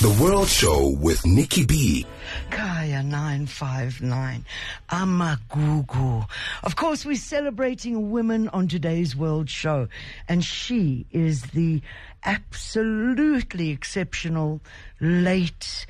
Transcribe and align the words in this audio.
The 0.00 0.16
World 0.22 0.46
Show 0.46 0.90
with 1.00 1.26
Nicky 1.26 1.66
B. 1.66 2.06
Kaya 2.50 3.02
959. 3.02 4.44
Amagugu. 4.90 6.24
Of 6.62 6.76
course, 6.76 7.04
we're 7.04 7.16
celebrating 7.16 8.12
women 8.12 8.48
on 8.50 8.68
today's 8.68 9.16
World 9.16 9.50
Show, 9.50 9.88
and 10.28 10.44
she 10.44 11.04
is 11.10 11.42
the 11.50 11.82
absolutely 12.24 13.70
exceptional 13.70 14.60
late 15.00 15.84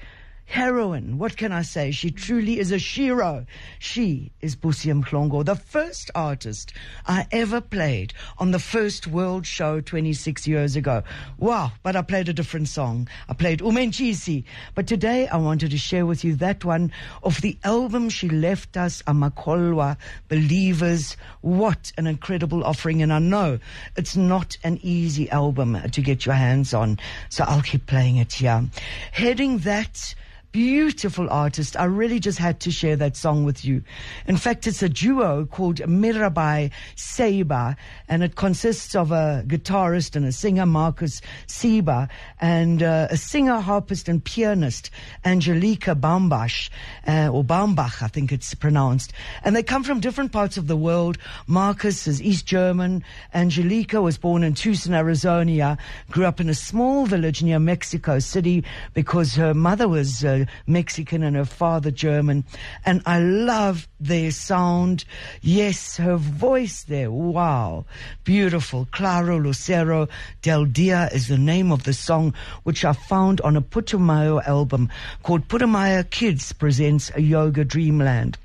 heroine. 0.49 1.19
What 1.19 1.37
can 1.37 1.53
I 1.53 1.61
say? 1.61 1.91
She 1.91 2.11
truly 2.11 2.59
is 2.59 2.73
a 2.73 2.79
shiro. 2.79 3.45
She 3.79 4.33
is 4.41 4.57
Busi 4.57 4.91
Mhlongo, 4.91 5.45
the 5.45 5.55
first 5.55 6.11
artist 6.15 6.73
I 7.07 7.27
ever 7.31 7.61
played 7.61 8.15
on 8.39 8.51
the 8.51 8.59
first 8.59 9.07
world 9.07 9.47
show 9.47 9.83
26 9.83 10.49
years 10.49 10.75
ago. 10.75 11.03
Wow, 11.37 11.73
but 11.83 11.97
I 11.97 12.03
played 12.03 12.31
a 12.31 12.33
different 12.33 12.69
song. 12.69 13.09
I 13.29 13.35
played 13.35 13.61
Umenchisi. 13.61 14.45
But 14.75 14.87
today 14.87 15.29
I 15.29 15.37
wanted 15.37 15.71
to 15.73 15.79
share 15.79 16.07
with 16.07 16.25
you 16.25 16.35
that 16.37 16.65
one 16.65 16.93
of 17.23 17.43
the 17.43 17.59
album 17.63 18.09
she 18.09 18.31
left 18.31 18.79
us, 18.79 19.03
Amakolwa 19.03 19.99
Believers. 20.29 21.19
What 21.43 21.93
an 21.99 22.07
incredible 22.07 22.65
offering. 22.65 23.03
And 23.03 23.13
I 23.13 23.19
know 23.19 23.59
it's 23.97 24.17
not 24.17 24.57
an 24.65 24.81
easy 24.83 25.29
album 25.31 25.79
to 25.91 26.01
get 26.01 26.25
your 26.25 26.37
hands 26.37 26.73
on. 26.73 26.99
So 27.29 27.45
I'll 27.45 27.61
keep 27.61 27.87
playing 27.87 28.17
it 28.17 28.33
here. 28.33 28.65
Heading 29.13 29.59
that 29.59 30.15
beautiful 30.53 31.29
artist. 31.31 31.77
I 31.77 31.85
really 31.85 32.21
just 32.21 32.39
had 32.39 32.61
to 32.61 32.71
share 32.71 32.97
that 32.97 33.17
song 33.17 33.45
with 33.45 33.65
you. 33.65 33.83
In 34.27 34.37
fact, 34.37 34.67
it's 34.67 34.83
a 34.83 34.89
duo 34.89 35.45
called 35.47 35.77
Mirabai 35.77 36.71
Ceiba, 36.97 37.77
and 38.09 38.23
it 38.23 38.37
consists 38.37 38.95
of 38.95 39.13
a 39.13 39.45
guitarist 39.47 40.17
and 40.17 40.25
a 40.25 40.33
singer, 40.33 40.67
Marcus 40.67 41.21
Seba, 41.47 42.09
and 42.41 42.83
uh, 42.83 43.09
a 43.11 43.17
singer, 43.17 43.61
harpist, 43.61 44.09
and 44.09 44.25
pianist, 44.25 44.91
Angelica 45.25 45.95
Bambash, 45.95 46.71
uh, 47.07 47.29
or 47.29 47.45
Bambach, 47.45 48.03
I 48.03 48.09
think 48.09 48.33
it's 48.33 48.55
pronounced. 48.55 49.13
And 49.45 49.55
they 49.55 49.63
come 49.63 49.85
from 49.85 50.01
different 50.01 50.33
parts 50.33 50.57
of 50.57 50.67
the 50.67 50.77
world. 50.77 51.19
Marcus 51.47 52.07
is 52.07 52.23
East 52.23 52.47
German. 52.47 53.05
Angelica 53.35 54.01
was 54.01 54.19
born 54.19 54.43
in 54.43 54.55
Tucson, 54.55 54.95
Arizona, 54.95 55.79
grew 56.11 56.25
up 56.25 56.41
in 56.41 56.49
a 56.49 56.55
small 56.55 57.07
village 57.07 57.43
near 57.43 57.59
Mexico 57.59 58.19
City 58.19 58.65
because 58.95 59.35
her 59.35 59.55
mother 59.55 59.89
was 59.89 60.25
uh, 60.25 60.38
Mexican 60.67 61.23
and 61.23 61.37
her 61.37 61.45
father 61.45 61.91
German. 61.91 62.45
And 62.85 63.03
I 63.07 63.21
love 63.21 63.89
their 63.99 64.31
sound. 64.31 65.05
Yes, 65.41 65.97
her 65.97 66.17
voice 66.17 66.85
there. 66.85 67.11
Wow. 67.11 67.87
Beautiful. 68.25 68.87
Claro 68.93 69.39
Lucero 69.39 70.09
Del 70.43 70.67
Dia 70.67 71.09
is 71.13 71.29
the 71.29 71.39
name 71.39 71.73
of 71.73 71.85
the 71.85 71.95
song, 71.95 72.35
which 72.63 72.85
I 72.85 72.93
found 72.93 73.41
on 73.41 73.57
a 73.57 73.63
Putumayo 73.63 74.47
album 74.47 74.91
called 75.23 75.49
Putumayo 75.49 76.09
Kids 76.11 76.53
Presents 76.53 77.11
a 77.15 77.21
Yoga 77.21 77.65
Dreamland. 77.65 78.37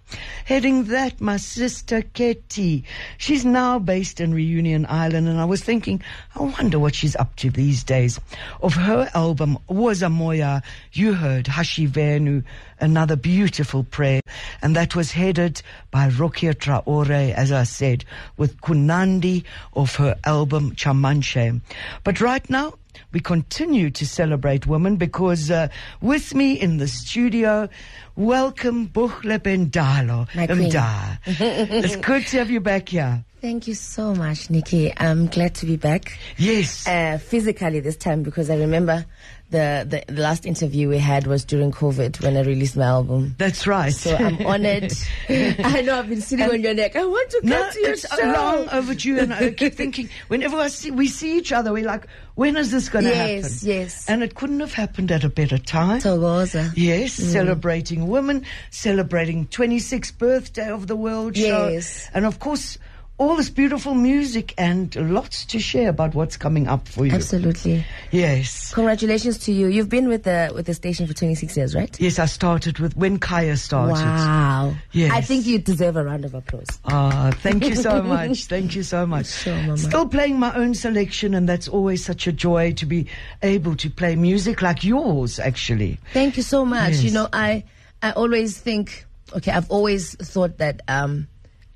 Heading 0.45 0.85
that, 0.85 1.21
my 1.21 1.37
sister 1.37 2.01
Ketty. 2.01 2.83
She's 3.17 3.45
now 3.45 3.79
based 3.79 4.19
in 4.19 4.33
Reunion 4.33 4.85
Island, 4.89 5.27
and 5.27 5.39
I 5.39 5.45
was 5.45 5.63
thinking, 5.63 6.01
I 6.35 6.43
wonder 6.43 6.79
what 6.79 6.95
she's 6.95 7.15
up 7.15 7.35
to 7.37 7.49
these 7.49 7.83
days. 7.83 8.19
Of 8.61 8.73
her 8.73 9.09
album, 9.13 9.57
Woza 9.69 10.11
Moya, 10.11 10.61
you 10.91 11.13
heard 11.13 11.47
Hashi 11.47 11.85
Venu, 11.85 12.43
another 12.79 13.15
beautiful 13.15 13.83
prayer, 13.83 14.21
and 14.61 14.75
that 14.75 14.95
was 14.95 15.11
headed 15.11 15.61
by 15.91 16.09
Rokia 16.09 16.53
Traore, 16.53 17.33
as 17.33 17.51
I 17.51 17.63
said, 17.63 18.03
with 18.37 18.59
Kounandi 18.61 19.43
of 19.73 19.95
her 19.95 20.15
album 20.25 20.75
Tchamantché. 20.75 21.61
But 22.03 22.19
right 22.19 22.47
now, 22.49 22.73
we 23.11 23.19
continue 23.19 23.89
to 23.91 24.05
celebrate 24.05 24.67
women 24.67 24.97
because 24.97 25.51
uh, 25.51 25.67
with 26.01 26.33
me 26.33 26.53
in 26.53 26.77
the 26.77 26.87
studio, 26.87 27.69
welcome 28.15 28.87
Buhlebendalo. 28.87 30.29
Mda. 30.29 31.19
it's 31.25 31.95
good 31.97 32.25
to 32.27 32.37
have 32.39 32.49
you 32.49 32.59
back 32.59 32.89
here. 32.89 33.23
Thank 33.43 33.67
you 33.67 33.73
so 33.73 34.15
much, 34.15 34.49
Nicky. 34.49 34.93
I'm 34.95 35.27
glad 35.27 35.55
to 35.55 35.65
be 35.65 35.75
back. 35.75 36.17
Yes. 36.37 36.87
Uh, 36.87 37.17
physically 37.21 37.81
this 37.81 37.97
time 37.97 38.23
because 38.23 38.49
I 38.49 38.55
remember 38.55 39.05
the, 39.53 39.85
the, 39.87 40.13
the 40.13 40.21
last 40.21 40.45
interview 40.45 40.89
we 40.89 40.97
had 40.97 41.25
was 41.27 41.45
during 41.45 41.71
COVID 41.71 42.21
when 42.21 42.35
I 42.35 42.41
released 42.41 42.75
my 42.75 42.83
album. 42.85 43.35
That's 43.37 43.65
right. 43.65 43.93
So 43.93 44.13
I'm 44.15 44.45
honored. 44.45 44.91
I 45.29 45.81
know 45.85 45.99
I've 45.99 46.09
been 46.09 46.19
sitting 46.21 46.49
on 46.49 46.61
your 46.61 46.73
neck. 46.73 46.97
I 46.97 47.05
want 47.05 47.29
to 47.31 47.39
come 47.41 47.49
no, 47.51 47.69
to 47.71 47.79
your 47.79 47.91
it's 47.93 48.13
show. 48.15 48.25
long 48.25 48.67
overdue, 48.69 49.19
and 49.19 49.33
I 49.33 49.51
keep 49.51 49.75
thinking 49.75 50.09
whenever 50.27 50.57
I 50.57 50.67
see, 50.67 50.91
we 50.91 51.07
see 51.07 51.37
each 51.37 51.53
other, 51.53 51.71
we're 51.71 51.85
like, 51.85 52.07
when 52.35 52.57
is 52.57 52.71
this 52.71 52.89
going 52.89 53.05
to 53.05 53.11
Yes, 53.11 53.61
happen? 53.61 53.67
yes. 53.67 54.09
And 54.09 54.23
it 54.23 54.35
couldn't 54.35 54.59
have 54.59 54.73
happened 54.73 55.11
at 55.11 55.23
a 55.23 55.29
better 55.29 55.57
time. 55.59 56.01
So 56.01 56.19
was 56.19 56.53
Thokoza. 56.53 56.73
Yes, 56.75 57.19
Mm. 57.19 57.31
celebrating 57.31 58.07
women, 58.07 58.43
celebrating 58.71 59.47
26th 59.47 60.17
birthday 60.17 60.67
of 60.69 60.87
the 60.87 60.95
World 60.95 61.37
Yes. 61.37 62.05
Show. 62.05 62.09
And 62.15 62.25
of 62.25 62.39
course, 62.39 62.77
all 63.19 63.35
this 63.35 63.49
beautiful 63.49 63.93
music 63.93 64.53
and 64.57 64.95
lots 65.13 65.45
to 65.45 65.59
share 65.59 65.89
about 65.89 66.15
what's 66.15 66.35
coming 66.35 66.67
up 66.67 66.87
for 66.87 67.05
you. 67.05 67.11
Absolutely. 67.11 67.85
Yes. 68.11 68.73
Congratulations 68.73 69.37
to 69.39 69.51
you. 69.53 69.67
You've 69.67 69.89
been 69.89 70.07
with 70.07 70.23
the 70.23 70.51
with 70.55 70.65
the 70.65 70.73
station 70.73 71.05
for 71.05 71.13
26 71.13 71.55
years, 71.55 71.75
right? 71.75 71.99
Yes, 71.99 72.17
I 72.17 72.25
started 72.25 72.79
with 72.79 72.97
when 72.97 73.19
Kaya 73.19 73.55
started. 73.57 73.93
Wow. 74.03 74.75
Yes. 74.91 75.11
I 75.11 75.21
think 75.21 75.45
you 75.45 75.59
deserve 75.59 75.95
a 75.95 76.03
round 76.03 76.25
of 76.25 76.33
applause. 76.33 76.67
Ah, 76.85 77.31
thank 77.41 77.65
you 77.65 77.75
so 77.75 78.01
much. 78.15 78.45
Thank 78.45 78.75
you 78.75 78.83
so 78.83 79.05
much. 79.05 79.27
Sure, 79.27 79.55
Mama. 79.55 79.77
Still 79.77 80.07
playing 80.07 80.39
my 80.39 80.53
own 80.55 80.73
selection, 80.73 81.33
and 81.35 81.47
that's 81.47 81.67
always 81.67 82.03
such 82.03 82.25
a 82.27 82.31
joy 82.31 82.73
to 82.73 82.85
be 82.85 83.07
able 83.43 83.75
to 83.75 83.89
play 83.89 84.15
music 84.15 84.61
like 84.61 84.83
yours, 84.83 85.39
actually. 85.39 85.99
Thank 86.13 86.35
you 86.37 86.43
so 86.43 86.65
much. 86.65 86.93
Yes. 86.93 87.03
You 87.03 87.11
know, 87.11 87.29
I 87.31 87.63
I 88.01 88.11
always 88.11 88.57
think 88.57 89.05
okay, 89.35 89.51
I've 89.51 89.69
always 89.69 90.15
thought 90.15 90.57
that 90.57 90.81
um 90.87 91.27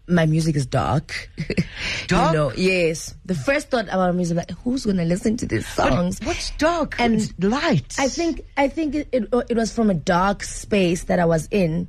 my 0.08 0.26
music 0.26 0.56
is 0.56 0.66
dark. 0.66 1.30
Dark? 2.08 2.32
you 2.32 2.38
know, 2.38 2.52
yes. 2.56 3.14
The 3.26 3.36
first 3.36 3.70
thought 3.70 3.86
about 3.90 4.16
music 4.16 4.38
like 4.38 4.52
who's 4.64 4.86
gonna 4.86 5.06
listen 5.06 5.36
to 5.38 5.46
these 5.46 5.68
songs? 5.68 6.20
But 6.20 6.30
what's 6.30 6.52
dark 6.52 6.96
And 7.00 7.34
light? 7.44 7.96
I 8.00 8.08
think 8.08 8.42
I 8.56 8.68
think 8.70 8.96
it, 8.96 9.10
it 9.12 9.30
it 9.50 9.58
was 9.58 9.74
from 9.74 9.90
a 9.90 9.94
dark 9.94 10.44
space 10.44 11.04
that 11.06 11.20
I 11.20 11.26
was 11.26 11.48
in, 11.52 11.88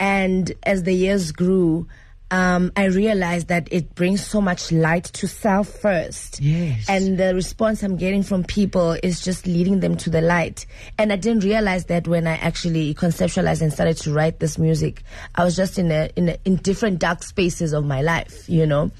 and 0.00 0.52
as 0.64 0.82
the 0.82 0.92
years 0.92 1.30
grew, 1.32 1.86
um, 2.30 2.72
I 2.76 2.86
realized 2.86 3.48
that 3.48 3.68
it 3.72 3.94
brings 3.94 4.24
so 4.24 4.40
much 4.40 4.70
light 4.70 5.04
to 5.04 5.26
self 5.26 5.68
first. 5.68 6.40
Yes. 6.40 6.88
And 6.88 7.18
the 7.18 7.34
response 7.34 7.82
I'm 7.82 7.96
getting 7.96 8.22
from 8.22 8.44
people 8.44 8.96
is 9.02 9.20
just 9.20 9.46
leading 9.46 9.80
them 9.80 9.96
to 9.98 10.10
the 10.10 10.20
light. 10.20 10.66
And 10.98 11.12
I 11.12 11.16
didn't 11.16 11.44
realize 11.44 11.86
that 11.86 12.06
when 12.06 12.26
I 12.26 12.36
actually 12.36 12.94
conceptualized 12.94 13.62
and 13.62 13.72
started 13.72 13.96
to 13.98 14.12
write 14.12 14.38
this 14.38 14.58
music. 14.58 15.02
I 15.34 15.44
was 15.44 15.56
just 15.56 15.78
in 15.78 15.90
a 15.90 16.10
in 16.16 16.30
a, 16.30 16.36
in 16.44 16.56
different 16.56 16.98
dark 16.98 17.22
spaces 17.22 17.72
of 17.72 17.84
my 17.84 18.02
life, 18.02 18.48
you 18.48 18.66
know, 18.66 18.90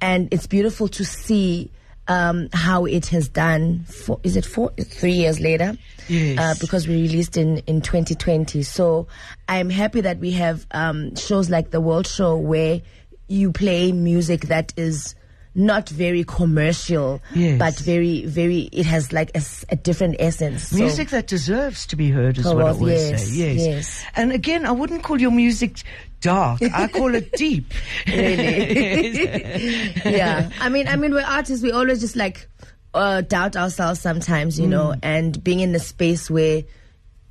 and 0.00 0.28
it's 0.32 0.46
beautiful 0.46 0.88
to 0.88 1.04
see. 1.04 1.70
Um, 2.10 2.48
how 2.54 2.86
it 2.86 3.06
has 3.08 3.28
done 3.28 3.84
for 3.84 4.18
is 4.22 4.34
it 4.36 4.46
four 4.46 4.70
three 4.80 5.12
years 5.12 5.40
later 5.40 5.76
Yes. 6.08 6.38
uh, 6.38 6.54
because 6.58 6.88
we 6.88 6.94
released 7.02 7.36
in, 7.36 7.58
in 7.66 7.82
2020. 7.82 8.62
So 8.62 9.08
I'm 9.46 9.68
happy 9.68 10.00
that 10.00 10.18
we 10.18 10.30
have 10.30 10.66
um, 10.70 11.14
shows 11.16 11.50
like 11.50 11.70
the 11.70 11.82
World 11.82 12.06
Show 12.06 12.36
where 12.38 12.80
you 13.28 13.52
play 13.52 13.92
music 13.92 14.46
that 14.46 14.72
is 14.78 15.14
not 15.54 15.88
very 15.90 16.24
commercial, 16.24 17.20
Yes. 17.34 17.58
but 17.58 17.74
very, 17.78 18.24
very, 18.24 18.60
it 18.72 18.86
has 18.86 19.12
like 19.12 19.30
a 19.68 19.76
different 19.76 20.16
essence. 20.18 20.68
So- 20.68 20.76
Music 20.76 21.10
that 21.10 21.26
deserves 21.26 21.84
to 21.88 21.96
be 21.96 22.10
heard 22.10 22.38
is 22.38 22.44
what 22.46 22.52
I 22.54 22.56
well, 22.64 22.74
always 22.74 23.10
yes, 23.10 23.26
say. 23.28 23.34
Yes. 23.36 23.66
yes. 23.66 24.04
And 24.16 24.32
again, 24.32 24.64
I 24.64 24.70
wouldn't 24.70 25.02
call 25.02 25.20
your 25.20 25.32
music 25.32 25.82
dark. 26.20 26.60
I 26.62 26.88
call 26.88 27.14
it 27.14 27.32
deep. 27.32 27.72
really. 28.06 29.92
yeah. 30.04 30.50
I 30.60 30.68
mean, 30.68 30.88
I 30.88 30.96
mean, 30.96 31.12
we're 31.14 31.24
artists. 31.24 31.62
We 31.62 31.72
always 31.72 32.00
just 32.00 32.16
like 32.16 32.48
uh, 32.94 33.20
doubt 33.22 33.56
ourselves 33.56 34.00
sometimes, 34.00 34.58
you 34.58 34.66
know, 34.66 34.94
and 35.02 35.42
being 35.42 35.60
in 35.60 35.74
a 35.74 35.78
space 35.78 36.30
where 36.30 36.62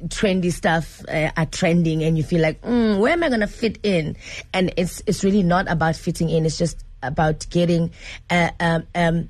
trendy 0.06 0.52
stuff 0.52 1.04
uh, 1.10 1.32
are 1.36 1.46
trending 1.48 2.04
and 2.04 2.18
you 2.18 2.24
feel 2.24 2.42
like 2.42 2.62
mm, 2.62 3.00
where 3.00 3.14
am 3.14 3.24
i 3.24 3.30
to 3.30 3.48
fit 3.48 3.80
in 3.82 4.16
and 4.54 4.72
it's 4.78 5.02
it's 5.08 5.24
really 5.24 5.42
not 5.42 5.70
about 5.72 5.96
fitting 5.96 6.30
in 6.30 6.46
it's 6.46 6.58
just 6.58 6.84
about 7.02 7.48
getting 7.50 7.90
a, 8.30 8.52
um, 8.60 8.86
um, 8.94 9.30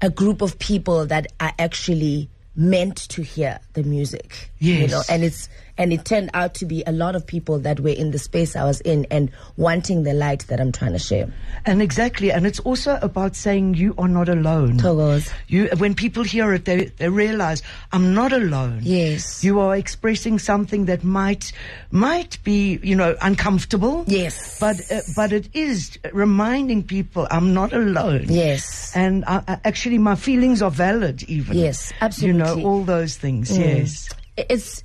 a 0.00 0.08
group 0.08 0.40
of 0.40 0.56
people 0.58 1.04
that 1.06 1.26
are 1.40 1.52
actually 1.58 2.28
meant 2.54 2.96
to 3.08 3.22
hear 3.22 3.58
the 3.72 3.82
music 3.82 4.50
Yes. 4.60 4.80
you 4.82 4.86
know 4.88 5.02
and 5.08 5.24
it's 5.24 5.48
and 5.78 5.92
it 5.92 6.04
turned 6.04 6.30
out 6.34 6.54
to 6.54 6.66
be 6.66 6.82
a 6.86 6.92
lot 6.92 7.16
of 7.16 7.26
people 7.26 7.58
that 7.60 7.80
were 7.80 7.90
in 7.90 8.10
the 8.10 8.18
space 8.18 8.56
I 8.56 8.64
was 8.64 8.80
in 8.82 9.06
and 9.10 9.30
wanting 9.56 10.02
the 10.02 10.12
light 10.12 10.46
that 10.48 10.60
I'm 10.60 10.72
trying 10.72 10.92
to 10.92 10.98
share. 10.98 11.32
And 11.66 11.82
exactly, 11.82 12.32
and 12.32 12.46
it's 12.46 12.60
also 12.60 12.98
about 13.02 13.36
saying 13.36 13.74
you 13.74 13.94
are 13.98 14.08
not 14.08 14.28
alone. 14.28 14.78
Togos. 14.78 15.32
You, 15.48 15.68
when 15.78 15.94
people 15.94 16.22
hear 16.22 16.52
it, 16.52 16.64
they 16.64 16.86
they 16.86 17.08
realize 17.08 17.62
I'm 17.92 18.14
not 18.14 18.32
alone. 18.32 18.80
Yes. 18.82 19.44
you 19.44 19.60
are 19.60 19.76
expressing 19.76 20.38
something 20.38 20.86
that 20.86 21.04
might 21.04 21.52
might 21.90 22.42
be 22.44 22.78
you 22.82 22.96
know 22.96 23.16
uncomfortable. 23.20 24.04
Yes. 24.06 24.58
but 24.58 24.76
uh, 24.90 25.00
but 25.16 25.32
it 25.32 25.48
is 25.54 25.98
reminding 26.12 26.84
people 26.84 27.26
I'm 27.30 27.54
not 27.54 27.72
alone. 27.72 28.26
Yes. 28.28 28.94
and 28.94 29.24
uh, 29.26 29.42
uh, 29.46 29.56
actually 29.64 29.98
my 29.98 30.14
feelings 30.14 30.62
are 30.62 30.70
valid. 30.70 31.22
Even 31.24 31.56
Yes, 31.56 31.92
absolutely. 32.00 32.40
You 32.40 32.44
know 32.44 32.68
all 32.68 32.82
those 32.84 33.16
things. 33.16 33.56
Yes. 33.56 34.08
it's 34.36 34.82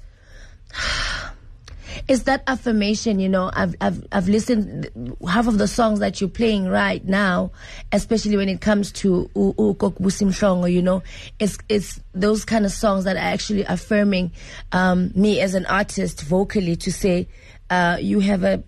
it's 2.07 2.24
that 2.24 2.44
affirmation, 2.48 3.19
you 3.19 3.30
know. 3.30 3.50
I've 3.54 3.75
I've 3.81 4.06
I've 4.12 4.27
listened 4.27 4.89
half 5.27 5.48
of 5.48 5.57
the 5.57 5.68
songs 5.68 6.00
that 6.00 6.22
you're 6.22 6.30
playing 6.30 6.68
right 6.68 7.04
now, 7.04 7.51
especially 7.92 8.38
when 8.38 8.50
it 8.50 8.62
comes 8.62 8.92
to 8.94 9.30
Busi 9.36 10.27
Mhlongo, 10.27 10.72
you 10.72 10.81
know, 10.81 11.04
it's 11.39 11.57
it's 11.69 12.00
those 12.13 12.45
kind 12.45 12.66
of 12.66 12.72
songs 12.72 13.06
that 13.06 13.16
are 13.16 13.19
actually 13.19 13.63
affirming 13.63 14.31
um, 14.72 15.12
me 15.16 15.39
as 15.42 15.56
an 15.56 15.66
artist 15.66 16.22
vocally 16.22 16.75
to 16.77 16.92
say 16.92 17.27
uh, 17.69 17.98
you 18.00 18.19
have 18.19 18.44
a 18.44 18.63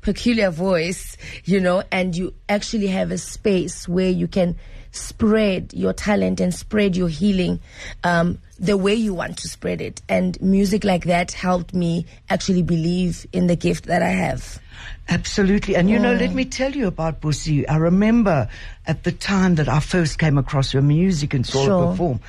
peculiar 0.00 0.50
voice, 0.50 1.16
you 1.44 1.60
know, 1.60 1.82
and 1.90 2.14
you 2.14 2.34
actually 2.48 2.88
have 2.88 3.10
a 3.10 3.18
space 3.18 3.88
where 3.88 4.10
you 4.10 4.28
can 4.28 4.56
spread 4.94 5.72
your 5.74 5.92
talent 5.92 6.40
and 6.40 6.54
spread 6.54 6.96
your 6.96 7.08
healing 7.08 7.60
um, 8.04 8.38
the 8.58 8.76
way 8.76 8.94
you 8.94 9.12
want 9.12 9.36
to 9.38 9.48
spread 9.48 9.80
it. 9.80 10.00
And 10.08 10.40
music 10.40 10.84
like 10.84 11.04
that 11.04 11.32
helped 11.32 11.74
me 11.74 12.06
actually 12.30 12.62
believe 12.62 13.26
in 13.32 13.48
the 13.48 13.56
gift 13.56 13.86
that 13.86 14.02
I 14.02 14.08
have. 14.10 14.60
Absolutely. 15.08 15.76
And 15.76 15.90
you 15.90 15.98
know, 15.98 16.14
let 16.14 16.32
me 16.32 16.44
tell 16.44 16.72
you 16.72 16.86
about 16.86 17.20
Busi. 17.20 17.64
I 17.68 17.76
remember 17.76 18.48
at 18.86 19.04
the 19.04 19.12
time 19.12 19.56
that 19.56 19.68
I 19.68 19.80
first 19.80 20.18
came 20.18 20.38
across 20.38 20.72
her 20.72 20.82
music 20.82 21.34
and 21.34 21.46
saw 21.46 21.64
Sure. 21.64 21.80
her 21.86 21.90
perform. 21.92 22.20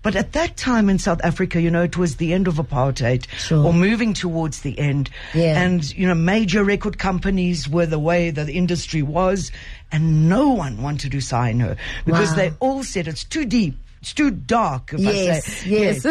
But 0.00 0.14
at 0.14 0.32
that 0.32 0.56
time 0.56 0.88
in 0.88 0.98
South 0.98 1.20
Africa, 1.24 1.60
you 1.60 1.70
know, 1.72 1.82
it 1.82 1.96
was 1.96 2.16
the 2.16 2.32
end 2.32 2.46
of 2.46 2.54
apartheid 2.54 3.26
Sure. 3.36 3.66
or 3.66 3.72
moving 3.72 4.14
towards 4.14 4.60
the 4.60 4.78
end. 4.78 5.10
Yeah. 5.34 5.60
And, 5.60 5.92
you 5.96 6.06
know, 6.06 6.14
major 6.14 6.62
record 6.62 6.98
companies 6.98 7.68
were 7.68 7.84
the 7.84 7.98
way 7.98 8.30
that 8.30 8.46
the 8.46 8.52
industry 8.56 9.02
was 9.02 9.50
and 9.92 10.28
no 10.28 10.50
one 10.50 10.82
wanted 10.82 11.12
to 11.12 11.20
sign 11.20 11.60
her 11.60 11.76
because 12.04 12.30
Wow. 12.30 12.36
they 12.36 12.52
all 12.60 12.82
said 12.84 13.08
it's 13.08 13.24
too 13.24 13.44
deep. 13.44 13.76
It's 14.00 14.12
too 14.12 14.30
dark, 14.30 14.92
if 14.92 15.00
Yes, 15.00 15.44
I 15.44 15.50
say. 15.50 15.70
yes. 15.70 16.06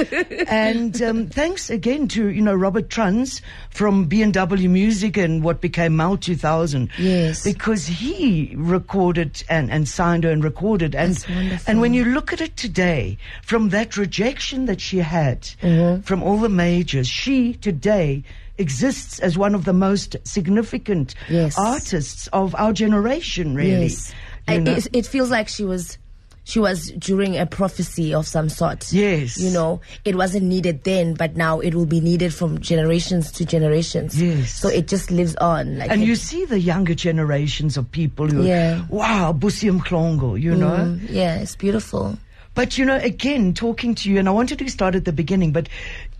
and 0.49 1.01
um, 1.01 1.27
thanks 1.39 1.69
again 1.69 2.09
to, 2.09 2.27
you 2.27 2.41
know, 2.41 2.53
Robert 2.53 2.89
Trunz 2.89 3.39
from 3.69 4.05
B&W 4.05 4.67
Music 4.67 5.15
and 5.15 5.41
what 5.41 5.61
became 5.61 5.95
MELT 5.95 6.19
2000. 6.21 6.89
Yes. 6.97 7.45
Because 7.45 7.87
he 7.87 8.53
recorded 8.57 9.41
and, 9.49 9.71
and 9.71 9.87
signed 9.87 10.25
her 10.25 10.31
and 10.31 10.43
recorded. 10.43 10.95
And, 10.95 11.25
and 11.65 11.79
when 11.79 11.93
you 11.93 12.03
look 12.03 12.33
at 12.33 12.41
it 12.41 12.57
today, 12.57 13.17
from 13.41 13.69
that 13.69 13.95
rejection 13.95 14.65
that 14.65 14.81
she 14.81 14.97
had 14.97 15.43
Mm-hmm. 15.61 16.01
from 16.01 16.23
all 16.23 16.37
the 16.39 16.49
majors, 16.49 17.07
she 17.07 17.53
today 17.53 18.23
exists 18.57 19.19
as 19.19 19.37
one 19.37 19.53
of 19.55 19.65
the 19.65 19.73
most 19.73 20.15
significant 20.23 21.15
Yes. 21.29 21.57
artists 21.57 22.27
of 22.33 22.55
our 22.55 22.73
generation, 22.73 23.55
really. 23.55 23.87
Yes, 23.87 24.13
You 24.47 24.61
know? 24.61 24.71
it, 24.75 24.87
it 24.93 25.05
feels 25.05 25.29
like 25.29 25.47
she 25.47 25.63
was. 25.65 25.97
She 26.43 26.59
was 26.59 26.91
during 26.91 27.37
a 27.37 27.45
prophecy 27.45 28.13
of 28.13 28.25
some 28.25 28.47
sort. 28.47 28.93
Yes. 28.93 29.37
You 29.37 29.51
know, 29.51 29.81
it 30.05 30.15
wasn't 30.15 30.45
needed 30.45 30.85
then, 30.85 31.13
but 31.13 31.35
now 31.35 31.59
it 31.59 31.75
will 31.75 31.85
be 31.85 31.99
needed 31.99 32.33
from 32.33 32.61
generations 32.61 33.33
to 33.33 33.43
generations. 33.43 34.15
Yes. 34.21 34.53
So 34.53 34.69
it 34.69 34.87
just 34.87 35.11
lives 35.11 35.35
on. 35.41 35.77
Like 35.77 35.91
And 35.91 36.01
you 36.01 36.15
see 36.15 36.45
the 36.45 36.57
younger 36.57 36.95
generations 36.95 37.75
of 37.75 37.91
people 37.91 38.27
who, 38.29 38.45
Yeah. 38.45 38.85
wow, 38.87 39.33
Busi 39.37 39.69
Mhlongo, 39.77 40.39
you 40.41 40.55
know? 40.55 40.77
Mm, 40.87 41.09
yeah, 41.09 41.35
it's 41.35 41.57
beautiful. 41.57 42.17
But 42.55 42.77
you 42.77 42.85
know, 42.85 42.95
again, 42.95 43.53
talking 43.53 43.93
to 43.95 44.09
you, 44.09 44.17
and 44.17 44.29
I 44.29 44.31
wanted 44.31 44.59
to 44.59 44.69
start 44.69 44.95
at 44.95 45.03
the 45.03 45.11
beginning, 45.11 45.51
but 45.51 45.67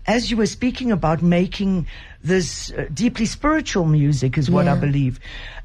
as 0.06 0.30
you 0.30 0.36
were 0.36 0.44
speaking 0.46 0.92
about 0.92 1.22
making 1.22 1.86
this 2.28 2.70
uh, 2.72 2.86
deeply 2.94 3.26
spiritual 3.26 3.84
music, 3.86 4.38
is 4.38 4.48
what 4.50 4.68
I 4.68 4.76
believe. 4.76 5.18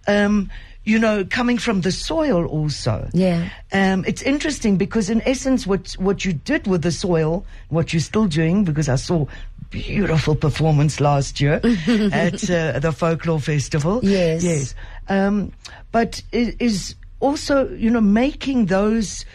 Um, 0.07 0.49
you 0.85 0.99
know, 0.99 1.23
coming 1.23 1.57
from 1.57 1.81
the 1.81 1.91
soil 1.91 2.45
also. 2.45 3.07
Yeah. 3.13 3.47
Um, 3.71 4.03
it's 4.05 4.21
interesting 4.21 4.75
because 4.77 5.09
in 5.09 5.21
essence, 5.25 5.65
what 5.67 5.93
what 5.93 6.25
you 6.25 6.33
did 6.33 6.67
with 6.67 6.81
the 6.81 6.91
soil, 6.91 7.45
what 7.69 7.93
you're 7.93 8.01
still 8.01 8.25
doing, 8.27 8.65
because 8.65 8.89
I 8.89 8.95
saw 8.97 9.25
beautiful 9.69 10.35
performance 10.35 10.99
last 10.99 11.39
year 11.41 11.61
at 12.11 12.49
uh, 12.49 12.79
the 12.79 12.91
folklore 12.91 13.39
festival. 13.39 14.01
Yes. 14.03 14.43
yes. 14.43 14.75
Um, 15.07 15.51
but 15.91 16.21
i- 16.33 16.53
is 16.59 16.95
also 17.21 17.69
you 17.69 17.89
know 17.89 18.01
making 18.01 18.65
those 18.67 19.25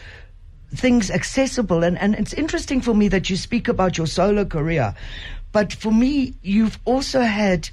things 0.75 1.09
accessible 1.09 1.83
and, 1.83 1.97
and 1.97 2.13
it's 2.13 2.33
interesting 2.33 2.79
for 2.79 2.93
me 2.93 3.07
that 3.07 3.27
you 3.27 3.35
speak 3.35 3.67
about 3.67 3.97
your 3.97 4.05
solo 4.05 4.45
career 4.45 4.93
but 5.51 5.73
for 5.73 5.91
me 5.91 6.33
you've 6.41 6.79
also 6.85 7.21
had 7.21 7.69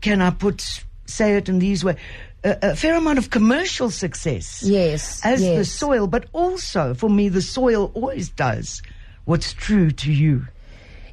can 0.00 0.20
i 0.20 0.30
put 0.30 0.84
say 1.06 1.36
it 1.36 1.48
in 1.48 1.58
these 1.58 1.84
ways 1.84 1.96
a, 2.44 2.58
a 2.62 2.76
fair 2.76 2.96
amount 2.96 3.18
of 3.18 3.30
commercial 3.30 3.90
success 3.90 4.62
Yes, 4.62 5.24
as 5.24 5.40
the 5.40 5.64
soil 5.64 6.06
but 6.06 6.26
also 6.32 6.94
for 6.94 7.08
me 7.08 7.28
the 7.28 7.42
soil 7.42 7.90
always 7.94 8.28
does 8.28 8.82
what's 9.24 9.52
true 9.52 9.90
to 9.90 10.12
you. 10.12 10.46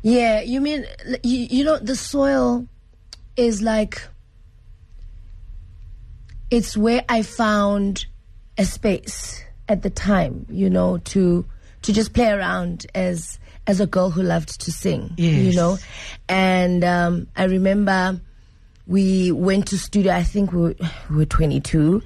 Yeah, 0.01 0.41
you 0.41 0.61
mean 0.61 0.85
you, 1.23 1.47
you 1.49 1.63
know 1.63 1.77
the 1.77 1.95
soil 1.95 2.67
is 3.37 3.61
like 3.61 4.01
it's 6.49 6.75
where 6.75 7.03
I 7.07 7.21
found 7.21 8.05
a 8.57 8.65
space 8.65 9.43
at 9.69 9.83
the 9.83 9.89
time, 9.89 10.45
you 10.49 10.69
know, 10.69 10.97
to 10.97 11.45
to 11.83 11.93
just 11.93 12.13
play 12.13 12.29
around 12.29 12.85
as 12.95 13.39
as 13.67 13.79
a 13.79 13.85
girl 13.85 14.09
who 14.09 14.23
loved 14.23 14.59
to 14.61 14.71
sing, 14.71 15.11
you 15.17 15.53
know. 15.55 15.77
And 16.27 16.83
um, 16.83 17.27
I 17.35 17.45
remember 17.45 18.19
we 18.87 19.31
went 19.31 19.67
to 19.69 19.77
studio. 19.77 20.13
I 20.13 20.23
think 20.23 20.51
we 20.51 20.61
were, 20.61 20.75
we 21.09 21.15
were 21.17 21.25
22, 21.25 22.01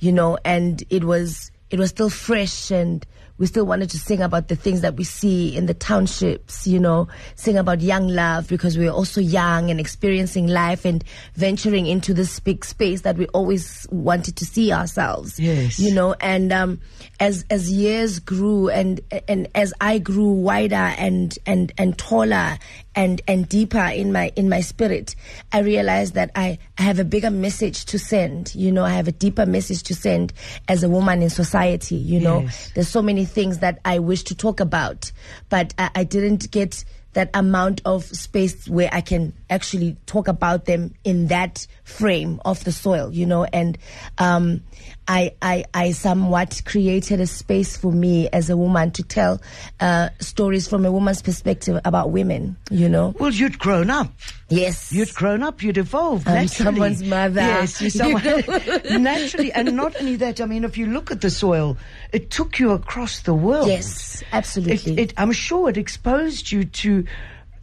you 0.00 0.12
know, 0.12 0.38
and 0.44 0.82
it 0.90 1.04
was 1.04 1.50
it 1.70 1.78
was 1.78 1.90
still 1.90 2.10
fresh 2.10 2.70
and 2.70 3.06
we 3.38 3.46
still 3.46 3.66
wanted 3.66 3.90
to 3.90 3.98
sing 3.98 4.22
about 4.22 4.48
the 4.48 4.56
things 4.56 4.80
that 4.80 4.96
we 4.96 5.04
see 5.04 5.56
in 5.56 5.66
the 5.66 5.74
townships, 5.74 6.66
you 6.66 6.78
know, 6.78 7.08
sing 7.34 7.58
about 7.58 7.80
young 7.80 8.08
love 8.08 8.48
because 8.48 8.78
we 8.78 8.84
were 8.84 8.92
also 8.92 9.20
young 9.20 9.70
and 9.70 9.78
experiencing 9.78 10.46
life 10.46 10.84
and 10.84 11.04
venturing 11.34 11.86
into 11.86 12.14
this 12.14 12.40
big 12.40 12.64
space 12.64 13.02
that 13.02 13.16
we 13.16 13.26
always 13.28 13.86
wanted 13.90 14.36
to 14.36 14.44
see 14.44 14.72
ourselves. 14.72 15.38
Yes. 15.38 15.78
You 15.78 15.94
know, 15.94 16.14
and 16.20 16.52
um, 16.52 16.80
as 17.20 17.44
as 17.50 17.70
years 17.70 18.18
grew 18.18 18.68
and 18.68 19.00
and 19.28 19.48
as 19.54 19.74
I 19.80 19.98
grew 19.98 20.32
wider 20.32 20.74
and 20.74 21.36
and 21.46 21.72
and 21.76 21.96
taller 21.98 22.58
and 22.96 23.20
and 23.28 23.48
deeper 23.48 23.78
in 23.84 24.10
my 24.10 24.32
in 24.34 24.48
my 24.48 24.60
spirit, 24.62 25.14
I 25.52 25.60
realized 25.60 26.14
that 26.14 26.30
I, 26.34 26.58
I 26.78 26.82
have 26.82 26.98
a 26.98 27.04
bigger 27.04 27.30
message 27.30 27.84
to 27.86 27.98
send. 27.98 28.54
You 28.54 28.72
know, 28.72 28.84
I 28.84 28.90
have 28.90 29.06
a 29.06 29.12
deeper 29.12 29.46
message 29.46 29.82
to 29.84 29.94
send 29.94 30.32
as 30.66 30.82
a 30.82 30.88
woman 30.88 31.22
in 31.22 31.30
society. 31.30 31.96
You 31.96 32.20
know, 32.20 32.40
Yes. 32.40 32.70
there's 32.74 32.88
so 32.88 33.02
many 33.02 33.24
things 33.26 33.58
that 33.58 33.78
I 33.84 33.98
wish 33.98 34.22
to 34.24 34.34
talk 34.34 34.60
about, 34.60 35.12
but 35.50 35.74
I, 35.78 35.90
I 35.94 36.04
didn't 36.04 36.50
get 36.50 36.84
that 37.12 37.30
amount 37.32 37.80
of 37.86 38.04
space 38.04 38.68
where 38.68 38.90
I 38.92 39.00
can 39.00 39.32
actually 39.50 39.96
talk 40.06 40.28
about 40.28 40.64
them 40.64 40.94
in 41.04 41.28
that 41.28 41.66
frame 41.84 42.40
of 42.44 42.64
the 42.64 42.72
soil, 42.72 43.12
you 43.12 43.26
know, 43.26 43.44
and 43.44 43.78
um, 44.18 44.62
I, 45.08 45.34
I, 45.40 45.64
I 45.72 45.92
somewhat 45.92 46.62
created 46.64 47.20
a 47.20 47.26
space 47.26 47.76
for 47.76 47.92
me 47.92 48.28
as 48.30 48.50
a 48.50 48.56
woman 48.56 48.90
to 48.92 49.02
tell 49.02 49.40
uh, 49.80 50.10
stories 50.20 50.68
from 50.68 50.84
a 50.84 50.92
woman's 50.92 51.22
perspective 51.22 51.80
about 51.84 52.10
women, 52.10 52.56
you 52.70 52.88
know. 52.88 53.14
well 53.18 53.32
you'd 53.32 53.58
grown 53.58 53.90
up 53.90 54.12
Yes. 54.48 54.92
You'd 54.92 55.12
grown 55.14 55.42
up, 55.42 55.62
you'd 55.62 55.78
evolved. 55.78 56.28
I'm 56.28 56.34
naturally. 56.34 56.64
someone's 56.64 57.02
mother. 57.02 57.40
Yes, 57.40 57.80
you're 57.80 58.10
You 58.10 58.18
someone. 58.20 59.02
naturally. 59.02 59.52
And 59.52 59.74
not 59.74 59.96
only 60.00 60.16
that, 60.16 60.40
I 60.40 60.46
mean, 60.46 60.64
if 60.64 60.78
you 60.78 60.86
look 60.86 61.10
at 61.10 61.20
the 61.20 61.30
soil, 61.30 61.76
it 62.12 62.30
took 62.30 62.58
you 62.58 62.70
across 62.70 63.20
the 63.20 63.34
world. 63.34 63.66
Yes, 63.66 64.22
absolutely. 64.32 64.98
it, 64.98 65.14
I'm 65.16 65.32
sure 65.32 65.68
it 65.68 65.76
exposed 65.76 66.52
you 66.52 66.64
to 66.64 67.04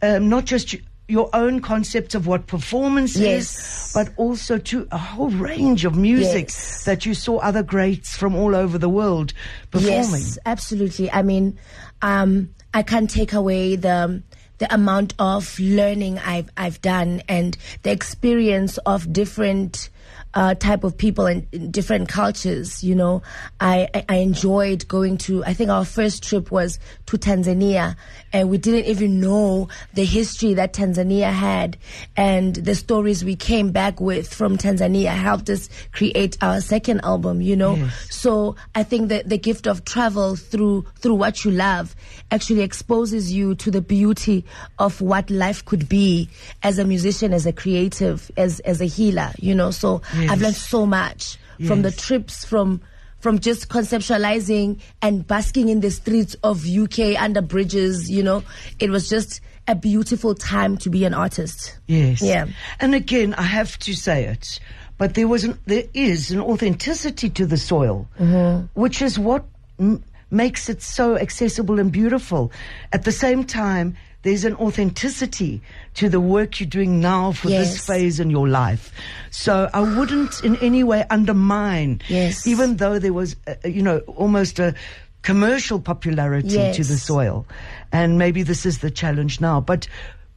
um, 0.02 0.28
not 0.28 0.44
just 0.44 0.74
your 1.08 1.28
own 1.34 1.60
concept 1.60 2.14
of 2.14 2.26
what 2.26 2.46
performance 2.46 3.14
Yes. 3.16 3.88
is, 3.88 3.92
but 3.94 4.08
also 4.16 4.56
to 4.58 4.88
a 4.90 4.96
whole 4.98 5.28
range 5.30 5.84
of 5.84 5.94
music 5.96 6.46
Yes. 6.48 6.84
that 6.84 7.04
you 7.04 7.12
saw 7.14 7.38
other 7.38 7.62
greats 7.62 8.16
from 8.16 8.34
all 8.34 8.54
over 8.56 8.78
the 8.78 8.88
world 8.88 9.32
performing. 9.70 9.96
Yes, 10.22 10.38
absolutely. 10.46 11.10
I 11.10 11.22
mean, 11.22 11.58
um, 12.00 12.48
I 12.72 12.82
can't 12.82 13.10
take 13.10 13.32
away 13.32 13.76
the 13.76 14.22
the 14.58 14.72
amount 14.72 15.14
of 15.18 15.58
learning 15.58 16.20
I've 16.20 16.48
I've 16.56 16.80
done 16.80 17.22
and 17.28 17.56
the 17.82 17.90
experience 17.90 18.78
of 18.86 19.12
different 19.12 19.90
uh, 20.34 20.54
type 20.54 20.84
of 20.84 20.96
people 20.98 21.26
and 21.26 21.46
in 21.52 21.70
different 21.70 22.08
cultures. 22.08 22.82
You 22.82 22.94
know, 22.94 23.22
I, 23.60 23.88
I 23.94 24.04
I 24.08 24.16
enjoyed 24.16 24.86
going 24.88 25.16
to. 25.18 25.44
I 25.44 25.54
think 25.54 25.70
our 25.70 25.84
first 25.84 26.22
trip 26.22 26.50
was 26.50 26.78
to 27.06 27.16
Tanzania, 27.18 27.96
and 28.32 28.50
we 28.50 28.58
didn't 28.58 28.86
even 28.86 29.20
know 29.20 29.68
the 29.94 30.04
history 30.04 30.54
that 30.54 30.72
Tanzania 30.72 31.32
had, 31.32 31.76
and 32.16 32.54
the 32.56 32.74
stories 32.74 33.24
we 33.24 33.36
came 33.36 33.70
back 33.72 34.00
with 34.00 34.32
from 34.32 34.56
Tanzania 34.58 35.14
helped 35.14 35.48
us 35.50 35.68
create 35.92 36.36
our 36.42 36.60
second 36.60 37.00
album. 37.04 37.40
You 37.40 37.56
know, 37.56 37.76
Yes. 37.76 38.08
so 38.10 38.56
I 38.74 38.82
think 38.82 39.08
that 39.08 39.28
the 39.28 39.38
gift 39.38 39.66
of 39.66 39.84
travel 39.84 40.36
through 40.36 40.84
through 40.96 41.14
what 41.14 41.44
you 41.44 41.50
love 41.50 41.94
actually 42.30 42.62
exposes 42.62 43.32
you 43.32 43.54
to 43.56 43.70
the 43.70 43.80
beauty 43.80 44.44
of 44.78 45.00
what 45.00 45.30
life 45.30 45.64
could 45.64 45.88
be 45.88 46.28
as 46.62 46.78
a 46.78 46.84
musician, 46.84 47.32
as 47.32 47.46
a 47.46 47.52
creative, 47.52 48.30
as 48.36 48.60
as 48.60 48.80
a 48.80 48.86
healer. 48.86 49.32
You 49.38 49.54
know, 49.54 49.70
so 49.70 50.02
Yes. 50.24 50.32
I've 50.32 50.40
learned 50.42 50.56
so 50.56 50.86
much 50.86 51.38
from 51.66 51.82
the 51.82 51.90
trips 51.92 52.44
from 52.44 52.80
from 53.20 53.38
just 53.38 53.68
conceptualizing 53.70 54.80
and 55.00 55.26
basking 55.26 55.68
in 55.70 55.80
the 55.80 55.90
streets 55.90 56.36
of 56.42 56.66
UK 56.66 57.20
under 57.20 57.40
bridges. 57.40 58.10
You 58.10 58.22
know, 58.22 58.42
it 58.78 58.90
was 58.90 59.08
just 59.08 59.40
a 59.66 59.74
beautiful 59.74 60.34
time 60.34 60.76
to 60.78 60.90
be 60.90 61.04
an 61.06 61.14
artist. 61.14 61.78
Yes. 61.86 62.20
Yeah. 62.20 62.46
And 62.80 62.94
again, 62.94 63.32
I 63.34 63.42
have 63.42 63.78
to 63.80 63.94
say 63.94 64.24
it, 64.26 64.60
but 64.98 65.14
there 65.14 65.26
was 65.26 65.44
an, 65.44 65.58
there 65.64 65.84
is 65.94 66.30
an 66.32 66.40
authenticity 66.40 67.30
to 67.30 67.46
the 67.46 67.56
soil, 67.56 68.06
Mm-hmm. 68.20 68.78
which 68.78 69.00
is 69.00 69.18
what 69.18 69.44
m- 69.80 70.04
makes 70.30 70.68
it 70.68 70.82
so 70.82 71.16
accessible 71.16 71.80
and 71.80 71.90
beautiful. 71.90 72.52
At 72.92 73.04
the 73.04 73.12
same 73.12 73.44
time, 73.44 73.96
there's 74.24 74.44
an 74.44 74.54
authenticity 74.56 75.62
to 75.94 76.08
the 76.08 76.18
work 76.20 76.58
you're 76.58 76.68
doing 76.68 77.00
now 77.00 77.30
for 77.32 77.48
this 77.48 77.86
phase 77.86 78.18
in 78.18 78.30
your 78.30 78.48
life. 78.48 78.90
So 79.30 79.70
I 79.72 79.80
wouldn't 79.80 80.42
in 80.42 80.56
any 80.56 80.82
way 80.82 81.04
undermine, 81.10 82.00
Yes. 82.08 82.46
even 82.46 82.76
though 82.78 82.98
there 82.98 83.12
was, 83.12 83.36
uh, 83.46 83.54
you 83.68 83.82
know, 83.82 83.98
almost 84.08 84.58
a 84.58 84.74
commercial 85.22 85.78
popularity 85.78 86.72
to 86.72 86.84
the 86.84 86.96
soil. 86.98 87.46
And 87.92 88.18
maybe 88.18 88.42
this 88.42 88.66
is 88.66 88.78
the 88.78 88.90
challenge 88.90 89.40
now. 89.40 89.60
But 89.60 89.86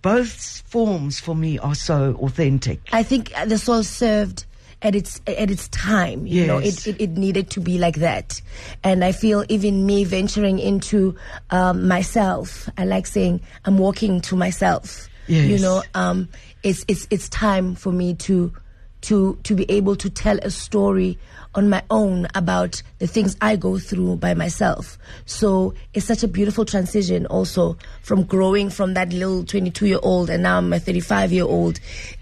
both 0.01 0.61
forms 0.67 1.19
for 1.19 1.35
me 1.35 1.57
are 1.59 1.75
so 1.75 2.15
authentic. 2.21 2.79
I 2.93 3.03
think 3.03 3.33
the 3.47 3.57
soil 3.57 3.83
served 3.83 4.45
at 4.81 4.95
its 4.95 5.21
at 5.27 5.49
its 5.49 5.67
time. 5.69 6.27
You 6.27 6.47
know, 6.47 6.57
it, 6.57 6.87
it, 6.87 7.01
it 7.01 7.09
needed 7.11 7.49
to 7.51 7.59
be 7.59 7.77
like 7.77 7.95
that. 7.95 8.41
And 8.83 9.03
I 9.03 9.11
feel 9.11 9.43
even 9.49 9.85
me 9.85 10.03
venturing 10.03 10.59
into 10.59 11.15
um, 11.49 11.87
myself, 11.87 12.69
I 12.77 12.85
like 12.85 13.07
saying 13.07 13.41
I'm 13.65 13.77
walking 13.77 14.21
to 14.21 14.35
myself. 14.35 15.09
You 15.45 15.59
know, 15.59 15.83
um, 15.93 16.29
it's 16.63 16.85
it's 16.87 17.07
it's 17.09 17.29
time 17.29 17.75
for 17.75 17.91
me 17.91 18.13
to 18.15 18.53
to 19.01 19.37
to 19.43 19.55
be 19.55 19.69
able 19.69 19.95
to 19.95 20.09
tell 20.09 20.37
a 20.39 20.49
story 20.49 21.17
on 21.55 21.69
my 21.69 21.81
own 21.89 22.27
about 22.35 22.81
the 22.99 23.07
things 23.07 23.35
I 23.41 23.55
go 23.55 23.79
through 23.79 24.17
by 24.17 24.33
myself. 24.33 24.97
So 25.25 25.73
it's 25.93 26.05
such 26.05 26.23
a 26.23 26.27
beautiful 26.27 26.65
transition 26.65 27.25
also 27.25 27.77
from 28.03 28.23
growing 28.23 28.69
from 28.69 28.93
that 28.93 29.11
little 29.11 29.43
22 29.43 29.87
year 29.87 29.99
old 30.03 30.29
and 30.29 30.43
now 30.43 30.57
I'm 30.57 30.71
a 30.71 30.79
35 30.79 31.33
year 31.33 31.45
old. 31.45 31.79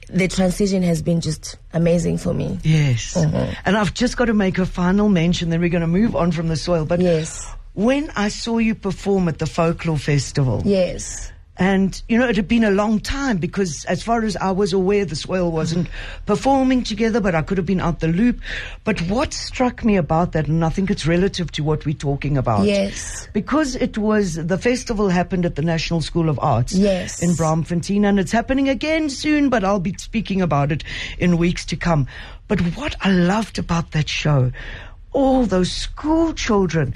The 0.07 0.27
transition 0.27 0.83
has 0.83 1.01
been 1.01 1.21
just 1.21 1.57
amazing 1.73 2.17
for 2.17 2.33
me. 2.33 2.59
Yes. 2.63 3.13
Mm-hmm. 3.15 3.53
And 3.65 3.77
I've 3.77 3.93
just 3.93 4.17
got 4.17 4.25
to 4.25 4.33
make 4.33 4.57
a 4.59 4.65
final 4.65 5.09
mention, 5.09 5.49
then 5.49 5.59
we're 5.59 5.69
going 5.69 5.81
to 5.81 5.87
move 5.87 6.15
on 6.15 6.31
from 6.31 6.47
the 6.47 6.55
soil. 6.55 6.85
But 6.85 7.01
Yes. 7.01 7.45
when 7.73 8.11
I 8.15 8.27
saw 8.29 8.57
you 8.59 8.75
perform 8.75 9.27
at 9.27 9.39
the 9.39 9.45
Folklore 9.47 9.97
Festival, 9.97 10.61
Yes. 10.65 11.31
And, 11.57 12.01
you 12.09 12.17
know, 12.17 12.27
it 12.27 12.35
had 12.35 12.47
been 12.47 12.65
a 12.65 12.71
long 12.71 12.99
time 12.99 13.37
because 13.37 13.85
as 13.85 14.03
far 14.03 14.23
as 14.23 14.35
I 14.35 14.51
was 14.51 14.73
aware, 14.73 15.05
the 15.05 15.15
Soil 15.15 15.51
wasn't 15.51 15.87
performing 16.25 16.83
together, 16.83 17.21
but 17.21 17.33
I 17.33 17.41
could 17.41 17.57
have 17.57 17.65
been 17.65 17.79
out 17.79 18.01
the 18.01 18.09
loop. 18.09 18.41
But 18.83 18.99
what 19.03 19.33
struck 19.33 19.83
me 19.85 19.95
about 19.95 20.33
that, 20.33 20.47
and 20.47 20.65
I 20.65 20.69
think 20.69 20.91
it's 20.91 21.07
relative 21.07 21.51
to 21.53 21.63
what 21.63 21.85
we're 21.85 21.93
talking 21.93 22.37
about. 22.37 22.65
Yes. 22.65 23.27
Because 23.31 23.75
it 23.75 23.97
was, 23.97 24.35
the 24.35 24.57
festival 24.57 25.07
happened 25.07 25.45
at 25.45 25.55
the 25.55 25.61
National 25.61 26.01
School 26.01 26.27
of 26.27 26.37
Arts. 26.39 26.73
Yes. 26.73 27.23
In 27.23 27.31
Braamfontein, 27.31 28.05
and 28.05 28.19
it's 28.19 28.33
happening 28.33 28.67
again 28.67 29.09
soon, 29.09 29.49
but 29.49 29.63
I'll 29.63 29.79
be 29.79 29.95
speaking 29.97 30.41
about 30.41 30.71
it 30.73 30.83
in 31.17 31.37
weeks 31.37 31.65
to 31.67 31.77
come. 31.77 32.07
But 32.47 32.59
what 32.75 32.95
I 33.01 33.11
loved 33.11 33.59
about 33.59 33.91
that 33.91 34.09
show, 34.09 34.51
all 35.13 35.45
those 35.45 35.71
school 35.71 36.33
children 36.33 36.93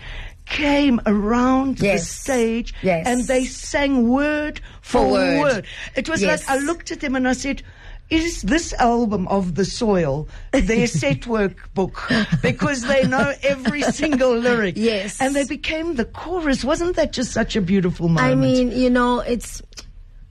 came 0.50 1.00
around 1.06 1.78
the 1.78 1.98
stage 2.00 2.74
Yes. 2.82 3.06
and 3.08 3.24
they 3.28 3.46
sang 3.46 4.10
word 4.10 4.60
for, 4.82 5.00
For 5.06 5.12
word. 5.12 5.40
word. 5.42 5.66
It 5.96 6.10
was 6.10 6.22
Yes. 6.22 6.48
like 6.48 6.58
I 6.60 6.62
looked 6.64 6.92
at 6.92 7.00
them 7.00 7.16
and 7.16 7.28
I 7.28 7.34
said, 7.34 7.62
is 8.10 8.42
this 8.42 8.74
album 8.74 9.28
of 9.28 9.54
the 9.54 9.64
soil 9.66 10.28
their 10.52 10.88
set 11.02 11.28
work 11.28 11.72
book? 11.76 12.10
Because 12.42 12.82
they 12.88 13.06
know 13.06 13.34
every 13.44 13.84
single 13.84 14.36
lyric. 14.36 14.74
Yes. 14.78 15.22
And 15.22 15.36
they 15.36 15.46
became 15.46 15.96
the 15.96 16.06
chorus. 16.06 16.64
Wasn't 16.66 16.96
that 16.96 17.14
just 17.14 17.32
such 17.32 17.56
a 17.56 17.62
beautiful 17.62 18.08
moment? 18.10 18.26
I 18.26 18.34
mean, 18.34 18.72
you 18.72 18.90
know, 18.90 19.20
it's 19.20 19.62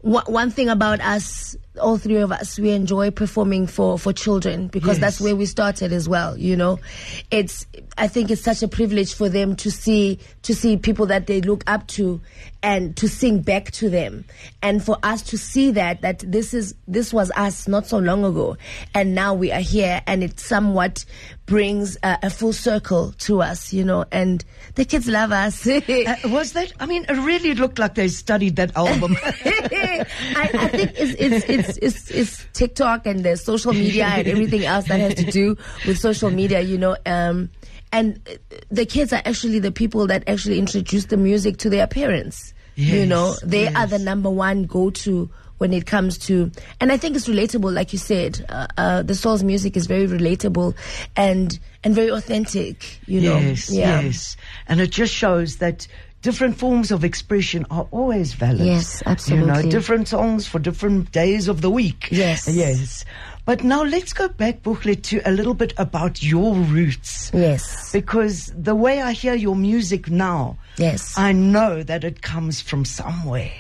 one 0.01 0.25
one 0.27 0.51
thing 0.51 0.69
about 0.69 1.01
us, 1.01 1.57
all 1.79 1.99
three 1.99 2.17
of 2.17 2.31
us, 2.33 2.59
we 2.59 2.71
enjoy 2.71 3.11
performing 3.11 3.67
for, 3.67 3.99
for 3.99 4.13
children 4.13 4.69
because 4.69 4.99
Yes. 4.99 5.01
that's 5.01 5.21
where 5.21 5.37
we 5.37 5.47
started 5.47 5.93
as 5.93 6.09
well. 6.09 6.37
You 6.37 6.57
know, 6.57 6.79
it's 7.31 7.67
I 7.97 8.09
think 8.09 8.31
it's 8.31 8.43
such 8.43 8.63
a 8.63 8.69
privilege 8.69 9.15
for 9.15 9.29
them 9.29 9.57
to 9.57 9.71
see 9.71 10.19
to 10.43 10.55
see 10.55 10.77
people 10.77 11.07
that 11.07 11.27
they 11.27 11.41
look 11.41 11.65
up 11.67 11.87
to 11.89 12.21
and 12.63 12.97
to 12.97 13.09
sing 13.09 13.41
back 13.41 13.71
to 13.71 13.89
them, 13.89 14.25
and 14.63 14.85
for 14.85 14.99
us 15.05 15.23
to 15.23 15.39
see 15.39 15.71
that 15.73 16.03
that 16.03 16.19
this 16.27 16.53
is 16.55 16.75
this 16.89 17.13
was 17.13 17.31
us 17.37 17.69
not 17.69 17.87
so 17.87 17.99
long 17.99 18.25
ago, 18.25 18.57
and 18.95 19.15
now 19.15 19.33
we 19.35 19.53
are 19.53 19.61
here, 19.61 20.03
and 20.07 20.25
it 20.25 20.41
somewhat 20.41 21.05
brings 21.47 21.97
a, 22.03 22.19
a 22.25 22.31
full 22.31 22.53
circle 22.53 23.13
to 23.19 23.41
us. 23.43 23.73
You 23.73 23.85
know, 23.85 24.05
and 24.11 24.45
the 24.75 24.85
kids 24.85 25.07
love 25.09 25.33
us. 25.33 25.67
Uh, 25.89 26.15
was 26.27 26.53
that? 26.53 26.73
I 26.81 26.87
mean, 26.87 27.05
it 27.09 27.13
really 27.25 27.55
looked 27.55 27.79
like 27.79 27.95
they 27.95 28.09
studied 28.09 28.57
that 28.57 28.77
album. 28.77 29.17
I, 29.25 30.05
I 30.37 30.69
think 30.69 30.93
it's, 30.97 31.15
it's, 31.19 31.45
it's, 31.49 31.68
it's, 31.77 32.11
it's 32.11 32.47
TikTok 32.55 33.07
and 33.07 33.25
the 33.25 33.37
social 33.37 33.73
media 33.73 34.07
and 34.07 34.27
everything 34.27 34.65
else 34.65 34.89
that 34.89 35.01
has 35.01 35.15
to 35.15 35.25
do 35.31 35.57
with 35.87 35.99
social 35.99 36.31
media, 36.31 36.61
you 36.61 36.79
know. 36.79 36.97
Um, 37.05 37.51
and 37.93 38.21
the 38.71 38.87
kids 38.87 39.13
are 39.13 39.23
actually 39.25 39.59
the 39.59 39.73
people 39.73 40.07
that 40.07 40.25
actually 40.29 40.59
introduce 40.59 41.07
the 41.07 41.17
music 41.17 41.59
to 41.59 41.71
their 41.71 41.87
parents. 41.87 42.55
you 42.77 43.05
know, 43.07 43.35
they 43.43 43.67
are 43.67 43.87
the 43.87 43.99
number 43.99 44.31
one 44.31 44.65
go 44.65 44.91
to 44.91 45.29
when 45.59 45.73
it 45.73 45.87
comes 45.87 46.17
to, 46.19 46.53
and 46.81 46.93
I 46.93 46.97
think 46.97 47.17
it's 47.17 47.27
relatable, 47.29 47.75
like 47.75 47.93
you 47.93 47.99
said. 47.99 48.47
Uh, 48.49 48.69
uh, 48.77 49.03
the 49.03 49.17
soul's 49.17 49.43
music 49.43 49.77
is 49.77 49.89
very 49.89 50.07
relatable 50.07 50.77
and 51.17 51.59
and 51.83 51.95
very 51.95 52.11
authentic. 52.11 53.01
You 53.07 53.23
know, 53.23 53.39
Yes, 53.39 53.69
yeah. 53.69 54.01
yes. 54.03 54.37
And 54.69 54.81
it 54.81 54.93
just 54.93 55.13
shows 55.13 55.57
that 55.57 55.89
different 56.23 56.59
forms 56.59 56.91
of 56.91 57.05
expression 57.05 57.67
are 57.71 57.87
always 57.91 58.33
valid. 58.35 58.67
Yes, 58.67 59.03
absolutely. 59.07 59.47
You 59.47 59.63
know, 59.65 59.71
different 59.71 60.09
songs 60.09 60.47
for 60.47 60.59
different 60.59 61.13
days 61.13 61.49
of 61.49 61.61
the 61.61 61.71
week. 61.71 62.09
Yes. 62.11 62.49
Yes. 62.49 63.05
But 63.45 63.65
now 63.65 63.83
let's 63.83 64.13
go 64.13 64.29
back, 64.29 64.63
Buchlet, 64.63 65.03
to 65.05 65.21
a 65.25 65.31
little 65.31 65.55
bit 65.55 65.73
about 65.79 66.23
your 66.23 66.55
roots. 66.55 67.31
Yes, 67.33 67.93
Because 67.93 68.53
the 68.55 68.75
way 68.75 69.01
I 69.01 69.13
hear 69.13 69.35
your 69.35 69.57
music 69.57 70.11
now, 70.11 70.59
yes. 70.77 71.17
I 71.17 71.33
know 71.33 71.83
that 71.83 72.05
it 72.05 72.21
comes 72.21 72.61
from 72.61 72.85
somewhere. 72.85 73.51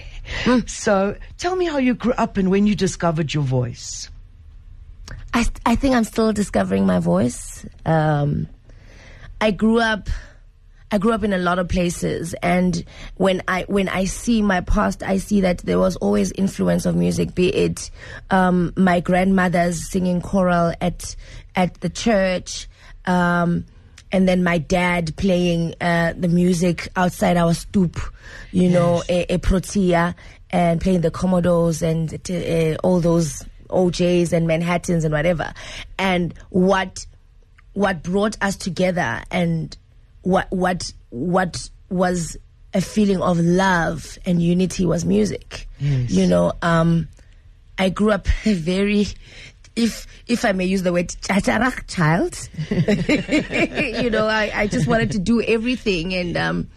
Hmm. 0.44 0.58
So 0.66 1.16
tell 1.38 1.56
me 1.56 1.64
how 1.64 1.78
you 1.78 1.94
grew 1.94 2.12
up 2.12 2.36
and 2.36 2.50
when 2.50 2.66
you 2.66 2.74
discovered 2.74 3.32
your 3.32 3.44
voice. 3.44 4.10
I, 5.32 5.46
I 5.64 5.74
think 5.74 5.94
I'm 5.94 6.04
still 6.04 6.34
discovering 6.34 6.84
my 6.84 6.98
voice. 6.98 7.64
Um, 7.86 8.46
I 9.40 9.52
grew 9.52 9.80
up. 9.80 10.10
I 10.90 10.98
grew 10.98 11.12
up 11.12 11.22
in 11.22 11.32
a 11.32 11.38
lot 11.38 11.58
of 11.58 11.68
places, 11.68 12.34
and 12.42 12.82
when 13.16 13.42
I 13.46 13.64
when 13.68 13.88
I 13.88 14.04
see 14.04 14.40
my 14.40 14.62
past, 14.62 15.02
I 15.02 15.18
see 15.18 15.42
that 15.42 15.58
there 15.58 15.78
was 15.78 15.96
always 15.96 16.32
influence 16.32 16.86
of 16.86 16.96
music. 16.96 17.34
Be 17.34 17.48
it 17.54 17.90
um, 18.30 18.72
my 18.76 19.00
grandmother's 19.00 19.90
singing 19.90 20.22
choral 20.22 20.72
at 20.80 21.14
at 21.54 21.80
the 21.80 21.90
church, 21.90 22.68
um, 23.04 23.66
and 24.10 24.26
then 24.26 24.42
my 24.42 24.56
dad 24.56 25.14
playing 25.16 25.74
uh, 25.80 26.14
the 26.16 26.28
music 26.28 26.88
outside 26.96 27.36
our 27.36 27.52
stoop, 27.52 28.00
you 28.50 28.70
know, 28.70 29.02
a, 29.10 29.34
a 29.34 29.38
protea, 29.38 30.16
and 30.50 30.80
playing 30.80 31.02
the 31.02 31.10
Commodores 31.10 31.82
and 31.82 32.14
uh, 32.30 32.76
all 32.82 33.00
those 33.00 33.44
O'Jays 33.70 34.32
and 34.32 34.46
Manhattans 34.46 35.04
and 35.04 35.12
whatever. 35.12 35.52
And 35.98 36.32
what 36.48 37.06
what 37.74 38.02
brought 38.02 38.36
us 38.40 38.56
together 38.56 39.22
and 39.30 39.76
what 40.28 40.46
what 40.50 40.92
what 41.08 41.70
was 41.88 42.36
a 42.74 42.82
feeling 42.82 43.22
of 43.22 43.38
love 43.38 44.18
and 44.26 44.42
unity 44.42 44.84
was 44.84 45.06
music. 45.06 45.66
Yes. 45.78 46.10
You 46.10 46.26
know, 46.26 46.52
um, 46.60 47.08
I 47.78 47.88
grew 47.88 48.10
up 48.12 48.28
a 48.44 48.52
very 48.72 49.06
if 49.74 50.06
if 50.26 50.44
I 50.44 50.52
may 50.52 50.66
use 50.66 50.82
the 50.82 50.92
word 50.92 51.08
tjatjarag 51.08 51.86
child. 51.86 52.36
you 54.04 54.10
know, 54.10 54.26
I, 54.26 54.52
I 54.54 54.66
just 54.66 54.86
wanted 54.86 55.12
to 55.12 55.18
do 55.18 55.40
everything 55.40 56.12
and 56.12 56.36
um, 56.36 56.68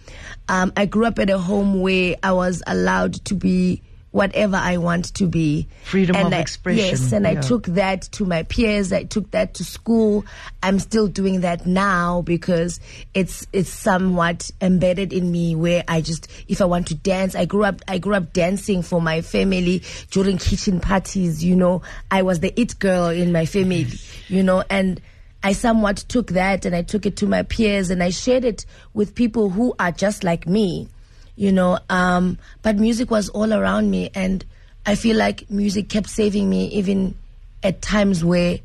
um, 0.47 0.71
I 0.77 0.85
grew 0.85 1.05
up 1.05 1.19
at 1.19 1.29
a 1.29 1.37
home 1.37 1.81
where 1.81 2.15
I 2.23 2.31
was 2.31 2.63
allowed 2.65 3.15
to 3.25 3.35
be 3.35 3.81
whatever 4.11 4.57
I 4.57 4.77
want 4.77 5.13
to 5.15 5.25
be. 5.25 5.67
Freedom 5.83 6.15
And 6.15 6.27
of 6.27 6.33
I- 6.33 6.39
expression, 6.39 6.85
Yes, 6.85 7.11
and 7.11 7.25
I 7.25 7.35
took 7.35 7.65
that 7.67 8.03
to 8.13 8.25
my 8.25 8.43
peers. 8.43 8.91
I 8.93 9.03
took 9.03 9.31
that 9.31 9.53
to 9.55 9.63
school. 9.63 10.25
I'm 10.61 10.79
still 10.79 11.07
doing 11.07 11.41
that 11.41 11.65
now 11.65 12.21
because 12.21 12.79
it's 13.13 13.47
it's 13.53 13.69
somewhat 13.69 14.51
embedded 14.61 15.13
in 15.13 15.31
me. 15.31 15.55
Where 15.55 15.83
I 15.87 16.01
just, 16.01 16.27
if 16.47 16.61
I 16.61 16.65
want 16.65 16.87
to 16.87 16.95
dance, 16.95 17.35
I 17.35 17.45
grew 17.45 17.63
up. 17.63 17.81
I 17.87 17.97
grew 17.97 18.15
up 18.15 18.33
dancing 18.33 18.81
for 18.81 19.01
my 19.01 19.21
family 19.21 19.83
during 20.11 20.37
kitchen 20.37 20.79
parties. 20.79 21.43
You 21.43 21.55
know, 21.55 21.81
I 22.09 22.21
was 22.21 22.41
the 22.41 22.59
it 22.59 22.77
girl 22.79 23.07
in 23.09 23.31
my 23.31 23.45
family. 23.45 23.87
You 24.27 24.43
know, 24.43 24.63
and. 24.69 25.01
I 25.43 25.53
somewhat 25.53 25.97
took 25.97 26.27
that 26.33 26.65
and 26.65 26.75
I 26.75 26.83
took 26.83 27.07
it 27.07 27.15
to 27.17 27.25
my 27.25 27.41
peers 27.41 27.89
and 27.89 28.03
I 28.03 28.11
shared 28.11 28.45
it 28.45 28.63
with 28.93 29.15
people 29.15 29.49
who 29.49 29.73
are 29.79 29.91
just 29.91 30.23
like 30.23 30.45
me 30.45 30.87
you 31.35 31.51
know 31.51 31.79
um, 31.89 32.37
but 32.61 32.75
music 32.77 33.09
was 33.11 33.29
all 33.29 33.53
around 33.53 33.89
me 33.89 34.09
and 34.13 34.43
i 34.85 34.95
feel 34.95 35.15
like 35.17 35.49
music 35.49 35.89
kept 35.89 36.09
saving 36.09 36.49
me 36.49 36.67
even 36.67 37.15
at 37.63 37.81
times 37.81 38.23
where 38.23 38.59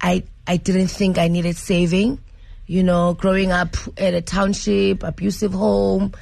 i 0.00 0.22
i 0.46 0.56
didn't 0.56 0.88
think 0.88 1.18
i 1.18 1.28
needed 1.28 1.56
saving 1.56 2.18
You 2.66 2.82
know, 2.82 3.12
growing 3.12 3.52
up 3.52 3.76
at 3.98 4.14
a 4.14 4.22
township, 4.22 5.02
abusive 5.02 5.52
home, 5.52 6.12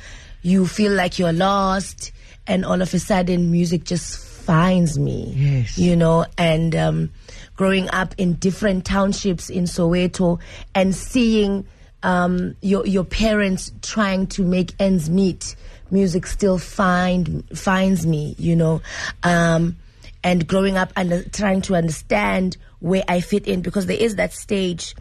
you 0.42 0.66
feel 0.66 0.90
like 0.90 1.18
you're 1.18 1.34
lost, 1.36 2.10
and 2.46 2.64
all 2.64 2.80
of 2.82 2.92
a 2.94 2.98
sudden, 2.98 3.52
music 3.52 3.84
just 3.84 4.18
finds 4.18 4.98
me. 4.98 5.32
Yes. 5.36 5.78
You 5.78 5.94
know, 5.94 6.24
and 6.38 6.74
um, 6.74 7.10
growing 7.54 7.88
up 7.90 8.14
in 8.16 8.34
different 8.40 8.84
townships 8.84 9.50
in 9.50 9.64
Soweto 9.64 10.40
and 10.74 10.94
seeing 10.94 11.66
um, 12.02 12.56
your 12.62 12.86
your 12.86 13.04
parents 13.04 13.70
trying 13.82 14.26
to 14.28 14.42
make 14.42 14.72
ends 14.80 15.08
meet, 15.08 15.54
music 15.92 16.26
still 16.26 16.58
find 16.58 17.44
finds 17.56 18.06
me. 18.06 18.34
You 18.38 18.56
know, 18.56 18.82
um, 19.22 19.76
and 20.22 20.46
growing 20.46 20.76
up 20.76 20.92
and 20.96 21.32
trying 21.32 21.62
to 21.62 21.74
understand 21.74 22.56
where 22.80 23.04
I 23.08 23.20
fit 23.20 23.46
in 23.46 23.62
because 23.62 23.86
there 23.86 23.96
is 23.98 24.16
that 24.16 24.32
stage. 24.32 24.94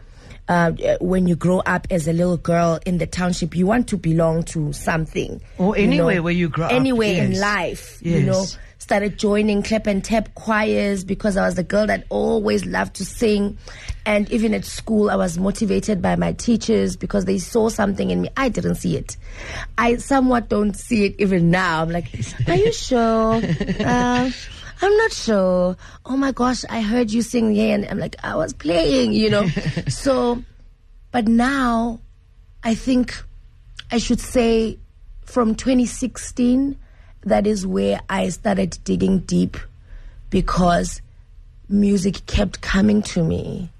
Uh, 0.48 0.72
when 1.00 1.28
you 1.28 1.36
grow 1.36 1.60
up 1.60 1.86
as 1.90 2.08
a 2.08 2.12
little 2.12 2.36
girl 2.36 2.80
in 2.84 2.98
the 2.98 3.06
township, 3.06 3.54
you 3.54 3.66
want 3.66 3.86
to 3.88 3.96
belong 3.96 4.42
to 4.42 4.72
something. 4.72 5.40
Or 5.58 5.78
you 5.78 5.84
anywhere 5.84 6.16
know, 6.16 6.22
where 6.22 6.32
you 6.32 6.48
grow 6.48 6.66
up, 6.66 6.72
Anywhere 6.72 7.22
in 7.22 7.32
yes. 7.32 7.40
life, 7.40 7.98
you 8.02 8.24
know. 8.24 8.44
Started 8.80 9.18
joining 9.18 9.62
clap 9.62 9.86
and 9.86 10.02
tap 10.02 10.34
choirs 10.34 11.04
because 11.04 11.36
I 11.36 11.44
was 11.44 11.54
the 11.54 11.62
girl 11.62 11.86
that 11.86 12.06
always 12.08 12.64
loved 12.64 12.96
to 12.96 13.04
sing. 13.04 13.56
And 14.04 14.28
even 14.32 14.54
at 14.54 14.64
school, 14.64 15.10
I 15.10 15.16
was 15.16 15.38
motivated 15.38 16.02
by 16.02 16.16
my 16.16 16.32
teachers 16.32 16.96
because 16.96 17.26
they 17.26 17.38
saw 17.38 17.68
something 17.68 18.10
in 18.10 18.22
me. 18.22 18.30
I 18.36 18.48
didn't 18.48 18.76
see 18.76 18.96
it. 18.96 19.16
I 19.78 19.96
somewhat 19.96 20.48
don't 20.48 20.74
see 20.74 21.04
it 21.04 21.14
even 21.18 21.50
now. 21.50 21.82
I'm 21.82 21.90
like, 21.90 22.06
are 22.48 22.56
you 22.56 22.72
sure? 22.72 23.40
Uh, 23.80 24.30
I'm 24.82 24.96
not 24.96 25.12
sure. 25.12 25.76
Oh 26.06 26.16
my 26.16 26.32
gosh, 26.32 26.64
I 26.70 26.80
heard 26.80 27.10
you 27.10 27.20
sing 27.22 27.54
here, 27.54 27.74
and 27.74 27.86
I'm 27.86 27.98
like, 27.98 28.16
I 28.22 28.34
was 28.34 28.54
playing, 28.54 29.12
you 29.12 29.28
know. 29.28 29.46
so, 29.88 30.42
but 31.12 31.28
now, 31.28 32.00
I 32.64 32.74
think 32.74 33.22
I 33.92 33.98
should 33.98 34.20
say 34.20 34.78
from 35.24 35.54
2016, 35.54 36.78
that 37.22 37.46
is 37.46 37.66
where 37.66 38.00
I 38.08 38.28
started 38.30 38.78
digging 38.84 39.20
deep 39.20 39.56
because 40.30 41.00
music 41.68 42.26
kept 42.26 42.60
coming 42.60 43.02
to 43.02 43.22
me. 43.22 43.70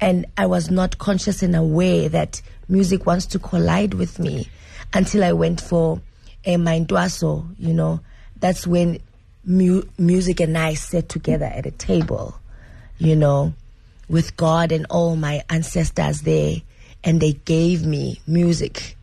And 0.00 0.26
I 0.36 0.46
was 0.46 0.70
not 0.70 0.98
conscious 0.98 1.42
and 1.42 1.54
aware 1.54 2.08
that 2.08 2.42
music 2.68 3.06
wants 3.06 3.26
to 3.26 3.38
collide 3.38 3.94
with 3.94 4.18
me 4.18 4.48
until 4.92 5.24
I 5.24 5.32
went 5.32 5.60
for 5.60 6.00
eh, 6.44 6.54
a 6.54 6.58
Mindwaso, 6.58 7.46
you 7.58 7.72
know. 7.72 8.00
That's 8.40 8.66
when 8.66 8.98
mu- 9.44 9.84
music 9.96 10.40
and 10.40 10.58
I 10.58 10.74
sat 10.74 11.08
together 11.08 11.46
at 11.46 11.66
a 11.66 11.70
table, 11.70 12.38
you 12.98 13.16
know, 13.16 13.54
with 14.08 14.36
God 14.36 14.72
and 14.72 14.86
all 14.90 15.16
my 15.16 15.42
ancestors 15.48 16.22
there. 16.22 16.56
And 17.02 17.20
they 17.20 17.32
gave 17.32 17.84
me 17.84 18.20
music 18.26 18.96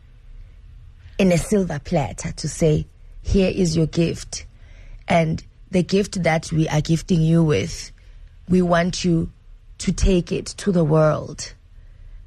in 1.18 1.32
a 1.32 1.38
silver 1.38 1.78
platter 1.78 2.32
to 2.32 2.48
say, 2.48 2.86
here 3.22 3.50
is 3.54 3.76
your 3.76 3.86
gift. 3.86 4.46
And 5.08 5.42
the 5.70 5.82
gift 5.82 6.22
that 6.22 6.52
we 6.52 6.68
are 6.68 6.80
gifting 6.80 7.22
you 7.22 7.42
with, 7.42 7.92
we 8.48 8.60
want 8.62 9.04
you 9.04 9.30
to 9.78 9.92
take 9.92 10.30
it 10.30 10.46
to 10.46 10.72
the 10.72 10.84
world. 10.84 11.54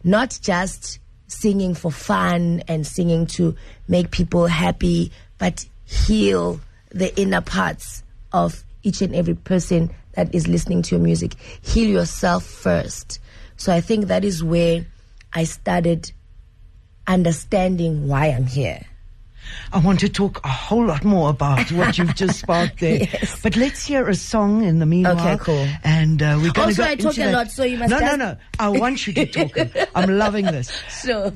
Not 0.03 0.39
just 0.41 0.99
singing 1.27 1.73
for 1.73 1.91
fun 1.91 2.63
and 2.67 2.85
singing 2.85 3.27
to 3.27 3.55
make 3.87 4.11
people 4.11 4.47
happy, 4.47 5.11
but 5.37 5.65
heal 5.85 6.59
the 6.89 7.17
inner 7.19 7.41
parts 7.41 8.03
of 8.31 8.63
each 8.83 9.01
and 9.01 9.15
every 9.15 9.33
person 9.33 9.91
that 10.13 10.33
is 10.33 10.47
listening 10.47 10.81
to 10.83 10.95
your 10.95 11.03
music. 11.03 11.35
Heal 11.61 11.89
yourself 11.89 12.43
first. 12.43 13.19
So 13.57 13.73
I 13.73 13.81
think 13.81 14.07
that 14.07 14.23
is 14.23 14.43
where 14.43 14.85
I 15.33 15.43
started 15.43 16.11
understanding 17.07 18.07
why 18.07 18.27
I'm 18.27 18.47
here. 18.47 18.85
I 19.73 19.79
want 19.79 19.99
to 20.01 20.09
talk 20.09 20.39
a 20.43 20.47
whole 20.49 20.85
lot 20.85 21.03
more 21.03 21.29
about 21.29 21.71
what 21.71 21.97
you've 21.97 22.15
just 22.23 22.39
sparked 22.39 22.79
there. 22.79 22.99
Yes. 23.03 23.39
But 23.41 23.55
let's 23.55 23.85
hear 23.85 24.07
a 24.07 24.15
song 24.15 24.63
in 24.63 24.79
the 24.79 24.85
meanwhile. 24.85 25.19
Okay, 25.19 25.37
cool. 25.43 25.67
And 25.83 26.21
uh, 26.21 26.37
we're 26.41 26.51
going 26.51 26.73
to 26.75 26.81
Also, 26.81 26.83
go 26.83 26.89
I 26.89 26.95
talk 26.95 27.17
a 27.17 27.31
lot, 27.31 27.51
so 27.51 27.63
you 27.63 27.77
must 27.77 27.89
No, 27.91 27.99
no, 27.99 28.15
no. 28.15 28.37
I 28.59 28.69
want 28.69 29.05
you 29.07 29.13
to 29.13 29.25
talk. 29.25 29.89
I'm 29.95 30.17
loving 30.17 30.45
this. 30.45 30.71
So, 30.89 31.31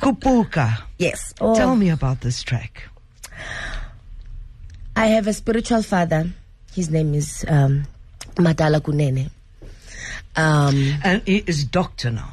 Kupuka. 0.00 0.82
yes. 0.98 1.34
Oh. 1.40 1.54
Tell 1.54 1.74
me 1.76 1.90
about 1.90 2.20
this 2.20 2.42
track. 2.42 2.88
I 4.96 5.06
have 5.08 5.26
a 5.26 5.32
spiritual 5.32 5.82
father. 5.82 6.28
His 6.74 6.90
name 6.90 7.14
is 7.14 7.44
um, 7.48 7.84
Madala 8.36 8.80
Kunene. 8.80 9.30
Um, 10.36 10.94
And 11.04 11.22
he 11.26 11.38
is 11.46 11.64
doctor 11.64 12.10
now. 12.10 12.32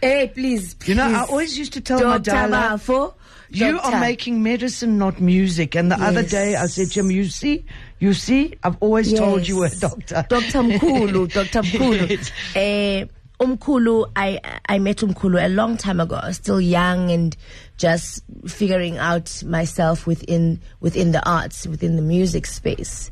hey, 0.00 0.28
please, 0.32 0.74
please. 0.74 0.88
You 0.88 0.94
know, 0.96 1.04
I 1.08 1.24
always 1.26 1.58
used 1.58 1.72
to 1.74 1.80
tell 1.80 1.98
Dr. 1.98 2.30
Madala, 2.30 2.72
Bafo, 2.78 3.14
you 3.52 3.80
are 3.80 4.00
making 4.00 4.42
medicine, 4.42 4.98
not 4.98 5.20
music. 5.20 5.74
And 5.74 5.90
the 5.90 5.96
other 5.96 6.22
day 6.22 6.56
I 6.56 6.66
said, 6.66 6.90
Jim, 6.90 7.10
you 7.10 7.24
see, 7.24 7.64
you 7.98 8.14
see, 8.14 8.54
I've 8.62 8.76
always 8.80 9.12
told 9.12 9.46
you 9.46 9.64
a 9.64 9.70
doctor. 9.70 10.24
Dr. 10.28 10.62
Mkulu, 10.62 11.32
Dr. 11.32 11.62
Mkulu. 11.62 12.10
Yes. 12.10 12.30
Eh, 12.54 13.04
Umkulu, 13.40 14.10
I 14.14 14.40
I 14.68 14.78
met 14.78 14.98
Umkulu 14.98 15.44
a 15.44 15.48
long 15.48 15.76
time 15.76 16.00
ago. 16.00 16.14
I 16.16 16.28
was 16.28 16.36
still 16.36 16.60
young 16.60 17.10
and 17.10 17.36
just 17.76 18.22
figuring 18.46 18.98
out 18.98 19.42
myself 19.44 20.06
within 20.06 20.60
within 20.80 21.10
the 21.12 21.28
arts, 21.28 21.66
within 21.66 21.96
the 21.96 22.02
music 22.02 22.46
space. 22.46 23.10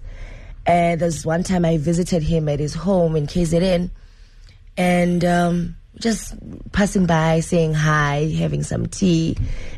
And 0.66 1.00
there's 1.00 1.26
one 1.26 1.42
time 1.42 1.64
I 1.64 1.79
visited 1.79 2.22
him 2.22 2.48
at 2.48 2.61
his 2.61 2.74
home 2.74 3.16
in 3.16 3.26
KZN, 3.26 3.90
and 4.76 5.24
um, 5.24 5.76
just 5.98 6.35
passing 6.72 7.05
by, 7.07 7.40
saying 7.40 7.74
hi, 7.74 8.33
having 8.38 8.62
some 8.62 8.87
tea, 8.87 9.37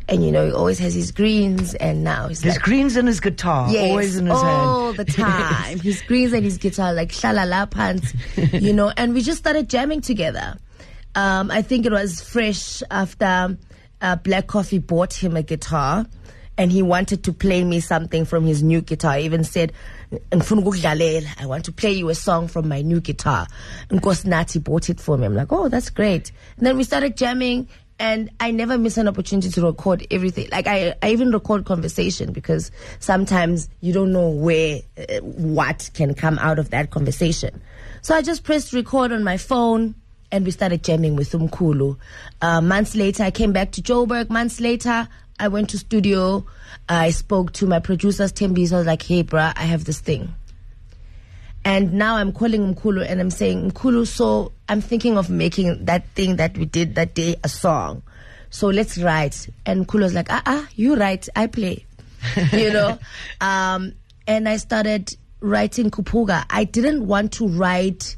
and 0.09 0.25
you 0.25 0.31
know 0.31 0.47
he 0.47 0.53
always 0.53 0.79
has 0.79 0.95
his 0.95 1.11
greens, 1.11 1.75
and 1.75 2.05
now 2.05 2.29
he's 2.29 2.43
His 2.43 2.55
like, 2.55 2.63
greens 2.63 2.97
in 2.97 3.07
his 3.07 3.19
guitar, 3.21 3.69
Yes, 3.71 3.91
always 3.91 4.17
in 4.17 4.27
his 4.27 4.41
hand. 4.41 4.61
all 4.61 4.93
the 4.93 5.05
time. 5.07 5.81
His 5.81 6.01
greens 6.03 6.33
and 6.33 6.45
his 6.45 6.59
guitar, 6.59 6.93
like 6.93 7.09
shalala 7.11 7.69
pants, 7.71 8.13
you 8.53 8.73
know. 8.73 8.93
And 8.97 9.15
we 9.15 9.23
just 9.23 9.39
started 9.39 9.69
jamming 9.69 10.01
together. 10.01 10.57
Um, 11.15 11.51
I 11.51 11.63
think 11.63 11.87
it 11.87 11.93
was 11.93 12.21
fresh 12.23 12.83
after 12.91 13.57
uh, 14.01 14.17
Black 14.17 14.47
Coffee 14.47 14.79
bought 14.79 15.13
him 15.15 15.37
a 15.37 15.43
guitar, 15.43 16.07
and 16.57 16.71
he 16.71 16.83
wanted 16.83 17.25
to 17.25 17.33
play 17.33 17.65
me 17.65 17.81
something 17.81 18.25
from 18.25 18.45
his 18.47 18.63
new 18.63 18.81
guitar. 18.81 19.17
He 19.17 19.25
even 19.25 19.45
said, 19.45 19.73
"Ngifuna 20.31 20.63
ukukudlalela. 20.63 21.29
I 21.41 21.47
want 21.47 21.65
to 21.65 21.73
play 21.73 21.93
you 21.93 22.09
a 22.09 22.15
song 22.15 22.49
from 22.49 22.69
my 22.69 22.83
new 22.83 23.01
guitar. 23.01 23.47
Nkosinathi 23.91 24.63
bought 24.63 24.91
it 24.91 25.01
for 25.01 25.17
me. 25.17 25.27
I'm 25.27 25.35
like, 25.35 25.53
oh, 25.53 25.69
that's 25.69 25.91
great. 25.91 26.33
And 26.57 26.67
then 26.67 26.77
we 26.77 26.85
started 26.85 27.17
jamming, 27.17 27.69
and 27.99 28.31
I 28.41 28.51
never 28.51 28.79
miss 28.79 28.97
an 28.99 29.07
opportunity 29.07 29.49
to 29.51 29.63
record 29.63 30.07
everything. 30.11 30.49
Like 30.51 30.67
I, 30.67 30.95
I 31.03 31.11
even 31.11 31.31
record 31.31 31.65
conversation 31.65 32.33
because 32.33 32.71
sometimes 32.99 33.69
you 33.81 33.93
don't 33.93 34.13
know 34.13 34.29
where 34.29 34.81
uh, 34.99 35.21
what 35.21 35.89
can 35.95 36.15
come 36.15 36.39
out 36.39 36.59
of 36.59 36.71
that 36.71 36.91
conversation. 36.91 37.63
So 38.01 38.15
I 38.15 38.23
just 38.23 38.43
pressed 38.43 38.73
record 38.73 39.13
on 39.13 39.23
my 39.23 39.37
phone 39.37 39.95
and 40.33 40.45
we 40.45 40.51
started 40.51 40.83
jamming 40.83 41.15
with 41.15 41.31
Umkulu. 41.31 41.97
Uh, 42.41 42.61
months 42.61 42.97
later, 42.97 43.23
I 43.23 43.31
came 43.31 43.53
back 43.53 43.71
to 43.73 43.83
Joburg. 43.83 44.31
Months 44.31 44.61
later, 44.61 45.07
I 45.43 45.49
went 45.49 45.71
to 45.71 45.79
studio. 45.79 46.47
I 46.89 47.11
spoke 47.11 47.53
to 47.55 47.67
my 47.67 47.81
producers, 47.81 48.33
Tembi. 48.33 48.69
So 48.69 48.77
I 48.77 48.79
was 48.79 48.87
like, 48.87 49.03
"Hey, 49.03 49.25
bruh, 49.25 49.53
I 49.57 49.65
have 49.65 49.85
this 49.85 49.99
thing." 49.99 50.33
And 51.65 51.95
now 51.95 52.17
I'm 52.17 52.33
calling 52.33 52.75
Mkulu 52.75 53.09
and 53.09 53.21
I'm 53.21 53.31
saying, 53.31 53.71
Mkulu, 53.71 54.07
so 54.07 54.53
I'm 54.69 54.81
thinking 54.81 55.17
of 55.17 55.31
making 55.31 55.85
that 55.85 56.09
thing 56.11 56.37
that 56.37 56.59
we 56.59 56.65
did 56.65 56.97
that 56.97 57.15
day 57.15 57.37
a 57.45 57.49
song. 57.49 58.03
So 58.51 58.67
let's 58.69 58.99
write. 58.99 59.49
And 59.65 59.87
Mkulu 59.87 60.01
was 60.01 60.15
like, 60.15 60.27
ah, 60.29 60.43
ah, 60.45 60.69
you 60.75 60.97
write, 60.97 61.29
I 61.37 61.47
play. 61.47 61.87
you 62.53 62.73
know? 62.73 62.99
Um, 63.41 63.93
and 64.27 64.49
I 64.49 64.57
started 64.57 65.17
writing 65.41 65.91
Kupuga. 65.91 66.45
I 66.51 66.65
didn't 66.65 67.07
want 67.07 67.33
to 67.35 67.47
write 67.47 68.17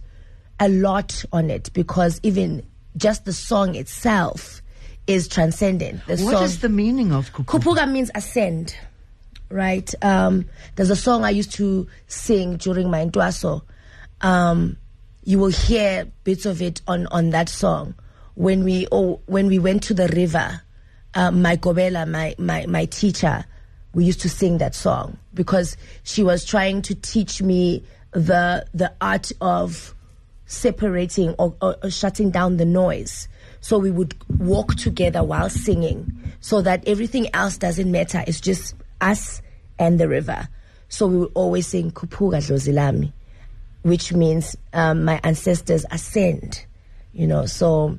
a 0.59 0.69
lot 0.69 1.25
on 1.33 1.51
it 1.51 1.71
because 1.75 2.21
even 2.23 2.67
just 2.97 3.27
the 3.27 3.33
song 3.33 3.75
itself 3.75 4.63
is 5.07 5.29
transcendent. 5.29 6.05
The 6.07 6.23
What 6.23 6.33
song 6.33 6.45
is 6.45 6.61
the 6.61 6.69
meaning 6.69 7.13
of 7.13 7.33
kupuka? 7.33 7.61
Kupuga 7.61 7.91
means 7.91 8.11
ascend, 8.15 8.77
right? 9.51 9.93
Um, 10.03 10.47
there's 10.77 10.91
a 10.91 10.97
song 10.97 11.25
I 11.25 11.31
used 11.31 11.53
to 11.55 11.87
sing 12.07 12.57
during 12.57 12.91
my 12.91 13.05
Ndwaso. 13.05 13.63
Um, 14.21 14.77
you 15.25 15.39
will 15.39 15.49
hear 15.49 16.07
bits 16.25 16.47
of 16.47 16.63
it 16.63 16.81
on, 16.87 17.07
on 17.09 17.31
that 17.31 17.49
song. 17.49 17.95
When 18.35 18.65
we 18.65 18.87
oh, 18.91 19.21
when 19.27 19.47
we 19.47 19.59
went 19.59 19.85
to 19.85 19.95
the 19.95 20.09
river, 20.09 20.61
uh, 21.15 21.31
my 21.31 21.57
Gobela, 21.57 22.09
my, 22.09 22.35
my, 22.39 22.67
my 22.67 22.85
teacher, 22.87 23.45
we 23.95 24.05
used 24.05 24.21
to 24.23 24.29
sing 24.29 24.59
that 24.59 24.75
song 24.75 25.19
because 25.33 25.77
she 26.03 26.23
was 26.23 26.45
trying 26.45 26.83
to 26.83 26.95
teach 26.95 27.41
me 27.41 27.85
the 28.11 28.67
the 28.75 28.93
art 29.01 29.31
of 29.41 29.95
separating 30.47 31.35
or, 31.39 31.55
or, 31.63 31.77
or 31.83 31.91
shutting 31.91 32.31
down 32.31 32.57
the 32.57 32.65
noise. 32.65 33.29
So 33.65 33.79
we 33.79 33.91
would 33.91 34.15
walk 34.39 34.75
together 34.75 35.25
while 35.25 35.49
singing 35.49 36.13
so 36.41 36.61
that 36.61 36.87
everything 36.87 37.35
else 37.35 37.57
doesn't 37.57 37.91
matter. 37.91 38.23
It's 38.27 38.39
just 38.39 38.75
us 39.01 39.41
and 39.79 39.99
the 39.99 40.07
river. 40.07 40.49
So 40.91 41.07
we 41.07 41.17
would 41.17 41.33
always 41.33 41.69
sing 41.69 41.91
Kupuga 41.91 42.43
Dlozilami, 42.47 43.11
which 43.81 44.13
means 44.13 44.55
um, 44.75 45.07
my 45.07 45.19
ancestors 45.25 45.87
ascend, 45.91 46.67
you 47.15 47.27
know. 47.27 47.47
So 47.47 47.99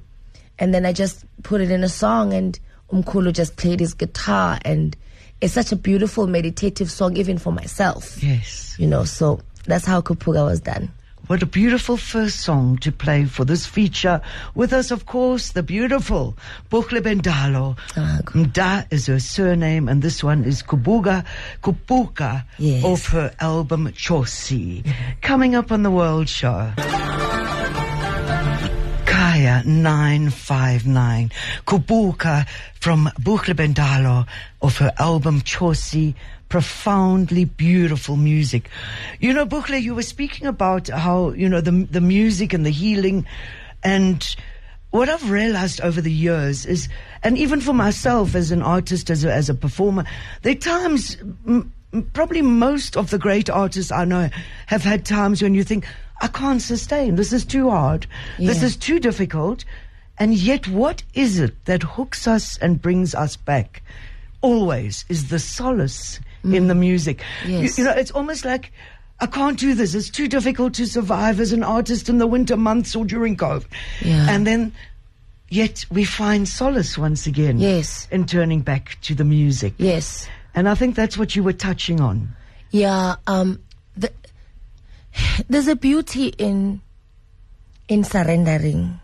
and 0.59 0.71
then 0.71 0.85
I 0.85 0.93
just 0.93 1.25
put 1.41 1.61
it 1.61 1.71
in 1.71 1.83
a 1.83 1.89
song, 1.89 2.31
and 2.31 2.59
Umkulu 2.93 3.33
just 3.33 3.57
played 3.57 3.79
his 3.79 3.95
guitar, 3.95 4.59
and 4.63 4.95
it's 5.41 5.55
such 5.55 5.71
a 5.71 5.75
beautiful 5.75 6.27
meditative 6.27 6.91
song, 6.91 7.17
even 7.17 7.39
for 7.39 7.51
myself. 7.51 8.21
Yes. 8.21 8.75
You 8.77 8.85
know, 8.85 9.03
so 9.03 9.41
that's 9.65 9.87
how 9.87 10.01
Kupuga 10.01 10.45
was 10.45 10.59
done. 10.59 10.91
What 11.27 11.41
a 11.41 11.47
beautiful 11.47 11.97
first 11.97 12.41
song 12.41 12.77
to 12.77 12.91
play 12.91 13.25
for 13.25 13.45
this 13.45 13.65
feature. 13.65 14.21
With 14.53 14.71
us, 14.73 14.91
of 14.91 15.07
course, 15.07 15.51
the 15.53 15.63
beautiful 15.63 16.35
Buhlebendalo. 16.69 17.77
Ah, 17.97 18.19
Mda 18.25 18.85
is 18.91 19.07
her 19.07 19.19
surname, 19.19 19.87
and 19.89 20.01
this 20.03 20.23
one 20.23 20.43
is 20.43 20.61
Kubuga 20.61 21.25
Kupuka 21.63 22.43
Yes. 22.59 22.83
of 22.85 23.07
her 23.07 23.33
album 23.39 23.87
Chosi. 23.93 24.85
Coming 25.21 25.55
up 25.55 25.71
on 25.71 25.81
the 25.81 25.89
World 25.91 26.29
Show. 26.29 26.71
Kaya 29.05 29.63
959. 29.65 31.31
Kubuka 31.65 32.47
from 32.79 33.09
Buhlebendalo 33.19 34.27
of 34.61 34.77
her 34.77 34.93
album 34.99 35.41
Chosi. 35.41 36.13
Profoundly 36.49 37.45
beautiful 37.45 38.15
music. 38.15 38.69
You 39.19 39.33
know, 39.33 39.45
Buhle, 39.45 39.81
you 39.81 39.95
were 39.95 40.03
speaking 40.03 40.47
about 40.47 40.87
how, 40.87 41.31
you 41.31 41.49
know, 41.49 41.61
the, 41.61 41.71
the 41.71 42.01
music 42.01 42.53
and 42.53 42.65
the 42.65 42.71
healing 42.71 43.25
and 43.83 44.35
what 44.91 45.09
I've 45.09 45.29
realized 45.29 45.81
over 45.81 45.99
the 45.99 46.11
years 46.11 46.65
is, 46.65 46.87
and 47.21 47.37
even 47.37 47.59
for 47.59 47.73
myself 47.73 48.33
as 48.33 48.51
an 48.51 48.61
artist, 48.61 49.09
as 49.09 49.25
a, 49.25 49.33
as 49.33 49.49
a 49.49 49.53
performer, 49.53 50.05
there 50.43 50.53
are 50.53 50.55
times, 50.55 51.17
m- 51.45 51.73
probably 52.13 52.41
most 52.41 52.95
of 52.95 53.09
the 53.09 53.17
great 53.17 53.49
artists 53.49 53.91
I 53.91 54.05
know 54.05 54.29
have 54.67 54.83
had 54.83 55.05
times 55.05 55.41
when 55.41 55.53
you 55.53 55.65
think, 55.65 55.85
I 56.21 56.27
can't 56.27 56.61
sustain. 56.61 57.15
This 57.15 57.33
is 57.33 57.43
too 57.43 57.69
hard. 57.69 58.07
This 58.37 58.63
is 58.63 58.77
too 58.77 58.99
difficult. 58.99 59.65
And 60.17 60.33
yet, 60.33 60.65
what 60.69 61.03
is 61.13 61.39
it 61.39 61.65
that 61.65 61.83
hooks 61.83 62.25
us 62.25 62.57
and 62.59 62.81
brings 62.81 63.13
us 63.13 63.35
back? 63.35 63.83
Always 64.39 65.03
is 65.09 65.27
the 65.27 65.39
solace 65.39 66.21
in 66.53 66.67
the 66.67 66.75
music. 66.75 67.21
You- 67.45 67.59
Yes. 67.61 67.77
you 67.77 67.83
know, 67.83 67.91
it's 67.91 68.11
almost 68.11 68.45
like 68.45 68.71
I 69.19 69.25
can't 69.27 69.57
do 69.57 69.73
this. 69.73 69.95
It's 69.95 70.09
too 70.09 70.27
difficult 70.27 70.73
to 70.75 70.85
survive 70.85 71.39
as 71.39 71.51
an 71.53 71.63
artist 71.63 72.09
in 72.09 72.17
the 72.17 72.27
winter 72.27 72.57
months 72.57 72.95
or 72.95 73.05
during 73.05 73.37
COVID. 73.37 73.65
Yeah. 74.01 74.27
And 74.29 74.45
then, 74.45 74.73
yet 75.49 75.85
we 75.89 76.03
find 76.03 76.47
solace 76.47 76.97
once 76.97 77.25
again. 77.25 77.57
Yes. 77.59 78.07
In 78.11 78.25
turning 78.25 78.59
back 78.61 78.97
to 79.03 79.15
the 79.15 79.23
music. 79.23 79.73
Yes. 79.77 80.27
And 80.53 80.67
I 80.67 80.75
think 80.75 80.95
that's 80.95 81.17
what 81.17 81.35
you 81.35 81.43
were 81.43 81.53
touching 81.53 82.01
on. 82.01 82.35
Yeah, 82.71 83.15
um, 83.27 83.59
the, 83.95 84.11
there's 85.49 85.67
a 85.67 85.75
beauty 85.75 86.27
in 86.37 86.81
in 87.87 88.03
surrendering, 88.03 88.99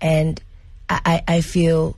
and 0.00 0.40
I, 0.88 1.22
I, 1.28 1.34
I 1.36 1.40
feel 1.40 1.96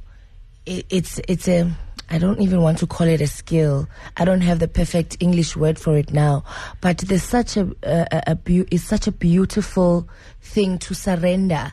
it, 0.66 0.86
it's 0.90 1.18
it's 1.26 1.48
a 1.48 1.70
I 2.12 2.18
don't 2.18 2.42
even 2.42 2.60
want 2.60 2.76
to 2.80 2.86
call 2.86 3.06
it 3.06 3.22
a 3.22 3.26
skill. 3.26 3.88
I 4.18 4.26
don't 4.26 4.42
have 4.42 4.58
the 4.58 4.68
perfect 4.68 5.16
English 5.20 5.56
word 5.56 5.78
for 5.78 5.96
it 5.96 6.12
now, 6.12 6.44
but 6.82 6.98
there's 6.98 7.22
such 7.22 7.56
a 7.56 7.74
a, 7.82 8.06
a, 8.12 8.22
a 8.32 8.38
it's 8.70 8.84
such 8.84 9.06
a 9.06 9.12
beautiful 9.12 10.06
thing 10.42 10.76
to 10.80 10.94
surrender, 10.94 11.72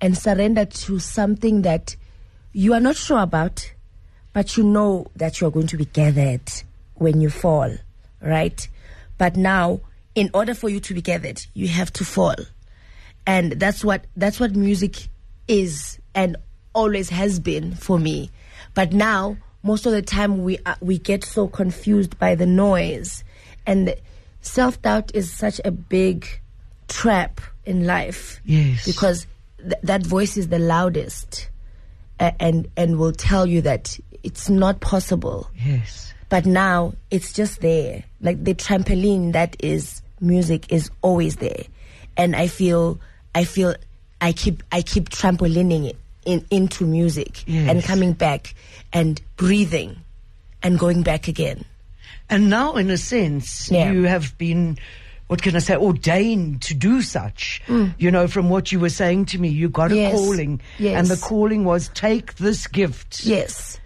and 0.00 0.16
surrender 0.16 0.64
to 0.64 1.00
something 1.00 1.62
that 1.62 1.96
you 2.52 2.72
are 2.72 2.78
not 2.78 2.94
sure 2.94 3.18
about, 3.18 3.72
but 4.32 4.56
you 4.56 4.62
know 4.62 5.08
that 5.16 5.40
you 5.40 5.48
are 5.48 5.50
going 5.50 5.66
to 5.66 5.76
be 5.76 5.86
gathered 5.86 6.48
when 6.94 7.20
you 7.20 7.28
fall, 7.28 7.74
right? 8.22 8.68
But 9.18 9.36
now, 9.36 9.80
in 10.14 10.30
order 10.32 10.54
for 10.54 10.68
you 10.68 10.78
to 10.78 10.94
be 10.94 11.02
gathered, 11.02 11.44
you 11.52 11.66
have 11.66 11.92
to 11.94 12.04
fall, 12.04 12.36
and 13.26 13.54
that's 13.54 13.84
what 13.84 14.04
that's 14.16 14.38
what 14.38 14.54
music 14.54 15.08
is 15.48 15.98
and 16.14 16.36
always 16.76 17.08
has 17.08 17.40
been 17.40 17.74
for 17.74 17.98
me. 17.98 18.30
But 18.72 18.92
now, 18.92 19.36
most 19.62 19.86
of 19.86 19.92
the 19.92 20.02
time, 20.02 20.42
we 20.44 20.58
are, 20.66 20.76
we 20.80 20.98
get 20.98 21.24
so 21.24 21.46
confused 21.48 22.18
by 22.18 22.34
the 22.34 22.46
noise, 22.46 23.24
and 23.66 23.94
self 24.40 24.80
doubt 24.82 25.10
is 25.14 25.30
such 25.32 25.60
a 25.64 25.70
big 25.70 26.26
trap 26.88 27.40
in 27.66 27.86
life. 27.86 28.40
Yes. 28.44 28.84
because 28.86 29.26
th- 29.58 29.74
that 29.82 30.04
voice 30.04 30.36
is 30.36 30.48
the 30.48 30.58
loudest, 30.58 31.48
a- 32.18 32.34
and 32.42 32.68
and 32.76 32.98
will 32.98 33.12
tell 33.12 33.46
you 33.46 33.60
that 33.62 33.98
it's 34.22 34.48
not 34.48 34.80
possible. 34.80 35.50
Yes. 35.64 36.12
But 36.30 36.46
now 36.46 36.94
it's 37.10 37.32
just 37.32 37.60
there. 37.60 38.04
Like 38.20 38.42
the 38.44 38.54
trampoline 38.54 39.32
that 39.32 39.56
is 39.60 40.00
music 40.20 40.72
is 40.72 40.90
always 41.02 41.36
there. 41.36 41.64
And 42.16 42.36
I 42.36 42.46
feel 42.46 42.98
I 43.34 43.44
feel 43.44 43.74
I 44.20 44.32
keep 44.32 44.62
I 44.72 44.82
keep 44.82 45.08
trampolining 45.10 45.88
it 45.88 45.96
in, 46.24 46.44
into 46.50 46.84
music 46.86 47.42
Yes. 47.46 47.68
and 47.70 47.82
coming 47.84 48.12
back 48.12 48.54
and 48.92 49.20
breathing 49.36 49.96
and 50.62 50.78
going 50.78 51.02
back 51.02 51.28
again. 51.28 51.64
And 52.28 52.48
now, 52.50 52.74
in 52.74 52.90
a 52.90 52.96
sense, 52.96 53.70
Yeah. 53.70 53.90
you 53.90 54.04
have 54.04 54.36
been, 54.38 54.78
what 55.26 55.42
can 55.42 55.56
I 55.56 55.58
say, 55.60 55.76
ordained 55.76 56.62
to 56.62 56.74
do 56.74 57.02
such. 57.02 57.62
You 57.98 58.10
know, 58.10 58.28
from 58.28 58.48
what 58.50 58.70
you 58.70 58.78
were 58.80 58.90
saying 58.90 59.26
to 59.26 59.38
me, 59.38 59.48
you 59.48 59.68
got 59.68 59.90
a 59.90 59.94
Mm. 59.96 60.10
Calling. 60.12 60.60
Yes. 60.78 60.96
And 60.98 61.06
the 61.08 61.16
calling 61.16 61.64
was 61.64 61.88
take 61.94 62.36
this 62.36 62.66
gift. 62.66 63.24
Yes. 63.24 63.78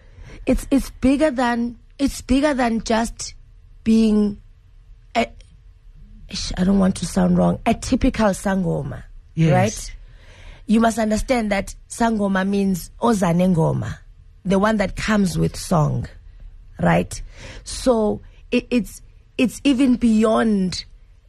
It's 0.46 0.66
it's 0.70 0.90
bigger 1.00 1.30
than 1.30 1.76
it's 1.98 2.20
bigger 2.20 2.52
than 2.52 2.82
just 2.84 3.34
being 3.84 4.38
a, 5.16 5.26
I 6.58 6.64
don't 6.64 6.78
want 6.78 6.96
to 6.96 7.06
sound 7.06 7.38
wrong, 7.38 7.60
a 7.64 7.72
typical 7.72 8.26
sangoma. 8.30 9.04
Yes. 9.34 9.52
Right? 9.52 9.96
You 10.66 10.80
must 10.80 10.98
understand 10.98 11.52
that 11.52 11.74
sangoma 11.88 12.46
means 12.48 12.90
ozanengoma, 13.00 13.98
the 14.44 14.58
one 14.58 14.78
that 14.78 14.96
comes 14.96 15.38
with 15.38 15.56
song. 15.56 16.06
Right? 16.80 17.20
So 17.64 18.20
it, 18.50 18.66
it's 18.70 19.02
it's 19.38 19.60
even 19.64 19.96
beyond 19.96 20.84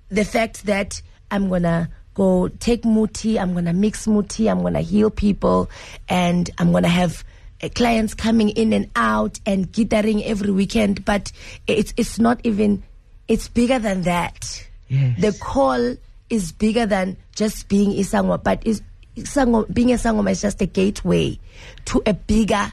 the 0.09 0.25
fact 0.25 0.65
that 0.65 1.01
I'm 1.31 1.49
gonna 1.49 1.89
go 2.13 2.47
take 2.47 2.85
muti, 2.85 3.39
I'm 3.39 3.53
gonna 3.53 3.73
mix 3.73 4.07
muti, 4.07 4.49
I'm 4.49 4.61
gonna 4.61 4.81
heal 4.81 5.09
people, 5.09 5.69
and 6.07 6.49
I'm 6.57 6.71
gonna 6.71 6.87
have 6.87 7.23
uh, 7.61 7.69
clients 7.69 8.13
coming 8.13 8.49
in 8.49 8.73
and 8.73 8.89
out 8.95 9.39
and 9.45 9.71
guitaring 9.71 10.23
every 10.25 10.51
weekend. 10.51 11.05
But 11.05 11.31
it's 11.67 11.93
it's 11.97 12.19
not 12.19 12.39
even 12.43 12.83
it's 13.27 13.47
bigger 13.47 13.79
than 13.79 14.03
that. 14.03 14.65
Yes. 14.87 15.19
The 15.19 15.37
call 15.39 15.95
is 16.29 16.51
bigger 16.51 16.85
than 16.85 17.17
just 17.35 17.67
being 17.67 17.91
isangoma, 17.91 18.43
but 18.43 18.65
is 18.65 18.81
Being 19.15 19.91
a 19.91 19.95
sangoma 19.95 20.31
is 20.31 20.41
just 20.41 20.61
a 20.61 20.65
gateway 20.65 21.39
to 21.85 22.01
a 22.05 22.13
bigger 22.13 22.71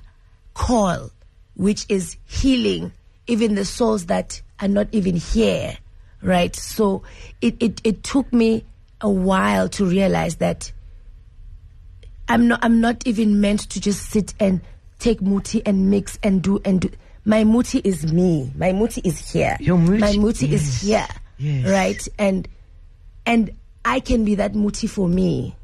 call, 0.54 1.10
which 1.54 1.86
is 1.88 2.16
healing 2.26 2.92
even 3.26 3.54
the 3.54 3.64
souls 3.64 4.06
that 4.06 4.42
are 4.60 4.68
not 4.68 4.88
even 4.92 5.16
here, 5.16 5.76
right? 6.22 6.54
So 6.56 7.02
it, 7.40 7.56
it, 7.60 7.80
it 7.84 8.02
took 8.02 8.32
me 8.32 8.64
a 9.00 9.08
while 9.08 9.68
to 9.70 9.84
realize 9.84 10.36
that 10.36 10.72
I'm 12.28 12.48
not 12.48 12.60
I'm 12.62 12.80
not 12.80 13.06
even 13.06 13.40
meant 13.40 13.60
to 13.70 13.80
just 13.80 14.10
sit 14.10 14.34
and 14.40 14.60
take 14.98 15.20
muti 15.20 15.60
and 15.66 15.90
mix 15.90 16.18
and 16.22 16.42
do 16.42 16.60
and 16.64 16.80
do. 16.80 16.90
My 17.24 17.44
muti 17.44 17.78
is 17.78 18.12
me. 18.12 18.52
My 18.56 18.72
muti 18.72 19.00
is 19.04 19.32
here. 19.32 19.56
Your 19.60 19.76
muti- 19.78 20.00
My 20.00 20.16
muti 20.16 20.46
yes, 20.48 20.62
is 20.62 20.82
here. 20.82 21.06
yes. 21.38 21.68
Right? 21.68 22.08
And 22.18 22.48
and 23.26 23.50
I 23.84 24.00
can 24.00 24.24
be 24.24 24.36
that 24.36 24.54
muti 24.54 24.86
for 24.86 25.08
me. 25.08 25.56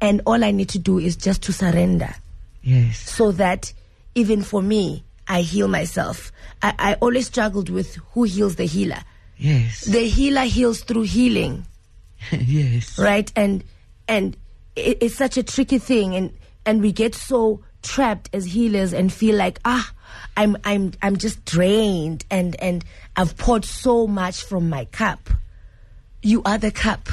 And 0.00 0.20
all 0.26 0.42
I 0.44 0.50
need 0.50 0.68
to 0.70 0.78
do 0.78 0.98
is 0.98 1.16
just 1.16 1.42
to 1.44 1.52
surrender 1.52 2.14
Yes. 2.62 2.98
so 2.98 3.32
that 3.32 3.72
even 4.14 4.42
for 4.42 4.60
me, 4.62 5.04
I 5.28 5.40
heal 5.42 5.68
myself. 5.68 6.30
I, 6.62 6.74
I 6.78 6.94
always 6.94 7.26
struggled 7.26 7.68
with 7.70 7.96
who 8.12 8.24
heals 8.24 8.56
the 8.56 8.64
healer. 8.64 9.02
Yes. 9.38 9.82
The 9.84 10.00
healer 10.06 10.42
heals 10.44 10.80
through 10.82 11.02
healing 11.02 11.66
yes. 12.32 12.98
right 12.98 13.30
and 13.36 13.62
and 14.08 14.36
it, 14.76 14.98
it's 15.02 15.14
such 15.16 15.36
a 15.36 15.42
tricky 15.42 15.78
thing 15.78 16.14
and 16.14 16.32
and 16.64 16.80
we 16.80 16.92
get 16.92 17.14
so 17.14 17.60
trapped 17.82 18.30
as 18.32 18.44
healers 18.46 18.94
and 18.94 19.12
feel 19.12 19.36
like 19.36 19.58
ah 19.66 19.92
i'm 20.38 20.56
i'm 20.64 20.92
i'm 21.02 21.16
just 21.18 21.44
drained 21.44 22.24
and 22.30 22.56
and 22.62 22.82
i've 23.16 23.36
poured 23.36 23.62
so 23.64 24.06
much 24.06 24.42
from 24.42 24.70
my 24.70 24.86
cup 24.86 25.28
you 26.22 26.42
are 26.44 26.56
the 26.56 26.70
cup 26.70 27.08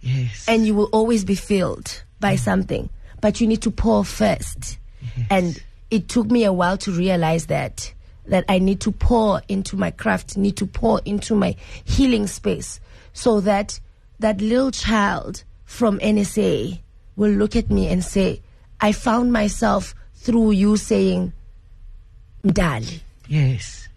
Yes. 0.00 0.44
and 0.46 0.64
you 0.66 0.74
will 0.76 0.90
always 0.92 1.24
be 1.24 1.34
filled 1.34 2.02
by 2.22 2.36
something 2.36 2.88
but 3.20 3.40
you 3.40 3.46
need 3.46 3.60
to 3.60 3.70
pour 3.70 4.04
first 4.04 4.78
and 5.28 5.62
it 5.90 6.08
took 6.08 6.30
me 6.30 6.44
a 6.44 6.52
while 6.52 6.78
to 6.78 6.90
realize 6.90 7.46
that 7.46 7.92
that 8.26 8.44
i 8.48 8.58
need 8.58 8.80
to 8.80 8.90
pour 8.92 9.42
into 9.48 9.76
my 9.76 9.90
craft 9.90 10.36
need 10.38 10.56
to 10.56 10.64
pour 10.66 11.00
into 11.04 11.34
my 11.34 11.54
healing 11.84 12.26
space 12.26 12.80
so 13.12 13.40
that 13.40 13.78
that 14.20 14.40
little 14.40 14.70
child 14.70 15.42
from 15.66 15.98
nsa 15.98 16.78
will 17.16 17.32
look 17.32 17.54
at 17.56 17.68
me 17.70 17.88
and 17.88 18.02
say 18.04 18.40
i 18.80 18.92
found 18.92 19.32
myself 19.32 19.94
through 20.14 20.52
you 20.52 20.76
saying 20.76 21.32
mdali 22.44 23.00
yes. 23.28 23.88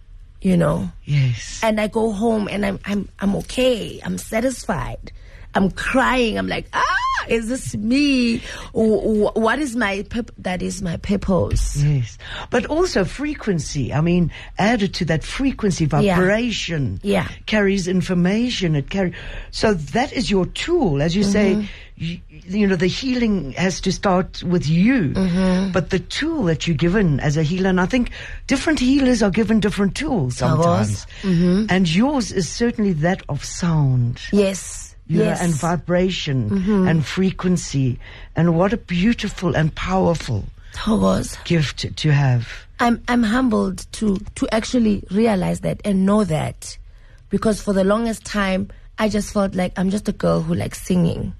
you 0.41 0.57
know 0.57 0.89
Yes. 1.05 1.61
and 1.63 1.79
I 1.79 1.87
go 1.87 2.11
home 2.11 2.47
and 2.49 2.65
I'm 2.65 2.79
I'm 2.85 3.07
I'm 3.19 3.35
okay. 3.45 4.01
I'm 4.03 4.17
satisfied. 4.17 5.11
I'm 5.55 5.71
crying. 5.71 6.37
I'm 6.37 6.47
like, 6.47 6.67
ah, 6.73 6.83
is 7.27 7.47
this 7.47 7.75
me? 7.75 8.41
What 8.73 9.59
is 9.59 9.75
my 9.75 10.05
that 10.37 10.61
is 10.61 10.81
my 10.81 10.97
purpose? 10.97 11.81
Yes. 11.81 12.17
But 12.49 12.65
also 12.67 13.03
frequency. 13.05 13.93
I 13.93 14.01
mean, 14.01 14.31
added 14.59 14.93
to 14.95 15.05
that 15.05 15.23
frequency, 15.23 15.85
vibration 15.85 16.99
Yeah. 17.03 17.27
carries 17.45 17.87
information. 17.87 18.75
It 18.75 18.89
carries. 18.89 19.15
So 19.51 19.73
that 19.73 20.13
is 20.13 20.29
your 20.29 20.45
tool. 20.47 21.01
As 21.01 21.15
you 21.15 21.23
say, 21.23 21.55
Mm-hmm. 21.55 21.65
you, 21.97 22.19
you 22.47 22.67
know, 22.67 22.75
the 22.75 22.87
healing 22.87 23.53
has 23.53 23.79
to 23.81 23.91
start 23.91 24.43
with 24.43 24.67
you. 24.67 25.11
Mm-hmm. 25.15 25.71
But 25.71 25.89
the 25.91 25.99
tool 25.99 26.43
that 26.43 26.67
you're 26.67 26.75
given 26.77 27.19
as 27.21 27.37
a 27.37 27.43
healer, 27.43 27.69
and 27.69 27.79
I 27.79 27.85
think 27.85 28.11
different 28.47 28.79
healers 28.79 29.23
are 29.23 29.31
given 29.31 29.59
different 29.61 29.95
tools 29.95 30.37
sometimes. 30.37 31.07
Mm-hmm. 31.21 31.67
And 31.69 31.87
yours 31.89 32.31
is 32.33 32.49
certainly 32.49 32.93
that 33.01 33.23
of 33.29 33.43
sound. 33.45 34.19
Yes. 34.33 34.84
You 35.07 35.19
know, 35.19 35.25
yes. 35.25 35.37
Mm-hmm. 35.37 35.45
and 35.45 35.53
vibration 35.53 36.87
and 36.87 37.05
frequency. 37.05 37.99
And 38.35 38.57
what 38.57 38.73
a 38.73 38.77
beautiful 38.77 39.55
and 39.55 39.73
powerful 39.75 40.45
Thokoza. 40.73 41.43
gift 41.45 41.95
to 41.95 42.11
have. 42.11 42.49
I'm 42.79 43.01
I'm 43.07 43.23
humbled 43.23 43.85
to 43.93 44.17
to 44.35 44.47
actually 44.53 45.03
realize 45.11 45.61
that 45.61 45.81
and 45.85 46.05
know 46.05 46.23
that 46.23 46.77
because 47.29 47.61
for 47.61 47.73
the 47.73 47.83
longest 47.83 48.25
time 48.25 48.69
I 48.97 49.09
just 49.09 49.33
felt 49.33 49.55
like 49.55 49.73
I'm 49.77 49.89
just 49.89 50.09
a 50.09 50.11
girl 50.11 50.41
who 50.41 50.55
likes 50.55 50.81
singing. 50.81 51.33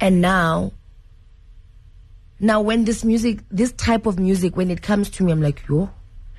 And 0.00 0.20
now 0.20 0.72
now 2.40 2.60
when 2.60 2.84
this 2.84 3.04
music 3.04 3.40
this 3.50 3.72
type 3.72 4.06
of 4.06 4.18
music 4.18 4.56
when 4.56 4.70
it 4.70 4.82
comes 4.82 5.10
to 5.10 5.24
me 5.24 5.32
I'm 5.32 5.42
like, 5.42 5.62
yo 5.68 5.90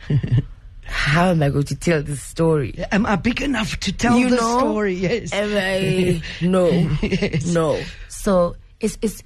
how 0.86 1.30
am 1.30 1.42
I 1.44 1.50
going 1.50 1.66
to 1.66 1.76
tell 1.76 2.02
this 2.04 2.22
story? 2.22 2.74
Am 2.92 3.06
I 3.06 3.16
big 3.16 3.42
enough 3.42 3.80
to 3.82 3.92
tell 3.94 4.18
You 4.18 4.30
the 4.30 4.36
know? 4.38 4.60
story? 4.60 4.94
Yes. 4.96 5.34
Am 5.34 5.56
I 5.56 6.22
no. 6.42 6.70
Yes. 7.02 7.46
No. 7.54 7.82
So 8.10 8.56
it's 8.80 8.98
it's 9.02 9.24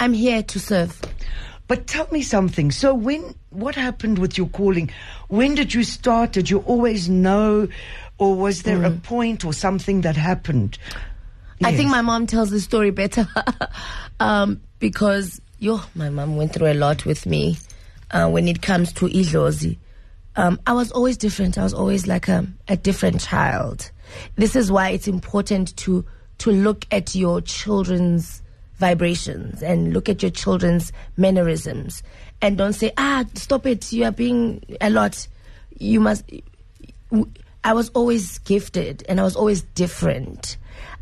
I'm 0.00 0.12
here 0.12 0.42
to 0.42 0.60
serve. 0.60 1.00
But 1.66 1.86
tell 1.86 2.08
me 2.10 2.22
something. 2.22 2.70
So 2.70 2.94
when, 2.94 3.34
what 3.50 3.74
happened 3.74 4.18
with 4.18 4.38
your 4.38 4.46
calling? 4.48 4.90
When 5.28 5.54
did 5.54 5.74
you 5.74 5.84
start? 5.84 6.32
Did 6.32 6.48
you 6.48 6.60
always 6.60 7.10
know? 7.10 7.68
Or 8.16 8.34
was 8.34 8.62
there 8.62 8.82
a 8.84 8.90
point 8.90 9.44
or 9.44 9.52
something 9.52 10.00
that 10.00 10.16
happened? 10.16 10.78
Mm. 11.60 11.66
I 11.66 11.76
think 11.76 11.90
my 11.90 12.00
mom 12.00 12.26
tells 12.26 12.50
the 12.50 12.60
story 12.60 12.90
better 12.90 13.28
um, 14.20 14.60
because 14.78 15.40
yo, 15.58 15.80
my 15.94 16.08
mom 16.08 16.36
went 16.36 16.54
through 16.54 16.72
a 16.72 16.74
lot 16.74 17.04
with 17.04 17.26
me 17.26 17.58
uh, 18.10 18.28
when 18.28 18.48
it 18.48 18.62
comes 18.62 18.92
to 18.94 19.06
Idlozi. 19.06 19.76
Um, 20.38 20.60
I 20.68 20.72
was 20.72 20.92
always 20.92 21.16
different. 21.16 21.58
I 21.58 21.64
was 21.64 21.74
always 21.74 22.06
like 22.06 22.28
a, 22.28 22.46
a 22.68 22.76
different 22.76 23.20
child. 23.20 23.90
This 24.36 24.54
is 24.54 24.70
why 24.70 24.90
it's 24.90 25.08
important 25.08 25.76
to 25.78 26.04
to 26.38 26.52
look 26.52 26.86
at 26.92 27.16
your 27.16 27.40
children's 27.40 28.40
vibrations 28.76 29.60
and 29.64 29.92
look 29.92 30.08
at 30.08 30.22
your 30.22 30.30
children's 30.30 30.92
mannerisms 31.16 32.04
and 32.40 32.56
don't 32.56 32.74
say 32.74 32.92
ah 32.96 33.24
stop 33.34 33.66
it 33.66 33.92
you 33.92 34.04
are 34.04 34.12
being 34.12 34.62
a 34.80 34.88
lot 34.88 35.26
you 35.76 35.98
must 35.98 36.22
I 37.64 37.72
was 37.72 37.88
always 37.90 38.38
gifted 38.38 39.04
and 39.08 39.18
I 39.18 39.24
was 39.24 39.34
always 39.34 39.62
different. 39.62 40.56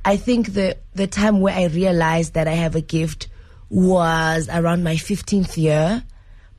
I 0.06 0.16
think 0.16 0.54
the 0.54 0.78
the 0.94 1.06
time 1.06 1.40
where 1.40 1.54
I 1.54 1.66
realized 1.66 2.32
that 2.32 2.48
I 2.48 2.54
have 2.54 2.74
a 2.74 2.80
gift 2.80 3.28
was 3.68 4.48
around 4.48 4.82
my 4.82 4.94
15th 4.94 5.58
year, 5.58 6.02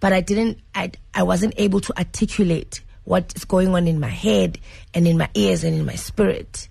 but 0.07 0.13
I 0.13 0.21
didn't 0.21 0.59
I 0.73 0.91
I 1.13 1.23
wasn't 1.23 1.55
able 1.57 1.81
to 1.81 1.97
articulate 1.97 2.79
what 3.03 3.33
is 3.35 3.43
going 3.43 3.75
on 3.75 3.89
in 3.89 3.99
my 3.99 4.07
head 4.07 4.57
and 4.93 5.05
in 5.05 5.17
my 5.17 5.29
ears 5.33 5.65
and 5.65 5.75
in 5.77 5.85
my 5.85 5.95
spirit. 5.95 6.69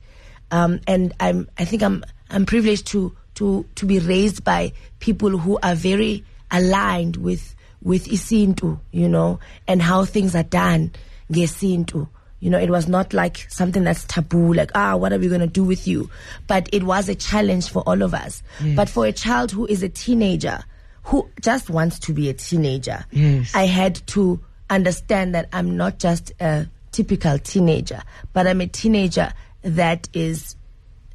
Um, 0.51 0.81
and 0.87 1.13
I'm 1.21 1.47
I 1.59 1.67
think 1.67 1.83
I'm 1.83 2.03
I'm 2.31 2.47
privileged 2.47 2.87
to 2.93 3.15
to 3.35 3.67
to 3.75 3.85
be 3.85 3.99
raised 3.99 4.43
by 4.43 4.73
people 5.01 5.37
who 5.37 5.59
are 5.63 5.75
very 5.75 6.25
aligned 6.51 7.19
with 7.19 7.55
with 7.83 8.07
isintu, 8.07 8.81
you 8.91 9.07
know, 9.07 9.39
and 9.69 9.83
how 9.83 10.07
things 10.07 10.35
are 10.35 10.43
done 10.43 10.93
ngesintu. 11.31 12.09
You 12.41 12.49
know, 12.49 12.59
it 12.59 12.71
was 12.71 12.89
not 12.89 13.13
like 13.13 13.45
something 13.51 13.85
that's 13.85 14.05
taboo, 14.05 14.55
like, 14.55 14.71
ah, 14.75 14.97
what 14.97 15.13
are 15.13 15.19
we 15.19 15.29
going 15.29 15.43
to 15.43 15.47
do 15.47 15.63
with 15.63 15.87
you? 15.87 16.09
But 16.47 16.71
it 16.73 16.85
was 16.85 17.11
a 17.11 17.15
challenge 17.15 17.69
for 17.69 17.83
all 17.87 18.01
of 18.01 18.15
us. 18.15 18.43
But 18.75 18.89
for 18.89 19.05
a 19.05 19.13
child 19.13 19.51
who 19.51 19.67
is 19.67 19.83
a 19.83 19.91
teenager, 19.91 20.65
who 21.07 21.29
just 21.41 21.71
wants 21.71 21.99
to 22.01 22.13
be 22.13 22.29
a 22.29 22.35
teenager, 22.35 23.05
Yes. 23.11 23.53
I 23.55 23.67
had 23.67 23.95
to 24.09 24.41
understand 24.71 25.35
that 25.35 25.49
I'm 25.53 25.77
not 25.77 25.99
just 25.99 26.33
a 26.41 26.67
typical 26.93 27.39
teenager, 27.39 28.03
but 28.33 28.47
I'm 28.47 28.61
a 28.61 28.67
teenager 28.67 29.33
that 29.63 30.09
is, 30.13 30.57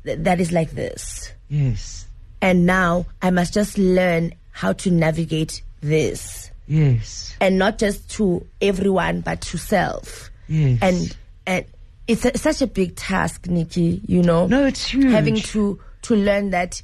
that 0.03 0.39
is 0.39 0.51
like 0.51 0.71
this 0.71 1.31
Yes. 1.49 2.07
and 2.41 2.65
now 2.65 3.05
I 3.21 3.29
must 3.31 3.53
just 3.53 3.77
learn 3.77 4.33
how 4.51 4.73
to 4.73 4.91
navigate 4.91 5.61
this, 5.81 6.51
Yes. 6.67 7.35
and 7.41 7.57
not 7.57 7.77
just 7.77 8.09
to 8.11 8.45
everyone, 8.61 9.21
but 9.21 9.41
to 9.41 9.57
self. 9.57 10.29
Yes. 10.47 10.79
And 10.81 11.17
and 11.45 11.65
it's 12.07 12.23
a, 12.25 12.37
such 12.37 12.61
a 12.61 12.67
big 12.67 12.95
task, 12.95 13.47
Nicky. 13.47 14.01
You 14.07 14.21
know, 14.23 14.45
No, 14.47 14.65
it's 14.65 14.85
huge. 14.87 15.11
having 15.11 15.35
to 15.35 15.79
to 16.03 16.15
learn 16.15 16.51
that 16.51 16.81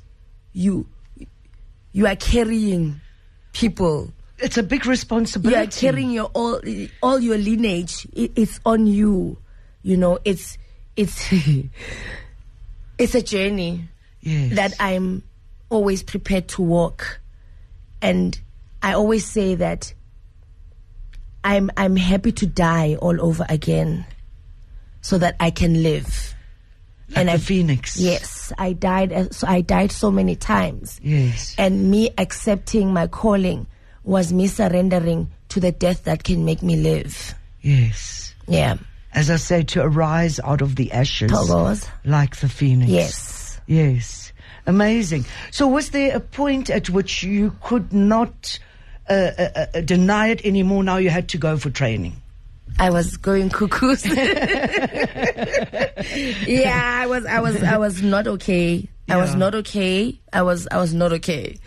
you 0.54 0.88
you 1.98 2.06
are 2.06 2.16
carrying 2.16 3.02
people. 3.54 4.14
It's 4.38 4.56
a 4.56 4.62
big 4.62 4.86
responsibility. 4.86 5.58
You 5.58 5.64
are 5.64 5.72
carrying 5.72 6.12
your 6.12 6.26
all 6.36 6.62
all 7.02 7.20
your 7.20 7.40
lineage. 7.40 8.06
It's 8.14 8.60
on 8.68 8.86
you. 8.86 9.40
You 9.82 9.98
know, 9.98 10.20
it's 10.24 10.60
it's 10.96 11.34
it's 13.00 13.16
a 13.16 13.22
journey 13.24 13.90
Yes. 14.22 14.56
that 14.56 14.74
I'm 14.80 15.24
always 15.70 16.04
prepared 16.04 16.50
to 16.50 16.62
walk. 16.62 17.20
And 18.00 18.40
I 18.84 18.94
always 18.94 19.26
say 19.26 19.56
that 19.56 19.92
I'm 21.44 21.72
I'm 21.78 21.96
happy 21.96 22.32
to 22.34 22.46
die 22.46 22.94
all 23.02 23.20
over 23.20 23.46
again 23.50 24.06
so 25.02 25.18
that 25.18 25.36
I 25.40 25.50
can 25.50 25.82
live. 25.82 26.36
Like 27.10 27.18
and 27.18 27.30
the 27.30 27.34
I- 27.34 27.38
phoenix. 27.38 27.98
Yes, 27.98 28.52
I 28.58 28.74
died 28.74 29.12
uh, 29.14 29.30
so 29.32 29.48
I 29.48 29.62
died 29.62 29.92
so 29.92 30.12
many 30.12 30.36
times. 30.36 31.00
Yes. 31.04 31.56
And 31.58 31.90
me 31.90 32.12
accepting 32.18 32.94
my 32.94 33.08
calling 33.08 33.68
was 34.04 34.32
me 34.32 34.48
surrendering 34.48 35.30
to 35.50 35.60
the 35.60 35.72
death 35.72 36.04
that 36.06 36.24
can 36.24 36.46
make 36.46 36.62
me 36.62 36.76
live. 36.78 37.34
Yes. 37.62 38.34
Yeah. 38.48 38.78
As 39.14 39.30
I 39.30 39.38
say, 39.38 39.64
to 39.64 39.82
arise 39.82 40.40
out 40.44 40.62
of 40.62 40.76
the 40.76 40.92
ashes. 40.92 41.32
Togos. 41.32 41.90
Like 42.06 42.36
the 42.38 42.48
phoenix. 42.50 42.92
Yes. 42.92 43.60
Yes. 43.68 44.32
Amazing. 44.66 45.26
So 45.52 45.68
was 45.68 45.90
there 45.92 46.16
a 46.16 46.20
point 46.20 46.70
at 46.70 46.90
which 46.90 47.24
you 47.24 47.56
could 47.64 47.92
not 47.94 48.60
uh, 49.10 49.32
uh, 49.38 49.66
uh, 49.74 49.82
deny 49.82 50.28
it 50.28 50.46
anymore? 50.46 50.84
Now 50.84 50.98
you 50.98 51.10
had 51.10 51.30
to 51.30 51.38
go 51.38 51.58
for 51.58 51.70
training. 51.70 52.22
I 52.80 52.90
was 52.92 53.18
going 53.18 53.50
cuckoos. 53.50 54.06
yeah, 56.48 57.00
I 57.02 57.08
was 57.08 57.26
I 57.26 57.40
was 57.40 57.64
I 57.64 57.78
was 57.78 58.02
not 58.04 58.28
okay. 58.28 58.88
I 59.10 59.18
was 59.18 59.36
not 59.36 59.56
okay. 59.56 60.20
I 60.34 60.42
was 60.44 60.68
I 60.72 60.78
was 60.78 60.94
not 60.94 61.14
okay. 61.14 61.58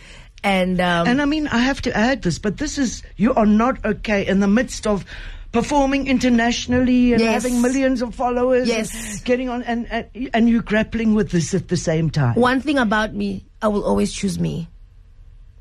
And 0.43 0.81
um 0.81 1.07
And 1.09 1.21
I 1.21 1.25
mean, 1.25 1.49
I 1.49 1.59
have 1.59 1.81
to 1.83 1.97
add 1.97 2.23
this, 2.23 2.39
but 2.39 2.57
this 2.59 2.79
is, 2.79 3.03
you 3.17 3.35
are 3.35 3.45
not 3.47 3.85
okay 3.85 4.27
in 4.27 4.41
the 4.41 4.49
midst 4.49 4.87
of 4.87 5.05
performing 5.53 6.07
internationally 6.07 7.13
and 7.13 7.21
Yes. 7.21 7.43
having 7.43 7.61
millions 7.61 8.01
of 8.01 8.15
followers. 8.15 8.67
Yes. 8.69 8.95
And 8.95 9.25
getting 9.25 9.49
on, 9.51 9.63
and, 9.65 9.87
and, 9.91 10.31
and 10.33 10.49
you 10.49 10.63
grappling 10.63 11.15
with 11.15 11.31
this 11.31 11.53
at 11.53 11.69
the 11.69 11.77
same 11.77 12.09
time. 12.09 12.37
one 12.37 12.61
thing 12.63 12.79
about 12.79 13.13
me, 13.15 13.45
I 13.61 13.69
will 13.69 13.85
always 13.85 14.13
choose 14.15 14.39
me. 14.39 14.69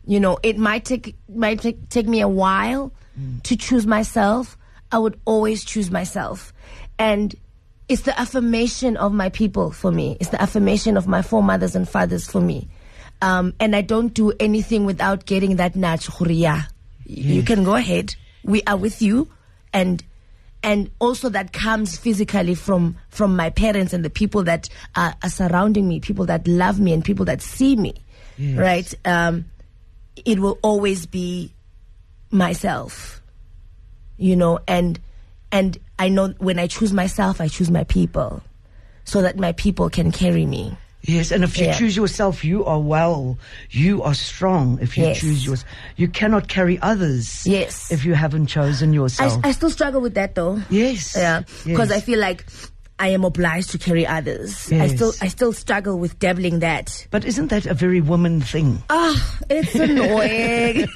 You 0.06 0.20
know, 0.22 0.38
it 0.44 0.58
might 0.58 0.86
take 0.86 1.16
might 1.28 1.60
take, 1.60 1.90
take 1.90 2.08
me 2.08 2.22
a 2.22 2.28
while 2.28 2.94
to 3.44 3.56
choose 3.58 3.86
myself. 3.86 4.58
I 4.91 4.97
would 4.97 5.19
always 5.25 5.63
choose 5.63 5.91
myself. 5.91 6.54
And 6.97 7.36
it's 7.88 8.04
the 8.04 8.19
affirmation 8.19 8.97
of 8.97 9.13
my 9.13 9.30
people 9.30 9.71
for 9.71 9.91
me. 9.91 10.17
It's 10.19 10.30
the 10.30 10.41
affirmation 10.41 10.97
of 10.97 11.08
my 11.08 11.21
foremothers 11.21 11.75
and 11.75 11.88
fathers 11.88 12.28
for 12.28 12.41
me. 12.41 12.67
Um, 13.21 13.54
and 13.60 13.75
I 13.75 13.82
don't 13.82 14.13
do 14.13 14.32
anything 14.39 14.86
without 14.86 15.25
getting 15.25 15.58
that 15.58 15.75
nudge. 15.75 16.08
"Hurriya, 16.08 16.67
You 17.06 17.43
can 17.43 17.63
go 17.63 17.75
ahead. 17.75 18.15
We 18.43 18.62
are 18.63 18.78
with 18.78 19.02
you. 19.02 19.28
And 19.73 20.04
and 20.62 20.91
also 20.99 21.30
that 21.30 21.52
comes 21.54 21.97
physically 21.97 22.54
from 22.56 22.97
from 23.10 23.36
my 23.36 23.49
parents 23.49 23.93
and 23.93 24.04
the 24.06 24.10
people 24.10 24.43
that 24.43 24.69
are, 24.95 25.15
are 25.23 25.30
surrounding 25.30 25.88
me, 25.88 25.99
people 25.99 26.25
that 26.28 26.47
love 26.47 26.80
me 26.80 26.93
and 26.93 27.04
people 27.04 27.25
that 27.25 27.41
see 27.41 27.75
me, 27.75 27.93
right? 28.58 28.93
Um, 29.06 29.45
it 30.25 30.39
will 30.39 30.60
always 30.62 31.06
be 31.06 31.54
myself, 32.32 33.18
you 34.19 34.36
know, 34.36 34.60
and 34.67 34.99
and 35.51 35.77
I 35.97 36.10
know 36.10 36.29
when 36.38 36.60
I 36.60 36.67
choose 36.67 36.93
myself, 36.93 37.41
I 37.41 37.47
choose 37.47 37.71
my 37.71 37.84
people, 37.86 38.43
so 39.05 39.21
that 39.23 39.38
my 39.38 39.53
people 39.53 39.89
can 39.89 40.12
carry 40.12 40.45
me. 40.45 40.77
Yes, 41.01 41.32
and 41.32 41.43
if 41.45 41.58
you 41.58 41.65
Yeah. 41.65 41.77
choose 41.77 41.95
yourself, 41.95 42.43
you 42.43 42.65
are 42.65 42.77
well, 42.79 43.38
you 43.71 44.03
are 44.03 44.13
strong. 44.13 44.77
If 44.82 44.97
you 44.97 45.05
Yes. 45.05 45.21
choose 45.21 45.45
yours, 45.45 45.63
you 45.95 46.10
cannot 46.10 46.49
carry 46.49 46.77
others. 46.82 47.47
Yes. 47.47 47.89
If 47.89 48.03
you 48.03 48.13
haven't 48.15 48.47
chosen 48.47 48.91
I, 48.91 48.93
yourself. 48.95 49.39
I 49.45 49.51
still 49.53 49.69
struggle 49.71 50.01
with 50.01 50.13
that 50.15 50.36
though. 50.36 50.62
yes. 50.69 51.15
Yeah, 51.15 51.43
because 51.65 51.89
Yes. 51.89 51.97
I 51.97 52.01
feel 52.01 52.19
like 52.19 52.45
I 53.00 53.08
am 53.10 53.24
obliged 53.24 53.70
to 53.72 53.78
carry 53.78 54.06
others. 54.06 54.72
I 54.72 54.88
still 54.88 55.14
I 55.22 55.30
still 55.30 55.54
struggle 55.54 55.98
with 55.98 56.20
dabbling 56.20 56.60
that. 56.60 57.08
But 57.12 57.24
isn't 57.24 57.48
that 57.48 57.66
a 57.66 57.74
very 57.74 58.02
woman 58.02 58.42
thing? 58.42 58.84
Ah, 58.90 59.40
it's 59.50 59.74
annoying. 59.76 60.86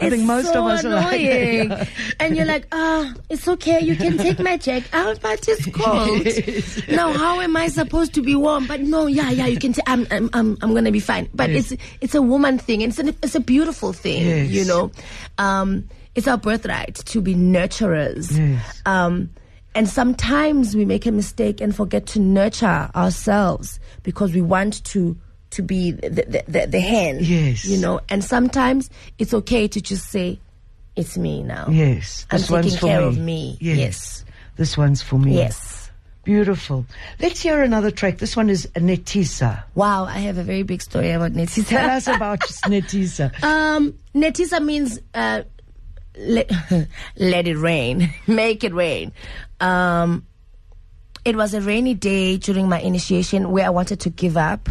I 0.00 0.08
think 0.08 0.24
most 0.24 0.52
so 0.52 0.64
of 0.64 0.70
us 0.70 0.84
are 0.84 0.90
like 0.90 1.10
that, 1.10 1.20
annoying. 1.20 1.70
yeah. 1.70 1.86
And 2.20 2.36
you're 2.36 2.46
like, 2.46 2.66
ah, 2.72 3.12
it's 3.28 3.48
okay. 3.48 3.80
You 3.80 3.96
can 3.96 4.18
take 4.18 4.38
my 4.38 4.56
jacket 4.56 4.88
out, 4.94 5.20
but 5.20 5.46
it's 5.48 5.66
cold. 5.74 6.88
Now, 6.88 7.12
how 7.12 7.40
am 7.40 7.56
I 7.56 7.68
supposed 7.68 8.14
to 8.14 8.22
be 8.22 8.36
warm? 8.36 8.66
But 8.68 8.80
no, 8.80 9.06
yeah, 9.06 9.30
yeah, 9.30 9.46
you 9.46 9.58
can. 9.58 9.72
T- 9.72 9.82
I'm, 9.86 10.06
I'm, 10.12 10.30
I'm, 10.32 10.56
I'm 10.62 10.74
gonna 10.74 10.92
be 10.92 11.00
fine. 11.00 11.28
But 11.34 11.50
Yes. 11.50 11.72
it's, 11.72 11.82
it's 12.00 12.14
a 12.14 12.22
woman 12.22 12.58
thing. 12.58 12.82
It's, 12.82 12.98
an, 13.00 13.08
it's 13.08 13.34
a 13.34 13.40
beautiful 13.40 13.92
thing. 13.92 14.22
Yes. 14.24 14.48
You 14.50 14.64
know, 14.64 14.92
um, 15.38 15.88
it's 16.14 16.28
our 16.28 16.36
birthright 16.38 16.94
to 16.94 17.20
be 17.20 17.34
nurturers. 17.34 18.30
Yes. 18.36 18.82
Um, 18.86 19.30
and 19.74 19.88
sometimes 19.88 20.74
we 20.74 20.84
make 20.84 21.06
a 21.06 21.12
mistake 21.12 21.60
and 21.60 21.74
forget 21.74 22.06
to 22.06 22.18
nurture 22.20 22.90
ourselves 22.94 23.78
because 24.02 24.32
we 24.34 24.42
want 24.42 24.82
to 24.84 25.16
to 25.50 25.62
be 25.62 25.90
the 25.92 26.08
the, 26.10 26.44
the, 26.48 26.66
the 26.66 26.80
hand. 26.80 27.22
Yes. 27.22 27.64
You 27.64 27.78
know, 27.78 28.00
and 28.08 28.22
sometimes 28.24 28.90
it's 29.18 29.34
okay 29.34 29.68
to 29.68 29.80
just 29.80 30.06
say, 30.10 30.38
"It's 30.96 31.16
me 31.18 31.42
now." 31.42 31.66
Yes, 31.70 32.26
I'm 32.30 32.38
this 32.38 32.50
one's 32.50 32.64
taking 32.66 32.78
for 32.78 32.86
care 32.86 33.00
me. 33.00 33.06
of 33.08 33.18
me. 33.18 33.58
Yes. 33.60 33.78
Yes. 33.78 34.24
this 34.56 34.76
one's 34.78 35.02
for 35.02 35.18
me. 35.18 35.36
Yes. 35.36 35.90
beautiful. 36.22 36.84
Let's 37.18 37.40
hear 37.40 37.62
another 37.62 37.90
track. 37.90 38.18
This 38.18 38.36
one 38.36 38.50
is 38.50 38.66
Netisa. 38.76 39.64
Wow, 39.74 40.04
I 40.04 40.18
have 40.18 40.38
a 40.38 40.44
very 40.44 40.62
big 40.62 40.82
story 40.82 41.10
about 41.10 41.32
Tell 41.32 41.44
Netisa. 41.46 41.88
us 41.96 42.06
about 42.06 42.40
Netisa. 42.66 43.32
um, 43.42 43.98
Netisa 44.14 44.62
means 44.64 45.00
uh, 45.14 45.42
let, 46.20 46.50
let 47.16 47.48
it 47.48 47.56
rain, 47.56 48.12
make 48.26 48.64
it 48.64 48.74
rain. 48.74 49.12
Um, 49.60 50.26
it 51.24 51.36
was 51.36 51.54
a 51.54 51.60
rainy 51.60 51.94
day 51.94 52.36
during 52.36 52.68
my 52.68 52.80
initiation 52.80 53.50
where 53.50 53.66
I 53.66 53.70
wanted 53.70 54.00
to 54.00 54.10
give 54.10 54.36
up. 54.36 54.68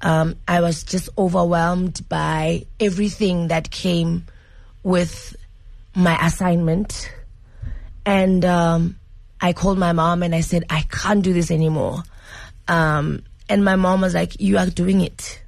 Um, 0.00 0.36
I 0.48 0.60
was 0.60 0.82
just 0.82 1.08
overwhelmed 1.16 2.08
by 2.08 2.66
everything 2.80 3.48
that 3.48 3.70
came 3.70 4.24
with 4.82 5.36
my 5.94 6.18
assignment. 6.26 7.10
And 8.04 8.44
um, 8.44 8.96
I 9.40 9.52
called 9.52 9.78
my 9.78 9.92
mom 9.92 10.24
and 10.24 10.34
I 10.34 10.40
said, 10.40 10.64
I 10.68 10.82
can't 10.82 11.22
do 11.22 11.32
this 11.32 11.52
anymore. 11.52 12.02
Um, 12.66 13.22
and 13.48 13.64
my 13.64 13.76
mom 13.76 14.00
was 14.00 14.14
like, 14.14 14.40
You 14.40 14.58
are 14.58 14.66
doing 14.66 15.00
it. 15.00 15.42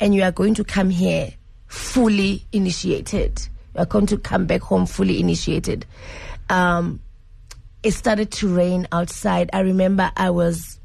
And 0.00 0.14
you 0.14 0.22
are 0.22 0.32
going 0.32 0.54
to 0.54 0.64
come 0.64 0.90
here 0.90 1.32
fully 1.66 2.44
initiated. 2.52 3.48
Are 3.76 3.86
going 3.86 4.06
to 4.06 4.18
come 4.18 4.46
back 4.46 4.60
home 4.60 4.86
fully 4.86 5.18
initiated. 5.18 5.84
Um, 6.48 7.00
it 7.82 7.92
started 7.92 8.30
to 8.32 8.54
rain 8.54 8.86
outside. 8.92 9.50
I 9.52 9.60
remember 9.60 10.10
I 10.16 10.30
was 10.30 10.78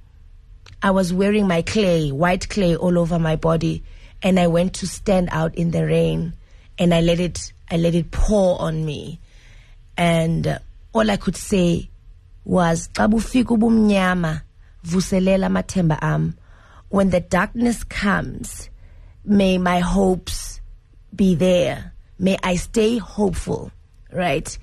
I 0.82 0.92
was 0.92 1.14
wearing 1.14 1.48
my 1.48 1.62
clay, 1.62 2.12
white 2.12 2.50
clay 2.50 2.76
all 2.76 2.98
over 2.98 3.20
my 3.20 3.36
body, 3.36 3.84
and 4.24 4.40
I 4.40 4.48
went 4.48 4.74
to 4.76 4.88
stand 4.88 5.30
out 5.32 5.56
in 5.56 5.72
the 5.72 5.86
rain 5.86 6.34
and 6.80 6.94
I 6.94 7.02
let 7.02 7.20
it 7.20 7.54
I 7.70 7.78
let 7.78 7.94
it 7.94 8.10
pour 8.10 8.60
on 8.60 8.86
me. 8.86 9.20
And 9.98 10.48
uh, 10.48 10.60
all 10.94 11.12
I 11.12 11.18
could 11.18 11.36
say 11.36 11.90
was 12.46 12.88
"Xa 12.94 13.12
bufika 13.12 13.56
ubumnyama, 13.58 14.42
vuselela 14.84 15.48
amathemba 15.48 16.00
am." 16.02 16.38
When 16.90 17.12
the 17.12 17.20
darkness 17.20 17.84
comes, 17.84 18.70
may 19.24 19.58
my 19.60 19.80
hopes 19.80 20.60
be 21.16 21.36
there. 21.36 21.94
May 22.20 22.38
I 22.44 22.56
stay 22.56 22.98
hopeful, 22.98 23.72
right? 24.12 24.58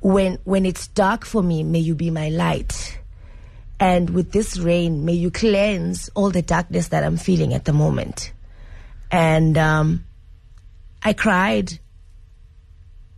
When 0.00 0.38
when 0.44 0.64
it's 0.64 0.86
dark 0.86 1.26
for 1.26 1.42
me, 1.42 1.64
may 1.64 1.80
you 1.80 1.96
be 1.96 2.10
my 2.10 2.28
light. 2.28 2.98
And 3.80 4.10
with 4.10 4.30
this 4.30 4.58
rain, 4.58 5.04
may 5.04 5.14
you 5.14 5.30
cleanse 5.30 6.08
all 6.14 6.30
the 6.30 6.42
darkness 6.42 6.88
that 6.88 7.02
I'm 7.02 7.16
feeling 7.16 7.52
at 7.52 7.64
the 7.64 7.72
moment. 7.72 8.32
And 9.10 9.58
um, 9.58 10.04
I 11.02 11.14
cried. 11.14 11.78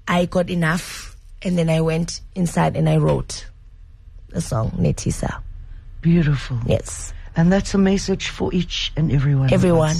I 0.08 0.24
got 0.24 0.50
enough. 0.50 1.16
And 1.42 1.58
then 1.58 1.68
I 1.68 1.80
went 1.80 2.20
inside 2.34 2.76
and 2.76 2.88
I 2.88 2.96
wrote 2.96 3.46
the 4.28 4.40
song, 4.40 4.70
Netisa. 4.78 5.42
Beautiful. 6.00 6.60
Yes. 6.64 7.12
And 7.34 7.52
that's 7.52 7.74
a 7.74 7.78
message 7.78 8.28
for 8.28 8.54
each 8.54 8.92
and 8.96 9.12
everyone. 9.12 9.52
Everyone. 9.52 9.96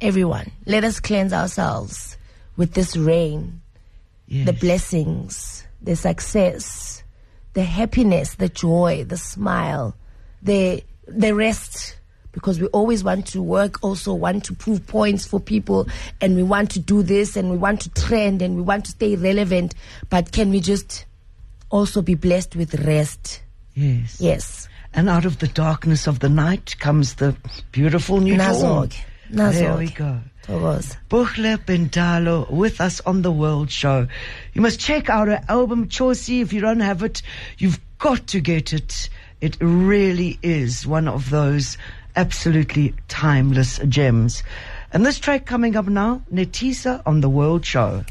Everyone. 0.00 0.50
Let 0.66 0.82
us 0.82 0.98
cleanse 0.98 1.32
ourselves 1.32 2.16
with 2.60 2.74
this 2.74 2.94
rain, 2.94 3.62
Yes. 4.28 4.44
the 4.46 4.52
blessings, 4.52 5.64
the 5.82 5.96
success, 5.96 7.02
the 7.54 7.64
happiness, 7.64 8.34
the 8.34 8.50
joy, 8.50 9.02
the 9.08 9.16
smile, 9.16 9.96
the 10.42 10.84
the 11.08 11.34
rest. 11.34 11.96
Because 12.32 12.60
we 12.60 12.68
always 12.68 13.02
want 13.02 13.26
to 13.28 13.42
work, 13.42 13.82
also 13.82 14.14
want 14.14 14.44
to 14.44 14.52
prove 14.54 14.86
points 14.86 15.26
for 15.26 15.40
people, 15.40 15.88
and 16.20 16.36
we 16.36 16.44
want 16.44 16.70
to 16.72 16.78
do 16.78 17.02
this, 17.02 17.34
and 17.36 17.50
we 17.50 17.56
want 17.56 17.80
to 17.80 17.90
trend, 17.90 18.40
and 18.40 18.54
we 18.54 18.62
want 18.62 18.84
to 18.84 18.92
stay 18.92 19.16
relevant. 19.16 19.74
But 20.10 20.30
can 20.30 20.50
we 20.50 20.60
just 20.60 21.06
also 21.70 22.02
be 22.02 22.14
blessed 22.14 22.54
with 22.54 22.74
rest? 22.86 23.42
Yes. 23.74 24.20
Yes. 24.20 24.68
And 24.94 25.08
out 25.08 25.24
of 25.24 25.38
the 25.40 25.48
darkness 25.48 26.06
of 26.06 26.20
the 26.20 26.28
night 26.28 26.76
comes 26.78 27.14
the 27.14 27.34
beautiful 27.72 28.20
new 28.20 28.36
dawn. 28.36 28.46
Nazog. 28.54 28.94
Nazog. 29.32 29.52
There 29.54 29.76
we 29.76 29.88
go. 29.90 30.20
Thokoza. 30.50 30.96
Buhlebendalo 31.08 32.50
with 32.50 32.80
us 32.80 33.00
on 33.00 33.22
the 33.22 33.30
World 33.30 33.70
Show. 33.70 34.08
You 34.52 34.62
must 34.62 34.80
check 34.80 35.08
out 35.08 35.28
her 35.28 35.42
album 35.48 35.88
Chosi. 35.88 36.42
If 36.42 36.52
you 36.52 36.60
don't 36.60 36.80
have 36.80 37.02
it, 37.02 37.22
you've 37.58 37.80
got 37.98 38.26
to 38.28 38.40
get 38.40 38.72
it. 38.72 39.08
It 39.40 39.56
really 39.60 40.38
is 40.42 40.86
one 40.86 41.08
of 41.08 41.30
those 41.30 41.78
absolutely 42.16 42.94
timeless 43.08 43.78
gems. 43.88 44.42
And 44.92 45.06
this 45.06 45.18
track 45.18 45.46
coming 45.46 45.76
up 45.76 45.86
now, 45.86 46.22
Netisa 46.32 47.02
on 47.06 47.20
the 47.20 47.28
World 47.30 47.64
Show. 47.64 48.04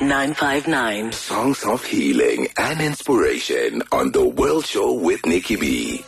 959. 0.00 1.12
Songs 1.12 1.64
of 1.64 1.84
healing 1.84 2.48
and 2.56 2.80
inspiration 2.80 3.82
on 3.92 4.12
The 4.12 4.26
World 4.26 4.64
Show 4.64 4.94
with 4.94 5.26
Nicky 5.26 5.56
B. 5.56 6.04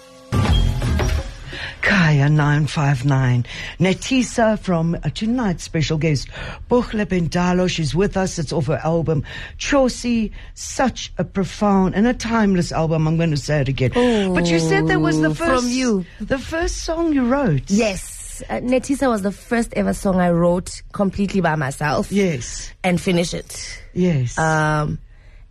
Kaya 1.82 2.28
959. 2.28 3.44
Netisa 3.80 4.58
from 4.58 4.94
uh, 4.94 5.10
tonight's 5.10 5.64
special 5.64 5.98
guest, 5.98 6.28
Buhlebendalo. 6.70 7.68
She's 7.68 7.94
with 7.94 8.16
us. 8.16 8.38
It's 8.38 8.52
off 8.52 8.66
her 8.66 8.80
album, 8.82 9.24
Chosi. 9.58 10.30
Such 10.54 11.12
a 11.18 11.24
profound 11.24 11.94
and 11.94 12.06
a 12.06 12.14
timeless 12.14 12.72
album. 12.72 13.06
I'm 13.06 13.16
going 13.16 13.30
to 13.32 13.36
say 13.36 13.60
it 13.60 13.68
again. 13.68 13.90
but 14.34 14.46
you 14.46 14.58
said 14.58 14.86
that 14.86 15.00
was 15.00 15.20
the 15.20 15.34
first. 15.34 15.62
from 15.62 15.70
you. 15.70 16.06
The 16.20 16.38
first 16.38 16.78
song 16.84 17.12
you 17.12 17.24
wrote. 17.26 17.70
Yes, 17.70 18.42
uh, 18.48 18.54
Netisa 18.54 19.08
was 19.08 19.22
the 19.22 19.32
first 19.32 19.72
ever 19.74 19.92
song 19.92 20.20
I 20.20 20.30
wrote 20.30 20.82
completely 20.92 21.40
by 21.40 21.56
myself. 21.56 22.10
Yes. 22.12 22.72
and 22.84 23.00
finish 23.00 23.34
it. 23.34 23.82
Yes. 23.92 24.38
Um, 24.38 24.98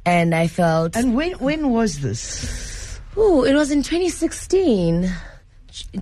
and 0.06 0.34
I 0.34 0.48
felt, 0.48 0.96
and 0.96 1.16
when, 1.16 1.34
when 1.34 1.70
was 1.70 2.00
this? 2.00 3.00
ooh, 3.18 3.44
it 3.44 3.54
was 3.54 3.70
in 3.70 3.84
2016 3.84 5.02
d- 5.04 5.10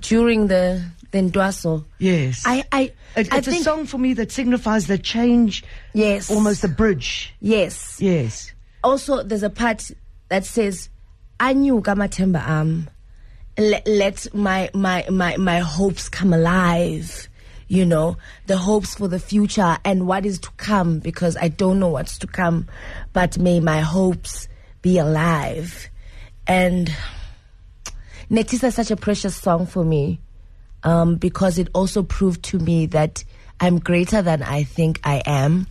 during 0.02 0.48
the 0.48 0.84
the 1.12 1.20
Ndwaso. 1.20 1.86
Yes. 1.98 2.44
I, 2.46 2.64
I, 2.72 2.92
It- 3.16 3.34
I 3.34 3.38
it's 3.38 3.48
a 3.48 3.54
song 3.64 3.86
for 3.88 3.98
me 3.98 4.14
that 4.14 4.32
signifies 4.32 4.86
the 4.88 4.98
change, 5.00 5.64
yes, 5.94 6.30
almost 6.30 6.62
the 6.62 6.68
bridge. 6.68 7.34
yes. 7.40 7.98
Yes. 8.00 8.52
Also, 8.84 9.24
there's 9.24 9.44
a 9.44 9.50
part 9.50 9.90
that 10.30 10.46
says, 10.46 10.90
"Anyuka 11.40 11.96
mathemba 11.96 12.42
am." 12.48 12.90
Let, 13.58 13.86
let 13.88 14.34
my, 14.34 14.70
my 14.74 15.06
my 15.10 15.36
my 15.38 15.60
hopes 15.60 16.08
come 16.08 16.32
alive. 16.34 17.28
You 17.68 17.86
know, 17.86 18.18
the 18.48 18.58
hopes 18.58 18.96
for 18.96 19.08
the 19.08 19.20
future 19.20 19.78
and 19.84 20.08
what 20.08 20.26
is 20.26 20.40
to 20.40 20.50
come 20.58 21.00
because 21.00 21.36
I 21.38 21.50
don't 21.50 21.78
know 21.80 21.90
what's 21.90 22.18
to 22.20 22.28
come, 22.28 22.68
but 23.14 23.38
may 23.38 23.60
my 23.60 23.82
hopes 23.82 24.48
be 24.82 24.98
alive. 24.98 25.90
And 26.48 26.90
Netisa 28.30 28.66
is 28.66 28.76
such 28.76 28.92
a 28.92 28.96
precious 28.96 29.36
song 29.36 29.66
for 29.66 29.84
me 29.84 30.20
um, 30.84 31.16
because 31.16 31.58
it 31.58 31.68
also 31.74 32.04
proved 32.04 32.44
to 32.44 32.60
me 32.60 32.86
that 32.88 33.24
I'm 33.60 33.80
greater 33.80 34.22
than 34.22 34.44
I 34.44 34.64
think 34.64 35.00
I 35.04 35.22
am. 35.26 35.68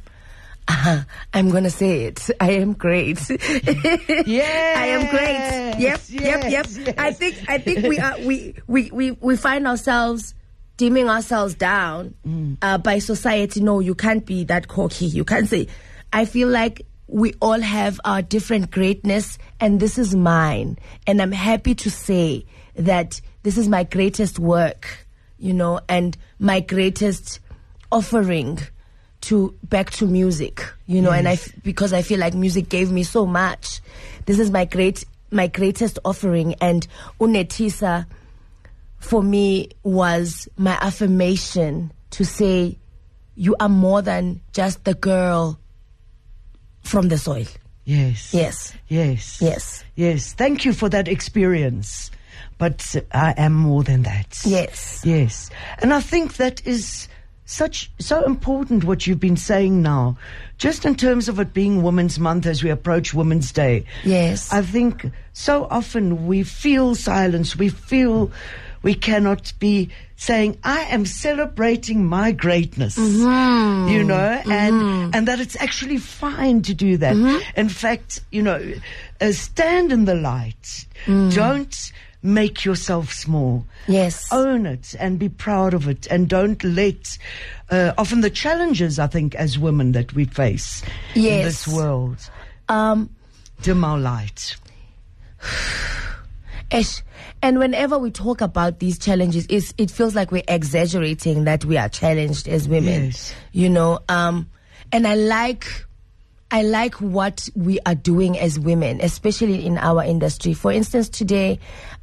Uh, 0.67 1.03
I'm 1.35 1.51
gonna 1.51 1.71
say 1.71 2.05
it. 2.05 2.29
I 2.41 2.53
am 2.53 2.73
great. 2.75 3.19
Yes, 3.31 4.77
I 4.77 4.87
am 4.89 5.09
great. 5.11 5.81
Yep, 5.81 6.01
yep, 6.09 6.43
yep. 6.43 6.51
yes, 6.51 6.77
yes. 6.79 6.95
I 6.99 7.13
think 7.13 7.37
I 7.49 7.59
think 7.59 7.87
we 7.87 7.99
are 7.99 8.19
we 8.21 8.55
we 8.67 8.91
we, 8.91 9.11
we 9.13 9.37
find 9.37 9.67
ourselves 9.67 10.35
dimming 10.77 11.09
ourselves 11.09 11.55
down 11.55 12.15
Mm. 12.27 12.59
uh, 12.63 12.79
by 12.79 12.99
society. 12.99 13.61
No, 13.61 13.81
you 13.81 13.95
can't 13.95 14.27
be 14.27 14.45
that 14.45 14.69
cocky. 14.69 15.07
You 15.07 15.25
can't 15.25 15.49
say. 15.49 15.69
I 16.13 16.25
feel 16.25 16.49
like 16.49 16.83
we 17.09 17.35
all 17.41 17.61
have 17.61 17.99
our 18.05 18.23
different 18.23 18.71
greatness, 18.71 19.39
and 19.59 19.81
this 19.81 19.99
is 19.99 20.15
mine. 20.15 20.79
And 21.07 21.21
I'm 21.21 21.33
happy 21.33 21.75
to 21.77 21.91
say 21.91 22.45
that 22.75 23.21
this 23.43 23.57
is 23.57 23.69
my 23.69 23.83
greatest 23.83 24.39
work, 24.39 25.07
you 25.39 25.55
know, 25.55 25.81
and 25.89 26.17
my 26.39 26.61
greatest 26.61 27.41
offering 27.91 28.59
to 29.23 29.55
back 29.65 29.91
to 29.91 30.07
music, 30.07 30.65
you 30.87 31.01
know, 31.01 31.11
and 31.11 31.27
I 31.27 31.33
f- 31.33 31.51
because 31.65 31.93
I 31.93 32.03
feel 32.03 32.21
like 32.21 32.35
music 32.35 32.69
gave 32.69 32.93
me 32.93 33.03
so 33.03 33.27
much. 33.27 33.81
This 34.27 34.39
is 34.39 34.51
my 34.51 34.65
great 34.65 35.05
my 35.31 35.47
greatest 35.47 35.99
offering. 36.05 36.55
And 36.61 36.87
Unetisa, 37.19 38.07
for 38.99 39.23
me, 39.23 39.71
was 39.83 40.49
my 40.57 40.79
affirmation 40.81 41.93
to 42.11 42.25
say, 42.25 42.79
you 43.35 43.57
are 43.61 43.69
more 43.69 44.03
than 44.03 44.41
just 44.53 44.85
the 44.85 44.95
girl 44.95 45.59
from 46.89 47.09
the 47.09 47.19
soil. 47.19 47.47
Yes. 47.85 48.35
Yes. 48.35 48.75
Yes. 48.89 49.41
Yes. 49.41 49.85
Yes. 49.95 50.33
Thank 50.35 50.65
you 50.65 50.73
for 50.73 50.89
that 50.89 51.09
experience. 51.09 52.11
But 52.59 52.97
I 53.13 53.35
am 53.37 53.55
more 53.55 53.83
than 53.85 54.03
that. 54.03 54.41
Yes. 54.45 55.03
Yes. 55.05 55.49
And 55.79 55.95
I 55.95 56.01
think 56.01 56.37
that 56.37 56.67
is 56.67 57.09
such 57.45 57.91
so 57.99 58.25
important 58.25 58.85
what 58.85 59.07
you've 59.07 59.21
been 59.21 59.37
saying 59.37 59.81
now. 59.81 60.19
Just 60.59 60.85
in 60.85 60.97
terms 60.97 61.29
of 61.29 61.39
it 61.39 61.55
being 61.55 61.83
Women's 61.83 62.19
Month 62.19 62.45
as 62.45 62.63
we 62.63 62.69
approach 62.69 63.15
Women's 63.15 63.53
Day. 63.53 63.87
Yes. 64.05 64.53
I 64.53 64.61
think 64.61 65.07
so 65.33 65.67
often 65.71 66.27
we 66.27 66.43
feel 66.43 66.95
silence. 66.95 67.57
We 67.57 67.71
feel 67.71 68.31
we 68.83 68.95
cannot 68.95 69.53
be 69.59 69.91
saying, 70.17 70.59
I 70.65 70.81
am 70.83 71.07
celebrating 71.07 72.05
my 72.05 72.33
greatness. 72.33 72.99
Mm-hmm. 72.99 73.89
You 73.89 74.05
know, 74.05 74.43
and, 74.51 75.15
and 75.15 75.29
that 75.29 75.41
it's 75.41 75.57
actually 75.57 75.99
fine 75.99 76.63
to 76.63 76.75
do 76.75 76.97
that. 76.99 77.15
Mm-hmm. 77.15 77.61
In 77.61 77.69
fact, 77.69 78.21
you 78.31 78.43
know, 78.43 78.61
uh, 79.21 79.33
stand 79.33 79.93
in 79.93 80.05
the 80.05 80.15
light. 80.15 80.87
Mm. 81.07 81.35
Don't 81.35 81.93
make 82.23 82.65
yourself 82.65 83.13
small. 83.13 83.65
Yes. 83.87 84.27
Own 84.33 84.67
it 84.67 84.95
and 84.99 85.19
be 85.19 85.29
proud 85.29 85.73
of 85.73 85.89
it 85.89 86.07
and 86.09 86.29
don't 86.29 86.63
let, 86.65 87.17
uh, 87.71 87.93
often 87.97 88.21
the 88.21 88.31
challenges, 88.31 88.99
I 88.99 89.07
think, 89.07 89.37
as 89.37 89.59
women 89.59 89.93
that 89.93 90.13
we 90.15 90.25
face 90.25 90.83
in 91.15 91.23
this 91.23 91.67
world, 91.67 92.29
Um, 92.69 93.11
dim 93.63 93.85
our 93.85 93.99
light. 93.99 94.57
Ish. 96.71 97.03
And 97.43 97.59
whenever 97.59 97.99
we 97.99 98.11
talk 98.11 98.41
about 98.41 98.79
these 98.79 98.99
challenges, 98.99 99.47
it's, 99.49 99.73
it 99.79 99.91
feels 99.91 100.15
like 100.15 100.31
we're 100.31 100.43
exaggerating 100.49 101.45
that 101.45 101.65
we 101.65 101.79
are 101.79 101.89
challenged 101.89 102.47
as 102.49 102.69
women. 102.69 103.07
Yes. 103.07 103.35
You 103.53 103.71
know, 103.71 104.01
um, 104.09 104.51
and 104.93 105.07
I 105.07 105.15
like, 105.15 105.67
I 106.51 106.63
like 106.63 106.95
what 106.95 107.49
we 107.55 107.79
are 107.87 107.95
doing 107.95 108.39
as 108.39 108.59
women, 108.59 109.01
especially 109.03 109.67
in 109.67 109.79
our 109.79 110.03
industry. 110.03 110.55
For 110.55 110.73
instance, 110.73 111.09
today 111.09 111.59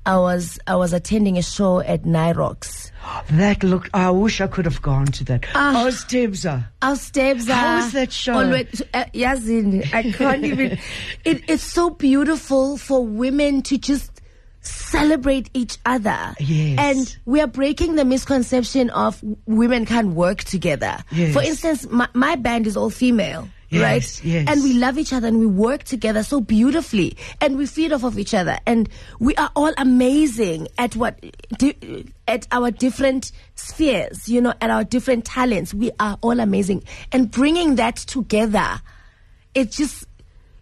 I 0.06 0.18
was, 0.18 0.60
I 0.68 0.76
was 0.76 0.94
attending 0.94 1.38
a 1.38 1.42
show 1.44 1.80
at 1.80 2.04
Nyrox. 2.04 2.92
That 3.32 3.64
look, 3.64 3.90
I 3.94 4.10
wish 4.10 4.42
I 4.42 4.48
could 4.48 4.66
have 4.66 4.82
gone 4.82 5.06
to 5.08 5.24
that. 5.26 5.46
Ah. 5.54 5.86
Oh, 5.86 5.88
Stebza. 5.90 6.68
Our 6.82 6.96
steps 6.96 7.48
How 7.48 7.78
was 7.78 7.92
that 7.94 8.12
show? 8.12 8.34
Always, 8.34 8.82
uh, 8.94 9.06
Yazin, 9.14 9.94
I 9.94 10.12
can't 10.12 10.44
even. 10.44 10.80
It, 11.24 11.44
it's 11.48 11.64
so 11.64 11.92
beautiful 11.92 12.78
for 12.78 13.06
women 13.06 13.62
to 13.64 13.78
just 13.78 14.15
celebrate 14.66 15.50
each 15.54 15.78
other. 15.86 16.36
Yes. 16.40 16.80
And 16.80 17.18
we 17.26 17.42
are 17.42 17.48
breaking 17.48 17.96
the 17.96 18.06
misconception 18.06 18.90
of 18.92 19.22
women 19.46 19.86
can't 19.86 20.10
work 20.10 20.44
together. 20.44 20.98
Yes. 21.12 21.34
For 21.34 21.42
instance, 21.42 21.90
my, 21.90 22.08
my 22.14 22.36
band 22.36 22.68
is 22.68 22.78
all 22.78 22.90
female. 22.90 23.48
Yes, 23.70 23.82
right? 23.82 24.26
yes. 24.26 24.46
And 24.48 24.64
we 24.64 24.74
love 24.74 24.98
each 24.98 25.12
other 25.12 25.28
and 25.28 25.40
we 25.40 25.48
work 25.48 25.84
together 25.84 26.24
so 26.24 26.40
beautifully 26.40 27.18
and 27.42 27.58
we 27.58 27.66
feed 27.66 27.92
off 27.94 28.04
of 28.04 28.18
each 28.20 28.34
other 28.34 28.58
and 28.66 28.88
we 29.20 29.36
are 29.36 29.52
all 29.56 29.74
amazing 29.78 30.68
at 30.78 30.96
what 30.96 31.20
di- 31.58 32.06
at 32.28 32.48
our 32.52 32.70
different 32.72 33.32
spheres, 33.56 34.30
you 34.30 34.40
know, 34.40 34.54
at 34.62 34.70
our 34.70 34.84
different 34.84 35.26
talents. 35.26 35.74
We 35.74 35.92
are 36.00 36.18
all 36.22 36.40
amazing 36.40 36.84
and 37.12 37.32
bringing 37.32 37.76
that 37.76 37.96
together. 37.98 38.82
It 39.56 39.72
just 39.72 40.06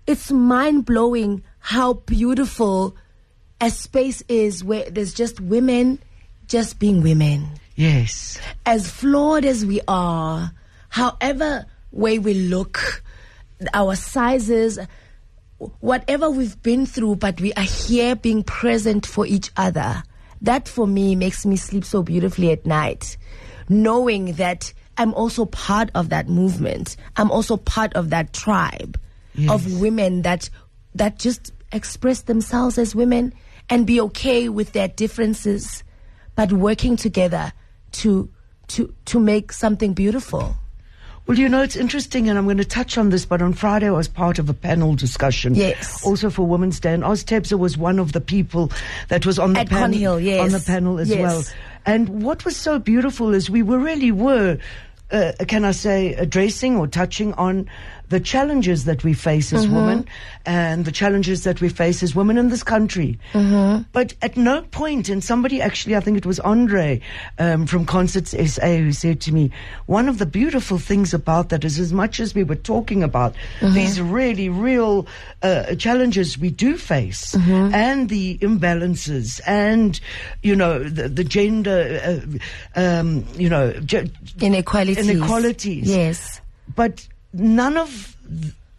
it's 0.08 0.32
mind 0.32 0.86
blowing 0.86 1.44
how 1.60 1.94
beautiful 1.94 2.96
a 3.62 3.70
space 3.70 4.22
is 4.28 4.64
where 4.64 4.90
there's 4.90 5.14
just 5.14 5.40
women 5.40 6.00
just 6.48 6.80
being 6.80 7.02
women 7.02 7.48
Yes. 7.76 8.38
as 8.66 8.90
flawed 8.92 9.46
as 9.46 9.66
we 9.66 9.82
are, 9.88 10.52
however 10.90 11.66
way 11.92 12.20
we 12.20 12.34
look, 12.34 13.04
our 13.74 13.96
sizes, 13.96 14.78
whatever 15.80 16.30
we've 16.30 16.62
been 16.62 16.86
through, 16.86 17.16
but 17.16 17.40
we 17.40 17.54
are 17.54 17.64
here 17.64 18.16
being 18.16 18.44
present 18.44 19.06
for 19.06 19.26
each 19.26 19.52
other. 19.56 20.04
That 20.42 20.68
for 20.68 20.86
me 20.86 21.16
makes 21.16 21.46
me 21.46 21.56
sleep 21.56 21.86
so 21.86 22.04
beautifully 22.04 22.52
at 22.52 22.66
night, 22.66 23.18
knowing 23.70 24.34
that 24.34 24.74
I'm 24.98 25.14
also 25.14 25.46
part 25.46 25.90
of 25.96 26.10
that 26.10 26.28
movement. 26.28 26.98
I'm 27.16 27.32
also 27.32 27.56
part 27.58 27.94
of 27.94 28.10
that 28.10 28.34
tribe 28.34 29.00
of 29.50 29.80
women 29.80 30.22
that 30.24 30.50
that 30.94 31.18
just 31.18 31.53
express 31.74 32.22
themselves 32.22 32.78
as 32.78 32.96
women 32.96 33.34
and 33.70 33.86
be 33.88 34.00
okay 34.00 34.48
with 34.50 34.72
their 34.74 34.88
differences, 34.88 35.84
but 36.36 36.52
working 36.54 36.96
together 36.96 37.52
to 37.94 38.30
to 38.68 38.94
to 39.06 39.20
make 39.20 39.52
something 39.52 39.94
beautiful. 39.94 40.56
Well, 41.26 41.40
you 41.40 41.48
know, 41.48 41.62
it's 41.62 41.78
interesting, 41.78 42.28
and 42.28 42.38
I'm 42.38 42.44
going 42.44 42.58
to 42.58 42.66
touch 42.66 42.98
on 42.98 43.10
this, 43.10 43.26
but 43.26 43.42
on 43.42 43.54
Friday 43.54 43.88
I 43.88 43.92
was 43.92 44.10
part 44.10 44.40
of 44.40 44.50
a 44.50 44.54
panel 44.54 44.94
discussion. 44.94 45.56
Yes. 45.56 46.06
Also 46.06 46.30
for 46.30 46.46
Women's 46.46 46.82
Day, 46.82 46.94
and 46.94 47.02
Oz 47.02 47.24
Tebza 47.24 47.58
was 47.58 47.78
one 47.78 47.98
of 47.98 48.12
the 48.12 48.20
people 48.20 48.70
that 49.08 49.26
was 49.26 49.40
on 49.40 49.54
the 49.54 49.62
At 49.62 49.70
panel. 49.70 50.20
Yes. 50.20 50.42
On 50.42 50.50
the 50.52 50.60
panel 50.60 51.00
as 51.00 51.10
Yes. 51.10 51.20
well. 51.22 51.44
And 51.86 52.24
what 52.24 52.44
was 52.44 52.58
so 52.58 52.78
beautiful 52.78 53.34
is 53.34 53.50
we 53.50 53.64
were 53.64 53.80
really 53.80 54.12
were, 54.12 54.58
uh, 55.12 55.32
can 55.48 55.64
I 55.64 55.72
say, 55.72 56.14
addressing 56.16 56.76
or 56.76 56.88
touching 56.88 57.34
on 57.36 57.70
the 58.10 58.20
challenges 58.20 58.86
that 58.86 59.04
we 59.04 59.14
face 59.14 59.52
as 59.54 59.66
Mm-hmm. 59.66 59.76
women 59.76 60.08
and 60.46 60.86
the 60.86 60.92
challenges 60.92 61.44
that 61.46 61.62
we 61.62 61.70
face 61.70 62.04
as 62.04 62.14
women 62.14 62.38
in 62.38 62.50
this 62.50 62.64
country. 62.64 63.18
Mm-hmm. 63.34 63.84
But 63.94 64.14
at 64.22 64.36
no 64.38 64.62
point, 64.62 65.10
and 65.10 65.24
somebody 65.24 65.62
actually, 65.62 65.96
I 65.96 66.00
think 66.02 66.18
it 66.18 66.26
was 66.26 66.40
Andre 66.42 67.02
um, 67.40 67.66
from 67.66 67.86
Concerts 67.86 68.32
SA 68.32 68.68
who 68.68 68.92
said 68.92 69.22
to 69.22 69.34
me, 69.34 69.52
one 69.86 70.10
of 70.10 70.18
the 70.20 70.26
beautiful 70.26 70.78
things 70.78 71.14
about 71.14 71.50
that 71.50 71.64
is 71.64 71.80
as 71.80 71.94
much 71.94 72.20
as 72.20 72.36
we 72.36 72.44
were 72.44 72.56
talking 72.56 73.04
about 73.04 73.34
Mm-hmm. 73.60 73.74
these 73.74 74.02
really 74.02 74.50
real 74.50 75.08
uh, 75.42 75.76
challenges 75.76 76.38
we 76.38 76.50
do 76.50 76.78
face 76.78 77.34
Mm-hmm. 77.34 77.74
and 77.74 78.10
the 78.10 78.38
imbalances 78.40 79.40
and, 79.48 80.00
you 80.42 80.56
know, 80.56 80.84
the, 80.84 81.08
the 81.10 81.24
gender, 81.24 82.20
uh, 82.76 82.80
um, 82.80 83.26
you 83.38 83.50
know, 83.50 83.72
ge- 83.80 84.12
Inequalities. 84.42 85.08
Inequalities. 85.10 85.90
Yes. 85.90 86.42
but 86.76 87.08
none 87.34 87.78
of 87.78 88.16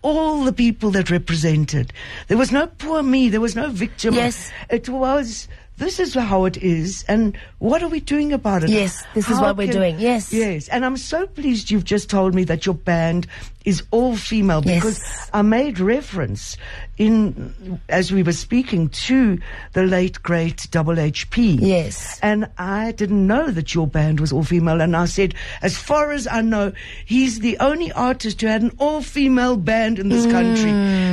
all 0.03 0.45
the 0.45 0.53
people 0.53 0.91
that 0.91 1.11
represented, 1.11 1.93
there 2.29 2.37
was 2.37 2.53
no 2.53 2.67
poor 2.67 3.03
me, 3.03 3.29
there 3.29 3.41
was 3.41 3.57
no 3.57 3.71
victim. 3.71 4.15
Yes. 4.15 4.53
It 4.71 4.89
was, 4.89 5.49
this 5.77 5.99
is 5.99 6.15
how 6.15 6.45
it 6.45 6.57
is, 6.57 7.05
and 7.09 7.37
what 7.59 7.83
are 7.83 7.89
we 7.89 8.01
doing 8.01 8.33
about 8.33 8.63
it? 8.65 8.71
Yes, 8.71 9.05
this 9.15 9.29
is 9.29 9.41
what 9.41 9.57
we're 9.57 9.73
doing. 9.73 9.99
Yes. 9.99 10.33
Yes, 10.33 10.69
and 10.69 10.85
I'm 10.85 10.97
so 10.97 11.27
pleased 11.27 11.71
you've 11.71 11.85
just 11.85 12.09
told 12.09 12.35
me 12.35 12.45
that 12.45 12.65
your 12.65 12.77
band 12.77 13.27
is 13.65 13.83
all 13.91 14.15
female 14.15 14.63
Yes. 14.65 14.75
because 14.77 15.31
I 15.33 15.43
made 15.43 15.81
reference 15.81 16.57
in, 16.99 17.81
as 17.89 18.13
we 18.13 18.23
were 18.23 18.33
speaking, 18.33 18.89
to 18.91 19.39
the 19.73 19.85
late 19.85 20.23
great 20.23 20.69
Double 20.71 20.95
HP. 20.95 21.59
Yes. 21.61 22.21
And 22.23 22.49
I 22.59 22.93
didn't 22.93 23.27
know 23.27 23.51
that 23.51 23.75
your 23.75 23.87
band 23.87 24.21
was 24.21 24.33
all 24.33 24.45
female. 24.45 24.81
And 24.81 24.95
I 24.95 25.07
said, 25.07 25.35
as 25.63 25.77
far 25.77 26.13
as 26.13 26.27
I 26.27 26.43
know, 26.43 26.73
he's 27.07 27.41
the 27.41 27.59
only 27.59 27.91
artist 27.93 28.41
who 28.41 28.47
had 28.47 28.63
an 28.63 28.73
all 28.79 29.01
female 29.01 29.57
band 29.57 29.99
in 29.99 30.09
this 30.09 30.27
country. 30.27 30.71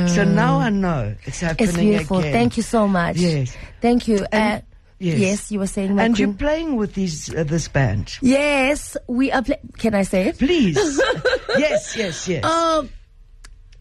So 0.08 0.24
mm. 0.24 0.34
now 0.34 0.58
I 0.58 0.68
know 0.70 1.14
it's 1.24 1.40
happening 1.40 1.68
It's 1.68 1.78
beautiful. 1.78 2.18
again. 2.18 2.32
Thank 2.32 2.56
you 2.56 2.62
so 2.62 2.86
much. 2.86 3.16
Yes. 3.16 3.56
Thank 3.82 4.08
you. 4.08 4.24
And- 4.32 4.62
uh, 4.62 4.64
yes. 4.98 5.18
yes. 5.18 5.52
you 5.52 5.58
were 5.58 5.66
saying, 5.66 5.94
my 5.94 6.04
And 6.04 6.18
you're 6.18 6.32
playing 6.32 6.76
with 6.76 6.94
these 6.94 7.34
uh, 7.34 7.44
this 7.44 7.68
band. 7.68 8.16
Yes, 8.22 8.96
we 9.08 9.30
are. 9.30 9.42
Pla- 9.42 9.56
Can 9.76 9.94
I 9.94 10.04
say 10.04 10.28
it? 10.28 10.38
Please. 10.38 10.76
yes, 11.58 11.94
yes, 11.96 12.28
yes. 12.28 12.44
Um, 12.44 12.88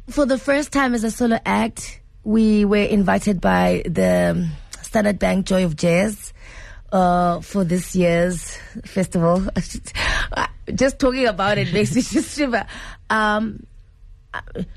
for 0.09 0.25
the 0.25 0.37
first 0.37 0.73
time 0.73 0.93
as 0.93 1.03
a 1.05 1.11
solo 1.11 1.39
act, 1.45 2.01
we 2.23 2.65
were 2.65 2.77
invited 2.77 3.39
by 3.39 3.83
the 3.85 4.49
Standard 4.81 5.19
Bank 5.19 5.45
Joy 5.45 5.63
of 5.63 5.75
Jazz 5.77 6.33
uh, 6.91 7.39
for 7.41 7.63
this 7.63 7.95
year's 7.95 8.57
festival. 8.83 9.47
just 10.75 10.99
talking 10.99 11.27
about 11.27 11.57
it 11.57 11.71
makes 11.71 11.95
me 11.95 12.01
just 12.09 12.35
shiver. 12.35 12.65
Um, 13.09 13.65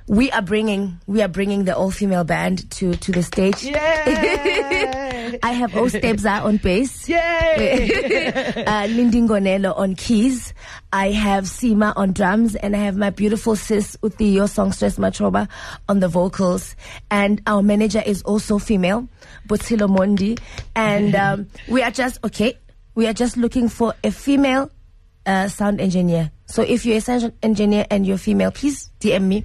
we 0.06 0.30
are 0.32 0.42
bringing 0.42 0.98
we 1.06 1.22
are 1.22 1.28
bringing 1.28 1.64
the 1.64 1.76
all 1.76 1.90
female 1.90 2.24
band 2.24 2.70
to 2.72 2.94
to 2.96 3.12
the 3.12 3.22
stage. 3.22 3.64
Yay! 3.64 5.38
I 5.42 5.52
have 5.52 5.72
Ostebza 5.72 6.44
on 6.44 6.58
bass. 6.58 7.08
Yay! 7.08 8.64
uh, 8.66 8.86
Lindy 8.86 9.20
Ngonelo 9.20 9.76
on 9.76 9.94
keys. 9.94 10.54
I 10.92 11.10
have 11.12 11.44
Sima 11.44 11.92
on 11.96 12.12
drums, 12.12 12.54
and 12.56 12.74
I 12.74 12.80
have 12.80 12.96
my 12.96 13.10
beautiful 13.10 13.56
sis 13.56 13.96
Uthiyo 14.02 14.48
songstress 14.48 14.96
Matroba 14.98 15.48
on 15.88 16.00
the 16.00 16.08
vocals. 16.08 16.76
And 17.10 17.40
our 17.46 17.62
manager 17.62 18.02
is 18.04 18.22
also 18.22 18.58
female, 18.58 19.08
Butilo 19.48 19.88
Mondi. 19.88 20.38
And 20.74 21.14
um, 21.14 21.48
we 21.68 21.82
are 21.82 21.90
just 21.90 22.22
okay. 22.24 22.58
We 22.94 23.06
are 23.06 23.12
just 23.12 23.36
looking 23.36 23.68
for 23.68 23.94
a 24.04 24.10
female 24.10 24.70
uh, 25.26 25.48
sound 25.48 25.80
engineer 25.80 26.30
So 26.46 26.62
if 26.62 26.84
you're 26.84 26.98
a 26.98 27.00
sound 27.00 27.32
engineer 27.42 27.86
and 27.90 28.06
you're 28.06 28.18
female, 28.18 28.50
please 28.50 28.90
DM 29.00 29.24
me. 29.24 29.44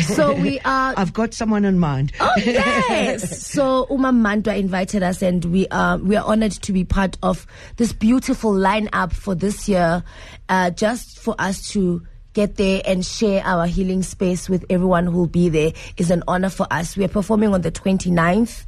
So 0.00 0.34
we 0.34 0.60
are. 0.64 0.94
I've 0.96 1.12
got 1.12 1.34
someone 1.34 1.64
in 1.64 1.78
mind. 1.78 2.12
Oh 2.20 2.32
yes! 2.36 3.46
so 3.52 3.86
Uma 3.90 4.12
Mandwa 4.12 4.56
invited 4.56 5.02
us, 5.02 5.20
and 5.20 5.44
we 5.46 5.66
are 5.68 5.98
we 5.98 6.16
are 6.16 6.24
honored 6.24 6.52
to 6.52 6.72
be 6.72 6.84
part 6.84 7.18
of 7.22 7.46
this 7.76 7.92
beautiful 7.92 8.52
lineup 8.52 9.12
for 9.12 9.34
this 9.34 9.68
year, 9.68 10.04
uh, 10.48 10.70
just 10.70 11.18
for 11.18 11.34
us 11.38 11.68
to 11.70 12.02
get 12.34 12.56
there 12.56 12.82
and 12.84 13.04
share 13.04 13.42
our 13.44 13.66
healing 13.66 14.02
space 14.02 14.48
with 14.48 14.64
everyone 14.70 15.06
who 15.06 15.18
will 15.18 15.26
be 15.26 15.48
there 15.48 15.72
is 15.96 16.10
an 16.10 16.22
honor 16.28 16.50
for 16.50 16.68
us. 16.70 16.96
We 16.96 17.04
are 17.04 17.08
performing 17.08 17.52
on 17.52 17.62
the 17.62 17.72
29th 17.72 18.64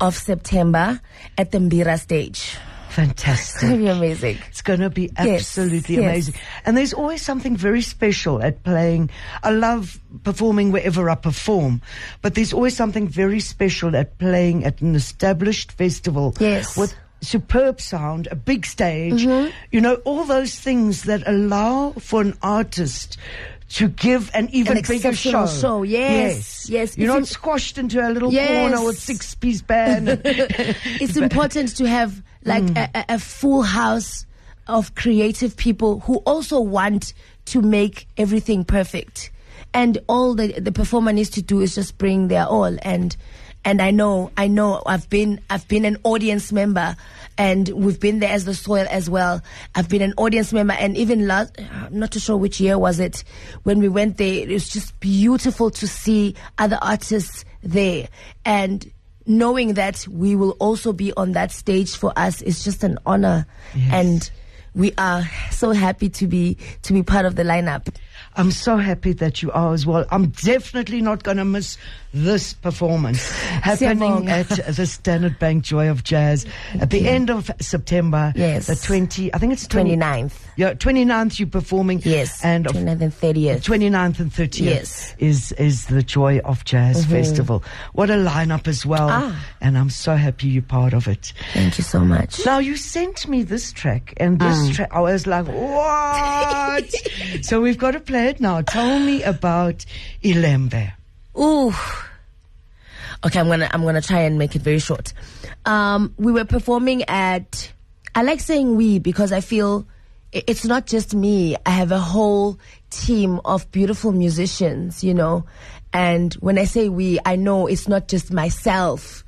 of 0.00 0.16
September 0.16 1.00
at 1.38 1.52
the 1.52 1.58
Mbira 1.58 2.00
stage. 2.00 2.56
Fantastic. 2.92 3.62
It's 3.62 3.62
going 3.62 3.72
to 3.72 3.78
be 3.78 3.88
amazing. 3.88 4.38
It's 4.48 4.62
going 4.62 4.80
to 4.80 4.90
be 4.90 5.10
absolutely 5.16 5.96
yes. 5.96 6.04
amazing. 6.04 6.34
And 6.66 6.76
there's 6.76 6.92
always 6.92 7.22
something 7.22 7.56
very 7.56 7.80
special 7.82 8.42
at 8.42 8.62
playing. 8.64 9.10
I 9.42 9.50
love 9.50 9.98
performing 10.24 10.72
wherever 10.72 11.08
I 11.08 11.14
perform, 11.14 11.80
but 12.20 12.34
there's 12.34 12.52
always 12.52 12.76
something 12.76 13.08
very 13.08 13.40
special 13.40 13.96
at 13.96 14.18
playing 14.18 14.64
at 14.64 14.80
an 14.82 14.94
established 14.94 15.72
festival. 15.72 16.34
Yes. 16.38 16.76
With 16.76 16.94
superb 17.22 17.80
sound, 17.80 18.28
a 18.30 18.36
big 18.36 18.66
stage, 18.66 19.24
Mm-hmm. 19.24 19.50
you 19.70 19.80
know, 19.80 19.94
all 20.04 20.24
those 20.24 20.58
things 20.58 21.04
that 21.04 21.22
allow 21.26 21.92
for 21.92 22.20
an 22.20 22.36
artist 22.42 23.16
to 23.70 23.88
give 23.88 24.30
an 24.34 24.50
even 24.52 24.76
An 24.76 24.82
bigger 24.86 25.14
show. 25.14 25.46
show, 25.46 25.82
yes, 25.82 26.68
yes. 26.68 26.98
You're 26.98 27.08
It's 27.10 27.18
not 27.20 27.26
squashed 27.28 27.78
into 27.78 28.06
a 28.06 28.10
little 28.10 28.30
Yes. 28.32 28.48
corner 28.70 28.84
with 28.84 28.98
six 28.98 29.34
piece 29.34 29.62
band. 29.62 30.08
it's 30.24 31.16
important 31.16 31.76
to 31.76 31.86
have 31.88 32.22
like 32.44 32.64
Mm. 32.64 32.90
a, 32.94 33.04
a- 33.14 33.18
full 33.18 33.62
house 33.62 34.26
of 34.66 34.94
creative 34.94 35.56
people 35.56 36.00
who 36.00 36.16
also 36.18 36.60
want 36.60 37.12
to 37.46 37.60
make 37.62 38.06
everything 38.16 38.64
perfect. 38.64 39.30
And 39.74 39.98
all 40.08 40.34
the 40.34 40.52
the 40.60 40.72
performer 40.72 41.12
needs 41.12 41.30
to 41.30 41.42
do 41.42 41.60
is 41.60 41.74
just 41.74 41.98
bring 41.98 42.28
their 42.28 42.44
all. 42.46 42.76
And 42.82 43.16
and 43.64 43.80
I 43.80 43.90
know 43.90 44.30
I 44.36 44.48
know 44.48 44.82
I've 44.86 45.08
been 45.08 45.40
I've 45.50 45.66
been 45.68 45.84
an 45.84 45.96
audience 46.04 46.52
member 46.52 46.94
and 47.38 47.68
we've 47.70 47.98
been 47.98 48.18
there 48.18 48.30
as 48.32 48.44
the 48.44 48.54
soil 48.54 48.86
as 48.90 49.08
well. 49.08 49.40
I've 49.74 49.88
been 49.88 50.02
an 50.02 50.14
audience 50.18 50.52
member 50.52 50.74
and 50.74 50.96
even 50.96 51.26
last 51.26 51.52
I'm 51.58 51.98
not 51.98 52.10
too 52.10 52.18
sure 52.20 52.36
which 52.36 52.60
year 52.60 52.78
was 52.78 53.00
it 53.00 53.24
when 53.62 53.78
we 53.78 53.88
went 53.88 54.18
there 54.18 54.34
it 54.42 54.48
was 54.48 54.68
just 54.68 54.98
beautiful 55.00 55.70
to 55.70 55.88
see 55.88 56.34
other 56.58 56.78
artists 56.82 57.44
there. 57.62 58.08
And 58.44 58.90
knowing 59.26 59.74
that 59.74 60.06
we 60.08 60.36
will 60.36 60.56
also 60.58 60.92
be 60.92 61.12
on 61.16 61.32
that 61.32 61.50
stage 61.50 61.96
for 61.96 62.12
us 62.16 62.42
is 62.42 62.64
just 62.64 62.82
an 62.84 62.98
honor. 63.06 63.46
And 63.90 64.30
we 64.74 64.92
are 64.96 65.22
so 65.50 65.72
happy 65.72 66.08
to 66.08 66.26
be 66.26 66.56
to 66.82 66.92
be 66.92 67.02
part 67.02 67.26
of 67.26 67.36
the 67.36 67.42
lineup 67.42 67.94
I'm 68.36 68.50
so 68.50 68.76
happy 68.76 69.12
that 69.14 69.42
you 69.42 69.50
are 69.52 69.72
as 69.74 69.86
well. 69.86 70.04
I'm 70.10 70.28
definitely 70.30 71.00
not 71.00 71.22
going 71.22 71.36
to 71.36 71.44
miss 71.44 71.76
this 72.14 72.52
performance 72.52 73.30
happening 73.62 74.28
at 74.28 74.46
the 74.48 74.86
Standard 74.86 75.38
Bank 75.38 75.64
Joy 75.64 75.88
of 75.88 76.04
Jazz 76.04 76.44
at 76.78 76.90
the 76.90 77.08
end 77.08 77.30
of 77.30 77.50
September. 77.60 78.32
Yes. 78.36 78.66
The 78.66 78.76
20, 78.76 79.32
I 79.32 79.38
think 79.38 79.54
it's 79.54 79.66
20, 79.66 79.96
29th 79.96 80.32
Yeah, 80.56 80.74
29th 80.74 81.38
you're 81.38 81.48
performing. 81.48 82.02
yes 82.04 82.44
And 82.44 82.66
of 82.66 82.74
29th 82.74 83.00
and 83.00 83.12
30th 83.12 83.62
29th 83.62 84.20
and 84.20 84.30
30th 84.30 84.60
Yes. 84.60 85.14
is 85.18 85.52
is 85.52 85.86
the 85.86 86.02
Joy 86.02 86.38
of 86.40 86.64
Jazz 86.66 87.06
Festival. 87.06 87.62
What 87.94 88.10
a 88.10 88.14
lineup 88.14 88.68
as 88.68 88.84
well. 88.84 89.08
Ah. 89.10 89.44
And 89.62 89.78
I'm 89.78 89.88
so 89.90 90.14
happy 90.14 90.48
you're 90.48 90.62
part 90.62 90.92
of 90.92 91.08
it. 91.08 91.32
thank 91.54 91.78
you 91.78 91.84
so 91.84 92.00
much 92.00 92.44
Now 92.44 92.58
you 92.58 92.76
sent 92.76 93.26
me 93.26 93.42
this 93.42 93.72
track, 93.72 94.12
and 94.18 94.38
this 94.38 94.58
Mm. 94.58 94.74
track, 94.74 94.90
I 94.92 95.00
was 95.00 95.26
like, 95.26 95.46
what? 95.46 96.94
so 97.42 97.60
we've 97.62 97.78
got 97.78 97.92
to 97.92 98.00
play 98.00 98.11
it 98.14 98.40
now. 98.40 98.62
Tell 98.62 98.98
me 98.98 99.22
about 99.22 99.84
Ilembe. 100.22 100.92
Ooh. 101.38 101.74
Okay, 103.24 103.38
I'm 103.38 103.46
gonna 103.46 103.68
I'm 103.72 103.82
gonna 103.84 104.02
try 104.02 104.20
and 104.20 104.38
make 104.38 104.56
it 104.56 104.62
very 104.62 104.80
short. 104.80 105.12
Um, 105.64 106.14
we 106.18 106.32
were 106.32 106.44
performing 106.44 107.04
at. 107.04 107.72
I 108.14 108.22
like 108.22 108.40
saying 108.40 108.76
we 108.76 108.98
because 108.98 109.32
I 109.32 109.40
feel 109.40 109.86
it's 110.32 110.64
not 110.64 110.86
just 110.86 111.14
me. 111.14 111.56
I 111.64 111.70
have 111.70 111.92
a 111.92 111.98
whole 111.98 112.58
team 112.90 113.40
of 113.44 113.70
beautiful 113.70 114.12
musicians, 114.12 115.04
you 115.04 115.14
know. 115.14 115.44
And 115.92 116.34
when 116.34 116.58
I 116.58 116.64
say 116.64 116.88
we, 116.88 117.18
I 117.24 117.36
know 117.36 117.66
it's 117.66 117.86
not 117.86 118.08
just 118.08 118.32
myself. 118.32 119.24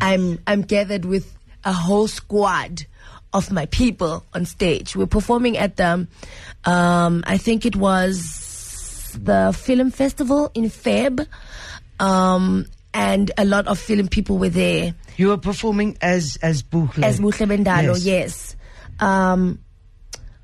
I'm 0.00 0.40
I'm 0.46 0.62
gathered 0.62 1.04
with 1.04 1.34
a 1.64 1.72
whole 1.72 2.08
squad 2.08 2.86
of 3.32 3.50
my 3.52 3.66
people 3.66 4.24
on 4.34 4.44
stage. 4.44 4.96
We're 4.96 5.06
performing 5.06 5.58
at 5.58 5.76
the, 5.76 6.06
um, 6.64 7.24
I 7.26 7.36
think 7.38 7.66
it 7.66 7.76
was 7.76 9.16
the 9.20 9.54
film 9.58 9.90
festival 9.90 10.50
in 10.54 10.64
Feb, 10.64 11.26
um, 12.00 12.66
and 12.94 13.30
a 13.36 13.44
lot 13.44 13.66
of 13.66 13.78
film 13.78 14.08
people 14.08 14.38
were 14.38 14.48
there 14.48 14.94
You 15.16 15.28
were 15.28 15.36
performing 15.38 15.98
as 16.00 16.38
as 16.42 16.62
Buhle. 16.62 17.02
as 17.04 17.20
Buhlebendalo. 17.20 17.94
Yes. 18.00 18.04
Yes. 18.04 18.56
Um, 19.00 19.58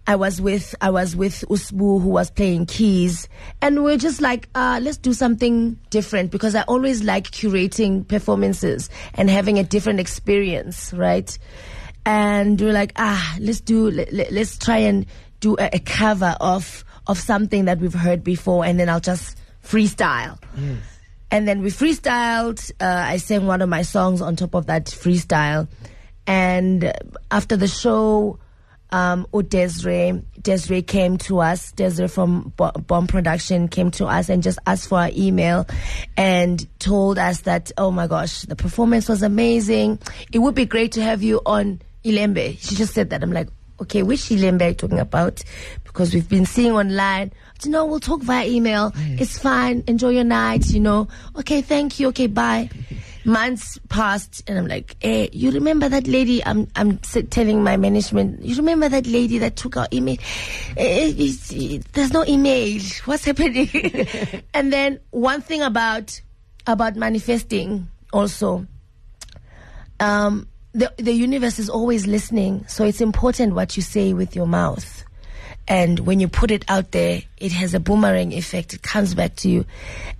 I 0.06 0.16
was 0.16 0.38
with 0.40 0.74
I 0.82 0.90
was 0.90 1.16
with 1.16 1.44
Usbu 1.48 2.02
who 2.02 2.08
was 2.08 2.30
playing 2.30 2.66
keys, 2.66 3.26
and 3.62 3.82
we 3.82 3.94
are 3.94 3.96
just 3.96 4.20
like, 4.20 4.48
uh, 4.54 4.78
let's 4.82 4.98
do 4.98 5.14
something 5.14 5.78
different 5.88 6.30
because 6.30 6.54
I 6.54 6.62
always 6.62 7.02
like 7.02 7.30
curating 7.30 8.06
performances 8.06 8.90
and 9.14 9.30
having 9.30 9.58
a 9.58 9.64
different 9.64 10.00
experience, 10.00 10.92
right? 10.92 11.36
And 12.06 12.60
we 12.60 12.68
are 12.68 12.72
like, 12.72 12.92
ah, 12.96 13.36
let's 13.40 13.60
do 13.60 13.90
let, 13.90 14.32
us 14.32 14.58
try 14.58 14.78
and 14.78 15.06
do 15.40 15.56
a, 15.58 15.70
a 15.74 15.78
cover 15.78 16.36
of 16.40 16.84
of 17.06 17.18
something 17.18 17.66
that 17.66 17.78
we've 17.78 17.94
heard 17.94 18.24
before, 18.24 18.64
and 18.64 18.78
then 18.78 18.88
I'll 18.88 19.00
just 19.00 19.36
freestyle. 19.62 20.38
And 21.30 21.48
then 21.48 21.62
we 21.62 21.70
freestyled. 21.70 22.70
Uh, 22.80 23.04
I 23.08 23.16
sang 23.16 23.46
one 23.46 23.60
of 23.60 23.68
my 23.68 23.82
songs 23.82 24.22
on 24.22 24.36
top 24.36 24.54
of 24.54 24.66
that 24.66 24.86
freestyle. 24.86 25.68
And 26.26 26.92
after 27.30 27.56
the 27.56 27.66
show, 27.66 28.38
um, 28.90 29.26
Desiree, 29.48 30.22
Desiree 30.40 30.82
came 30.82 31.18
to 31.18 31.40
us. 31.40 31.72
Desiree 31.72 32.08
from 32.08 32.52
Bomb 32.56 33.06
Production 33.08 33.68
came 33.68 33.90
to 33.92 34.06
us 34.06 34.28
and 34.28 34.42
just 34.42 34.58
asked 34.66 34.88
for 34.88 35.00
our 35.00 35.10
email 35.12 35.66
and 36.16 36.66
told 36.78 37.18
us 37.18 37.40
that, 37.40 37.72
oh 37.76 37.90
my 37.90 38.06
gosh, 38.06 38.42
the 38.42 38.56
performance 38.56 39.08
was 39.08 39.22
amazing. 39.22 39.98
It 40.32 40.38
would 40.38 40.54
be 40.54 40.66
great 40.66 40.92
to 40.92 41.02
have 41.02 41.22
you 41.22 41.40
on 41.44 41.80
Ilembe. 42.04 42.58
She 42.60 42.74
just 42.74 42.94
said 42.94 43.10
that. 43.10 43.22
I'm 43.22 43.32
like, 43.32 43.48
okay, 43.80 44.02
which 44.02 44.20
Ilembe 44.30 44.62
are 44.62 44.68
you 44.68 44.74
talking 44.74 44.98
about? 45.00 45.42
Because 45.84 46.14
we've 46.14 46.28
been 46.28 46.46
seeing 46.46 46.72
online. 46.72 47.32
You 47.64 47.70
know, 47.70 47.86
we'll 47.86 48.00
talk 48.00 48.20
via 48.22 48.46
email. 48.46 48.92
It's 48.96 49.38
fine. 49.38 49.82
Enjoy 49.86 50.10
your 50.10 50.24
night. 50.24 50.66
You 50.70 50.80
know. 50.80 51.08
Okay, 51.38 51.62
thank 51.62 51.98
you. 51.98 52.08
Okay, 52.08 52.26
bye. 52.26 52.68
Months 53.26 53.78
passed, 53.88 54.42
and 54.46 54.58
I'm 54.58 54.66
like, 54.66 54.96
"Hey, 55.00 55.30
you 55.32 55.50
remember 55.50 55.88
that 55.88 56.06
lady?" 56.06 56.44
I'm 56.44 56.68
I'm 56.76 56.98
telling 56.98 57.62
my 57.64 57.78
management. 57.78 58.44
You 58.44 58.54
remember 58.56 58.86
that 58.90 59.06
lady 59.06 59.38
that 59.38 59.56
took 59.56 59.78
our 59.78 59.88
email? 59.94 60.18
Eh, 60.76 60.82
eh, 61.06 61.08
it's- 61.16 61.84
there's 61.94 62.12
no 62.12 62.22
email. 62.26 62.82
What's 63.06 63.24
happening? 63.24 63.70
and 64.52 64.70
then 64.70 65.00
one 65.10 65.40
thing 65.40 65.62
about 65.62 66.20
about 66.66 66.96
manifesting 66.96 67.88
also 68.12 68.66
um, 70.00 70.46
the 70.74 70.92
the 70.96 71.12
universe 71.12 71.58
is 71.58 71.70
always 71.70 72.06
listening, 72.06 72.66
so 72.68 72.84
it's 72.84 73.00
important 73.00 73.54
what 73.54 73.76
you 73.76 73.82
say 73.82 74.12
with 74.12 74.34
your 74.34 74.46
mouth. 74.46 75.04
And 75.66 76.00
when 76.00 76.20
you 76.20 76.28
put 76.28 76.50
it 76.50 76.64
out 76.68 76.90
there, 76.90 77.22
it 77.38 77.52
has 77.52 77.72
a 77.72 77.80
boomerang 77.80 78.32
effect. 78.32 78.74
It 78.74 78.82
comes 78.82 79.14
back 79.14 79.36
to 79.36 79.48
you. 79.48 79.64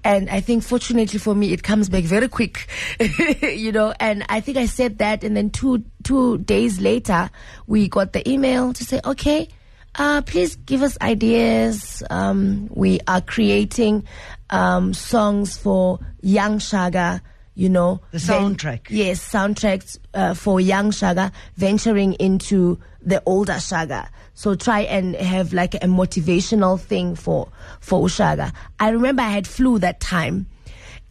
And 0.02 0.30
I 0.30 0.40
think 0.40 0.64
fortunately 0.64 1.18
for 1.18 1.34
me, 1.34 1.52
it 1.52 1.62
comes 1.62 1.90
back 1.90 2.04
very 2.04 2.28
quick, 2.28 2.66
you 3.42 3.70
know, 3.70 3.92
and 4.00 4.24
I 4.30 4.40
think 4.40 4.56
I 4.56 4.64
said 4.64 4.98
that. 4.98 5.22
And 5.22 5.36
then 5.36 5.50
two, 5.50 5.84
two 6.02 6.38
days 6.38 6.80
later, 6.80 7.28
we 7.66 7.88
got 7.88 8.14
the 8.14 8.26
email 8.28 8.72
to 8.72 8.84
say, 8.84 9.00
okay, 9.04 9.48
uh, 9.96 10.22
please 10.22 10.56
give 10.56 10.82
us 10.82 10.96
ideas. 11.02 12.02
Um, 12.08 12.68
we 12.70 13.00
are 13.06 13.20
creating, 13.20 14.06
um, 14.48 14.94
songs 14.94 15.58
for 15.58 15.98
young 16.22 16.58
Shaka, 16.58 17.20
you 17.54 17.68
know. 17.68 18.00
The 18.10 18.18
ven- 18.18 18.56
soundtrack. 18.56 18.86
yes, 18.90 19.26
soundtracks 19.26 19.98
uh, 20.14 20.34
for 20.34 20.60
young 20.60 20.90
Shaka 20.90 21.32
venturing 21.56 22.14
into 22.14 22.78
the 23.00 23.22
older 23.26 23.60
Shaka. 23.60 24.08
So 24.34 24.54
try 24.54 24.80
and 24.80 25.14
have 25.16 25.52
like 25.52 25.74
a 25.74 25.86
motivational 25.86 26.80
thing 26.80 27.14
for 27.14 27.48
for 27.80 28.02
Ushaka. 28.02 28.52
I 28.80 28.88
remember 28.90 29.22
I 29.22 29.28
had 29.30 29.46
flu 29.46 29.78
that 29.78 30.00
time, 30.00 30.46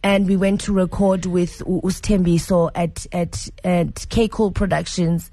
and 0.02 0.26
we 0.28 0.36
went 0.36 0.60
to 0.62 0.72
record 0.72 1.24
with 1.26 1.60
U- 1.66 1.80
Ustembi 1.84 2.38
so 2.40 2.70
at 2.74 3.06
at 3.12 3.48
at 3.64 4.06
K 4.10 4.28
Cool 4.28 4.50
Productions. 4.50 5.30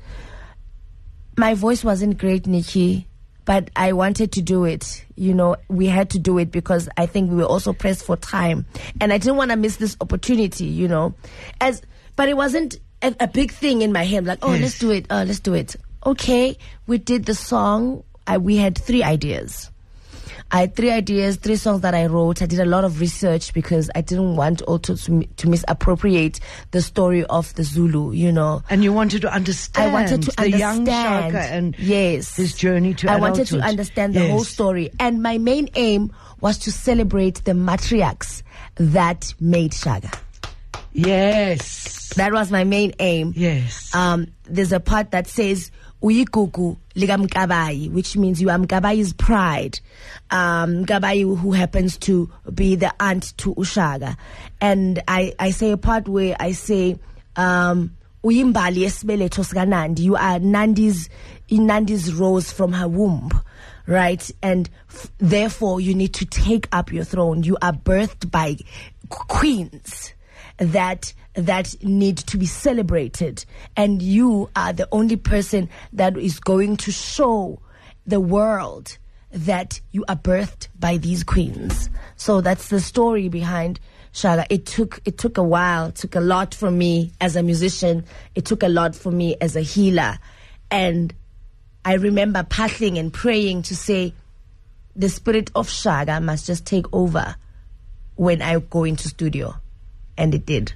My 1.38 1.53
voice 1.55 1.84
wasn't 1.84 2.18
great, 2.18 2.45
Nicky, 2.45 3.07
but 3.46 3.70
I 3.76 3.94
wanted 3.94 4.32
to 4.34 4.42
do 4.42 4.66
it. 4.66 5.04
You 5.16 5.34
know, 5.34 5.56
we 5.68 5.88
had 5.88 6.10
to 6.12 6.20
do 6.20 6.38
it 6.38 6.52
because 6.52 6.88
I 6.98 7.06
think 7.06 7.30
we 7.32 7.38
were 7.38 7.46
also 7.46 7.74
pressed 7.74 8.06
for 8.06 8.16
time, 8.18 8.66
and 9.00 9.12
I 9.12 9.18
didn't 9.18 9.38
want 9.38 9.52
to 9.52 9.58
miss 9.58 9.78
this 9.78 9.98
opportunity. 10.02 10.66
You 10.66 10.88
know, 10.88 11.14
as 11.60 11.82
but 12.16 12.30
it 12.30 12.38
wasn't 12.38 12.76
a, 13.02 13.16
a 13.22 13.28
big 13.28 13.52
thing 13.52 13.82
in 13.82 13.92
my 13.92 14.04
head. 14.04 14.26
Like, 14.26 14.39
oh, 14.42 14.52
Yes. 14.54 14.62
let's 14.62 14.80
do 14.80 14.92
it. 14.92 15.06
Uh, 15.10 15.24
let's 15.28 15.39
do 15.39 15.54
it. 15.54 15.76
Okay, 16.06 16.58
we 16.88 16.98
did 16.98 17.26
the 17.26 17.34
song. 17.36 18.04
I, 18.28 18.38
we 18.38 18.58
had 18.58 18.78
three 18.78 19.02
ideas. 19.04 19.70
I 20.52 20.62
had 20.62 20.76
three 20.76 20.91
ideas, 20.91 21.38
three 21.38 21.56
songs 21.56 21.82
that 21.82 21.93
I 21.93 22.08
wrote. 22.08 22.41
I 22.41 22.45
did 22.45 22.60
a 22.60 22.66
lot 22.66 22.84
of 22.84 22.99
research 22.99 23.54
because 23.54 23.89
I 23.95 24.02
didn't 24.02 24.36
want 24.36 24.62
also 24.64 24.95
to, 24.95 25.24
to 25.26 25.49
misappropriate 25.49 26.41
the 26.72 26.82
story 26.82 27.24
of 27.26 27.54
the 27.56 27.64
Zulu, 27.64 28.12
you 28.12 28.32
know. 28.32 28.62
And 28.70 28.84
you 28.84 28.91
wanted 28.91 29.22
to 29.22 29.34
understand 29.34 29.91
I 29.91 29.93
wanted 29.93 30.24
to 30.24 30.32
the 30.32 30.41
understand 30.41 30.60
young 30.60 30.86
Shaka 30.86 31.54
and 31.54 31.80
yes, 31.80 32.36
his 32.36 32.54
journey 32.54 32.93
to 32.95 33.10
I 33.10 33.16
wanted 33.16 33.47
to 33.47 33.60
understand 33.60 34.14
the 34.14 34.28
whole 34.28 34.43
story, 34.43 34.91
and 34.99 35.24
my 35.24 35.38
main 35.38 35.70
aim 35.76 36.12
was 36.41 36.58
to 36.60 36.72
celebrate 36.72 37.43
the 37.45 37.54
matriarchs 37.54 38.43
that 38.76 39.34
made 39.39 39.74
Shaka. 39.74 40.12
Yes. 40.93 42.10
That 42.16 42.34
was 42.34 42.52
my 42.52 42.66
main 42.66 42.93
aim. 42.99 43.34
Yes. 43.36 43.93
Um, 43.95 44.28
there's 44.43 44.74
a 44.74 44.80
part 44.80 45.12
that 45.12 45.28
says 45.28 45.72
uyigugu 46.02 46.78
likamkabayi, 46.95 47.89
which 47.91 48.18
means 48.18 48.41
you 48.41 48.49
are 48.49 48.58
Mkabayi's 48.58 49.14
pride. 49.14 49.80
Um, 50.30 50.86
Mkabayi 50.86 51.38
who 51.38 51.52
happens 51.52 51.97
to 51.99 52.30
be 52.54 52.76
the 52.76 52.93
aunt 52.99 53.38
to 53.38 53.54
Ushaka. 53.56 54.18
And 54.60 55.02
I, 55.08 55.34
I 55.39 55.52
say 55.52 55.72
a 55.72 55.78
part 55.78 56.08
where 56.08 56.36
I 56.39 56.54
say, 56.54 56.97
um, 57.36 57.91
uyimbali 58.24 58.86
esibeletho 58.86 59.43
sikaNandi. 59.43 59.99
You 59.99 60.16
are 60.16 60.39
Nandi's, 60.39 61.10
Nandi's 61.49 62.14
rose 62.14 62.52
from 62.52 62.74
her 62.74 62.88
womb. 62.88 63.32
Right? 63.88 64.30
And 64.41 64.70
therefore 65.18 65.82
you 65.82 65.93
need 65.93 66.14
to 66.16 66.26
take 66.26 66.68
up 66.72 66.93
your 66.93 67.04
throne. 67.04 67.43
You 67.43 67.58
are 67.62 67.74
birthed 67.74 68.32
by 68.32 68.58
queens 69.10 70.14
that 70.62 71.14
that 71.34 71.76
need 71.84 72.18
to 72.18 72.38
be 72.38 72.45
celebrated. 72.45 73.43
And 73.76 74.01
you 74.01 74.49
are 74.55 74.74
the 74.74 74.88
only 74.91 75.16
person 75.16 75.70
that 75.93 76.16
is 76.18 76.39
going 76.39 76.78
to 76.78 76.91
show 76.91 77.59
the 78.05 78.20
world 78.20 78.97
that 79.32 79.80
you 79.91 80.05
are 80.07 80.16
birthed 80.16 80.68
by 80.78 80.97
these 80.97 81.24
queens. 81.24 81.89
So 82.16 82.41
that's 82.41 82.70
the 82.70 82.80
story 82.80 83.28
behind 83.28 83.80
Shaka 84.12 84.45
it 84.49 84.66
took 84.66 84.99
it 85.05 85.18
took 85.18 85.38
a 85.38 85.43
while 85.43 85.86
it 85.86 85.95
took 85.95 86.16
a 86.16 86.20
lot 86.20 86.53
for 86.53 86.70
me 86.70 87.14
as 87.22 87.38
a 87.38 87.43
musician. 87.43 88.03
It 88.36 88.45
took 88.45 88.62
a 88.62 88.68
lot 88.68 88.93
for 88.93 89.09
me 89.09 89.38
as 89.39 89.55
a 89.55 89.62
healer. 89.62 90.20
And 90.70 91.14
I 91.86 91.93
remember 91.93 92.43
passing 92.43 92.97
and 92.97 93.12
praying 93.12 93.64
to 93.64 93.76
say 93.76 94.14
the 94.95 95.07
spirit 95.07 95.49
of 95.55 95.70
Shaka 95.70 96.20
must 96.20 96.45
just 96.45 96.66
take 96.66 96.86
over 96.93 97.36
when 98.16 98.41
I 98.41 98.59
go 98.59 98.84
into 98.84 99.07
studio 99.07 99.61
and 100.22 100.36
it 100.36 100.45
did. 100.45 100.74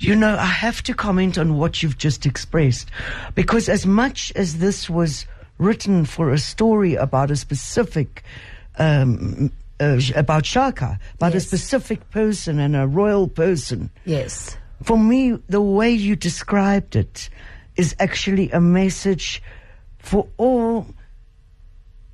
You 0.00 0.16
know, 0.16 0.34
I 0.36 0.46
have 0.46 0.82
to 0.84 0.94
comment 0.94 1.38
on 1.38 1.56
what 1.56 1.82
you've 1.82 1.98
just 1.98 2.26
expressed 2.26 2.90
because 3.34 3.68
as 3.68 3.86
much 3.86 4.32
as 4.34 4.58
this 4.58 4.90
was 4.90 5.26
written 5.58 6.04
for 6.04 6.30
a 6.32 6.38
story 6.38 6.94
about 6.96 7.30
a 7.30 7.36
specific, 7.36 8.24
um, 8.78 9.52
uh, 9.78 10.00
about 10.16 10.46
Shaka, 10.46 10.98
about 11.14 11.34
a 11.34 11.40
specific 11.40 12.10
person 12.10 12.58
and 12.58 12.74
a 12.74 12.86
royal 12.86 13.28
person, 13.28 13.90
yes. 14.04 14.56
For 14.82 14.98
me, 14.98 15.32
the 15.50 15.60
way 15.60 15.90
you 15.92 16.16
described 16.16 16.96
it 16.96 17.28
is 17.76 17.94
actually 17.98 18.50
a 18.50 18.60
message 18.60 19.42
for 19.98 20.26
all 20.38 20.86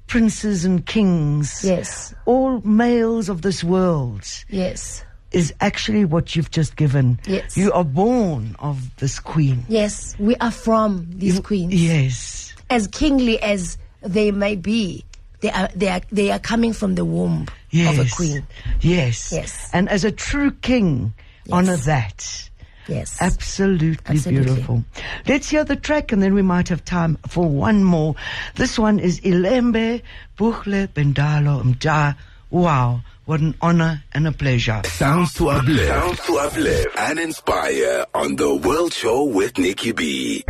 princes 0.08 0.64
and 0.64 0.84
kings, 0.84 1.62
Yes. 1.64 2.12
all 2.24 2.60
males 2.62 3.28
of 3.28 3.42
this 3.42 3.62
world. 3.62 4.24
Yes 4.48 5.04
is 5.32 5.52
actually 5.60 6.04
what 6.04 6.34
you've 6.36 6.50
just 6.50 6.76
given. 6.76 7.18
Yes. 7.26 7.56
You 7.56 7.72
are 7.72 7.84
born 7.84 8.54
of 8.58 8.94
this 8.96 9.18
queen. 9.20 9.64
yes 9.68 10.14
we 10.18 10.36
are 10.36 10.50
from 10.52 11.06
these 11.10 11.40
queens 11.40 11.74
Yes. 11.74 12.54
as 12.70 12.86
kingly 12.88 13.40
as 13.42 13.76
they 14.02 14.30
may 14.30 14.54
be 14.56 15.04
they 15.40 15.50
are 15.50 15.68
they 15.74 15.88
are 15.88 16.00
they 16.12 16.30
are 16.30 16.38
coming 16.38 16.72
from 16.72 16.94
the 16.94 17.04
womb 17.04 17.46
Yes. 17.70 17.98
of 17.98 18.06
a 18.06 18.10
queen 18.14 18.46
Yes. 18.80 19.32
Yes. 19.32 19.70
And 19.72 19.88
as 19.88 20.04
a 20.04 20.12
true 20.12 20.50
king, 20.62 21.12
honor 21.52 21.76
that. 21.76 22.48
yes 22.88 23.18
Absolutely, 23.20 23.98
Absolutely. 24.06 24.44
beautiful. 24.54 24.84
Let's 25.26 25.50
hear 25.50 25.64
the 25.64 25.76
track 25.76 26.12
and 26.12 26.22
then 26.22 26.32
we 26.34 26.42
might 26.42 26.68
have 26.68 26.84
time 26.84 27.18
for 27.26 27.44
one 27.48 27.82
more. 27.82 28.14
This 28.54 28.78
one 28.78 29.00
is 29.00 29.20
Ilembe 29.20 30.02
Buhlebendalo 30.38 31.62
Mda. 31.64 32.16
Wow, 32.50 33.00
what 33.26 33.40
an 33.40 33.54
honor 33.60 34.02
and 34.14 34.26
a 34.26 34.32
pleasure. 34.32 34.80
Sounds 34.86 35.34
to 35.34 35.48
uplift. 35.48 35.88
Sounds 35.88 36.20
to 36.26 36.36
uplift 36.38 36.96
and 36.96 37.18
inspire 37.18 38.06
on 38.14 38.36
the 38.36 38.54
World 38.54 38.92
Show 38.94 39.24
with 39.24 39.58
Nicky 39.58 39.92
B. 39.92 40.44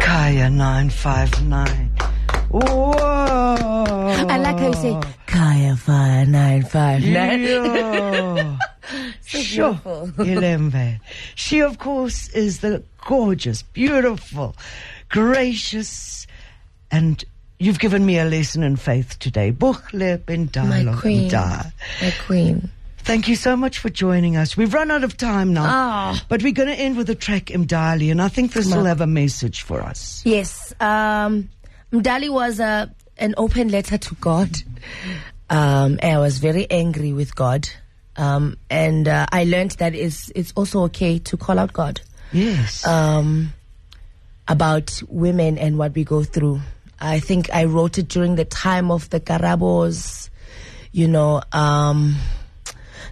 Kaya 0.00 0.48
959. 0.48 1.92
Whoa. 2.50 2.92
I 4.28 4.38
like 4.38 4.58
how 4.58 4.66
you 4.68 4.74
say 4.74 5.00
Kaya 5.26 5.76
Fire 5.76 6.24
Nine 6.24 6.62
Five 6.64 7.04
Nine. 7.04 7.42
Yeah. 7.42 8.58
sure. 9.26 9.72
beautiful. 9.74 10.08
Ilembe. 10.24 11.00
She, 11.34 11.60
of 11.60 11.78
course, 11.78 12.28
is 12.30 12.60
the 12.60 12.84
gorgeous, 13.06 13.62
beautiful, 13.62 14.56
gracious, 15.10 16.26
and 16.90 17.22
you've 17.58 17.78
given 17.78 18.04
me 18.06 18.18
a 18.18 18.24
lesson 18.24 18.62
in 18.62 18.76
faith 18.76 19.18
today. 19.18 19.52
Buhlebendalo 19.52 20.84
My 20.84 21.00
queen, 21.00 21.30
my 21.30 22.12
queen. 22.26 22.70
Thank 22.98 23.26
you 23.28 23.36
so 23.36 23.56
much 23.56 23.78
for 23.78 23.88
joining 23.88 24.36
us. 24.36 24.54
We've 24.56 24.72
run 24.74 24.90
out 24.90 25.02
of 25.02 25.16
time 25.16 25.54
now, 25.54 25.64
Ah. 25.66 26.24
but 26.28 26.42
we're 26.42 26.52
going 26.52 26.68
to 26.68 26.74
end 26.74 26.96
with 26.96 27.08
a 27.08 27.14
track 27.14 27.46
Mdali, 27.46 28.10
and 28.10 28.20
I 28.20 28.28
think 28.28 28.52
this 28.52 28.66
will 28.74 28.84
have 28.84 29.00
a 29.00 29.06
message 29.06 29.62
for 29.62 29.80
us. 29.80 30.20
Yes, 30.26 30.74
um, 30.78 31.48
Mdali 31.92 32.28
was 32.30 32.60
a 32.60 32.90
an 33.16 33.34
open 33.36 33.68
letter 33.68 33.98
to 33.98 34.14
God. 34.16 34.50
Um, 35.50 35.98
and 36.02 36.12
I 36.12 36.18
was 36.18 36.38
very 36.38 36.70
angry 36.70 37.14
with 37.14 37.34
God, 37.34 37.66
um, 38.18 38.58
and 38.68 39.08
uh, 39.08 39.24
I 39.32 39.44
learned 39.44 39.72
that 39.78 39.94
it's 39.94 40.30
it's 40.34 40.52
also 40.54 40.82
okay 40.84 41.18
to 41.20 41.36
call 41.38 41.58
out 41.58 41.72
God 41.72 42.02
Yes. 42.32 42.86
um, 42.86 43.54
about 44.46 45.02
women 45.08 45.56
and 45.56 45.78
what 45.78 45.94
we 45.94 46.04
go 46.04 46.22
through. 46.24 46.60
I 47.00 47.20
think 47.20 47.54
I 47.54 47.64
wrote 47.64 47.98
it 47.98 48.08
during 48.08 48.34
the 48.34 48.44
time 48.44 48.90
of 48.90 49.08
the 49.10 49.20
Karabos, 49.20 50.30
you 50.92 51.06
know, 51.06 51.42
um, 51.52 52.16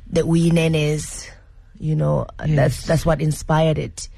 the 0.09 0.23
Uyinenes, 0.23 1.29
you 1.79 1.95
know, 1.95 2.27
that's 2.39 2.87
that's 2.87 3.07
what 3.07 3.21
inspired 3.21 3.79
it. 3.79 4.09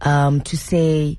Um, 0.00 0.40
to 0.42 0.56
say, 0.56 1.18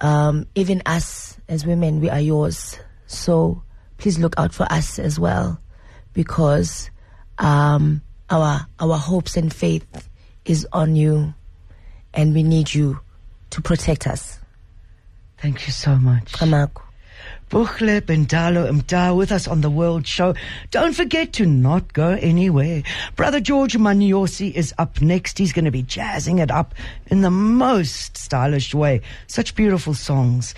um, 0.00 0.46
even 0.54 0.82
us 0.86 1.36
as 1.48 1.64
women, 1.64 2.00
we 2.00 2.10
are 2.10 2.20
yours. 2.20 2.78
So 3.06 3.62
please 3.98 4.18
look 4.18 4.34
out 4.38 4.52
for 4.52 4.64
us 4.70 4.98
as 4.98 5.18
well, 5.20 5.60
because 6.14 6.90
um, 7.38 8.02
our 8.30 8.66
our 8.80 8.96
hopes 8.96 9.36
and 9.36 9.52
faith 9.54 10.08
is 10.44 10.66
on 10.72 10.96
you, 10.96 11.34
and 12.14 12.34
we 12.34 12.42
need 12.42 12.74
you 12.74 13.00
to 13.50 13.60
protect 13.60 14.06
us. 14.06 14.38
Thank 15.38 15.66
you 15.66 15.72
so 15.72 15.94
much. 15.96 16.32
Kamaku. 16.32 16.82
Buhlebendalo 17.50 18.70
Mda 18.70 19.16
with 19.16 19.32
us 19.32 19.48
on 19.48 19.62
the 19.62 19.70
World 19.70 20.06
Show. 20.06 20.34
Don't 20.70 20.94
forget 20.94 21.32
to 21.34 21.46
not 21.46 21.92
go 21.92 22.10
anywhere. 22.10 22.82
Brother 23.16 23.40
George 23.40 23.74
Maniosi 23.74 24.52
is 24.52 24.74
up 24.76 25.00
next. 25.00 25.38
He's 25.38 25.52
going 25.52 25.64
to 25.64 25.70
be 25.70 25.82
jazzing 25.82 26.38
it 26.38 26.50
up 26.50 26.74
in 27.06 27.22
the 27.22 27.30
most 27.30 28.16
stylish 28.16 28.74
way. 28.74 29.00
Such 29.26 29.54
beautiful 29.54 29.94
songs. 29.94 30.54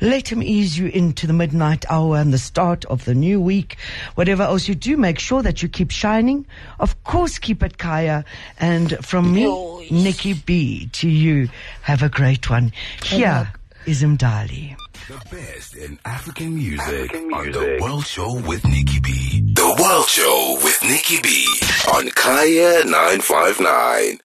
Let 0.00 0.30
him 0.30 0.42
ease 0.42 0.76
you 0.76 0.88
into 0.88 1.26
the 1.26 1.32
midnight 1.32 1.86
hour 1.88 2.18
and 2.18 2.32
the 2.32 2.38
start 2.38 2.84
of 2.86 3.06
the 3.06 3.14
new 3.14 3.40
week. 3.40 3.78
Whatever 4.16 4.42
else 4.42 4.68
you 4.68 4.74
do, 4.74 4.98
make 4.98 5.18
sure 5.18 5.42
that 5.42 5.62
you 5.62 5.68
keep 5.68 5.90
shining. 5.90 6.46
Of 6.78 7.02
course, 7.04 7.38
keep 7.38 7.62
it 7.62 7.78
Kaya. 7.78 8.24
And 8.58 8.98
from 9.04 9.32
me, 9.32 9.44
Nicky 9.90 10.34
B, 10.34 10.90
to 10.92 11.08
you, 11.08 11.48
have 11.82 12.02
a 12.02 12.10
great 12.10 12.50
one. 12.50 12.72
Here 13.02 13.50
is 13.86 14.02
Mdali. 14.02 14.76
The 14.94 15.20
best 15.30 15.76
in 15.76 15.98
African 16.06 16.54
music, 16.54 17.12
on 17.14 17.50
the 17.52 17.78
World 17.82 18.06
Show 18.06 18.40
with 18.40 18.64
Nicky 18.64 19.00
B. 19.00 19.42
The 19.52 19.76
World 19.78 20.08
Show 20.08 20.58
with 20.64 20.82
Nicky 20.82 21.20
B 21.20 21.46
on 21.92 22.08
Kaya 22.10 22.84
959. 22.86 24.18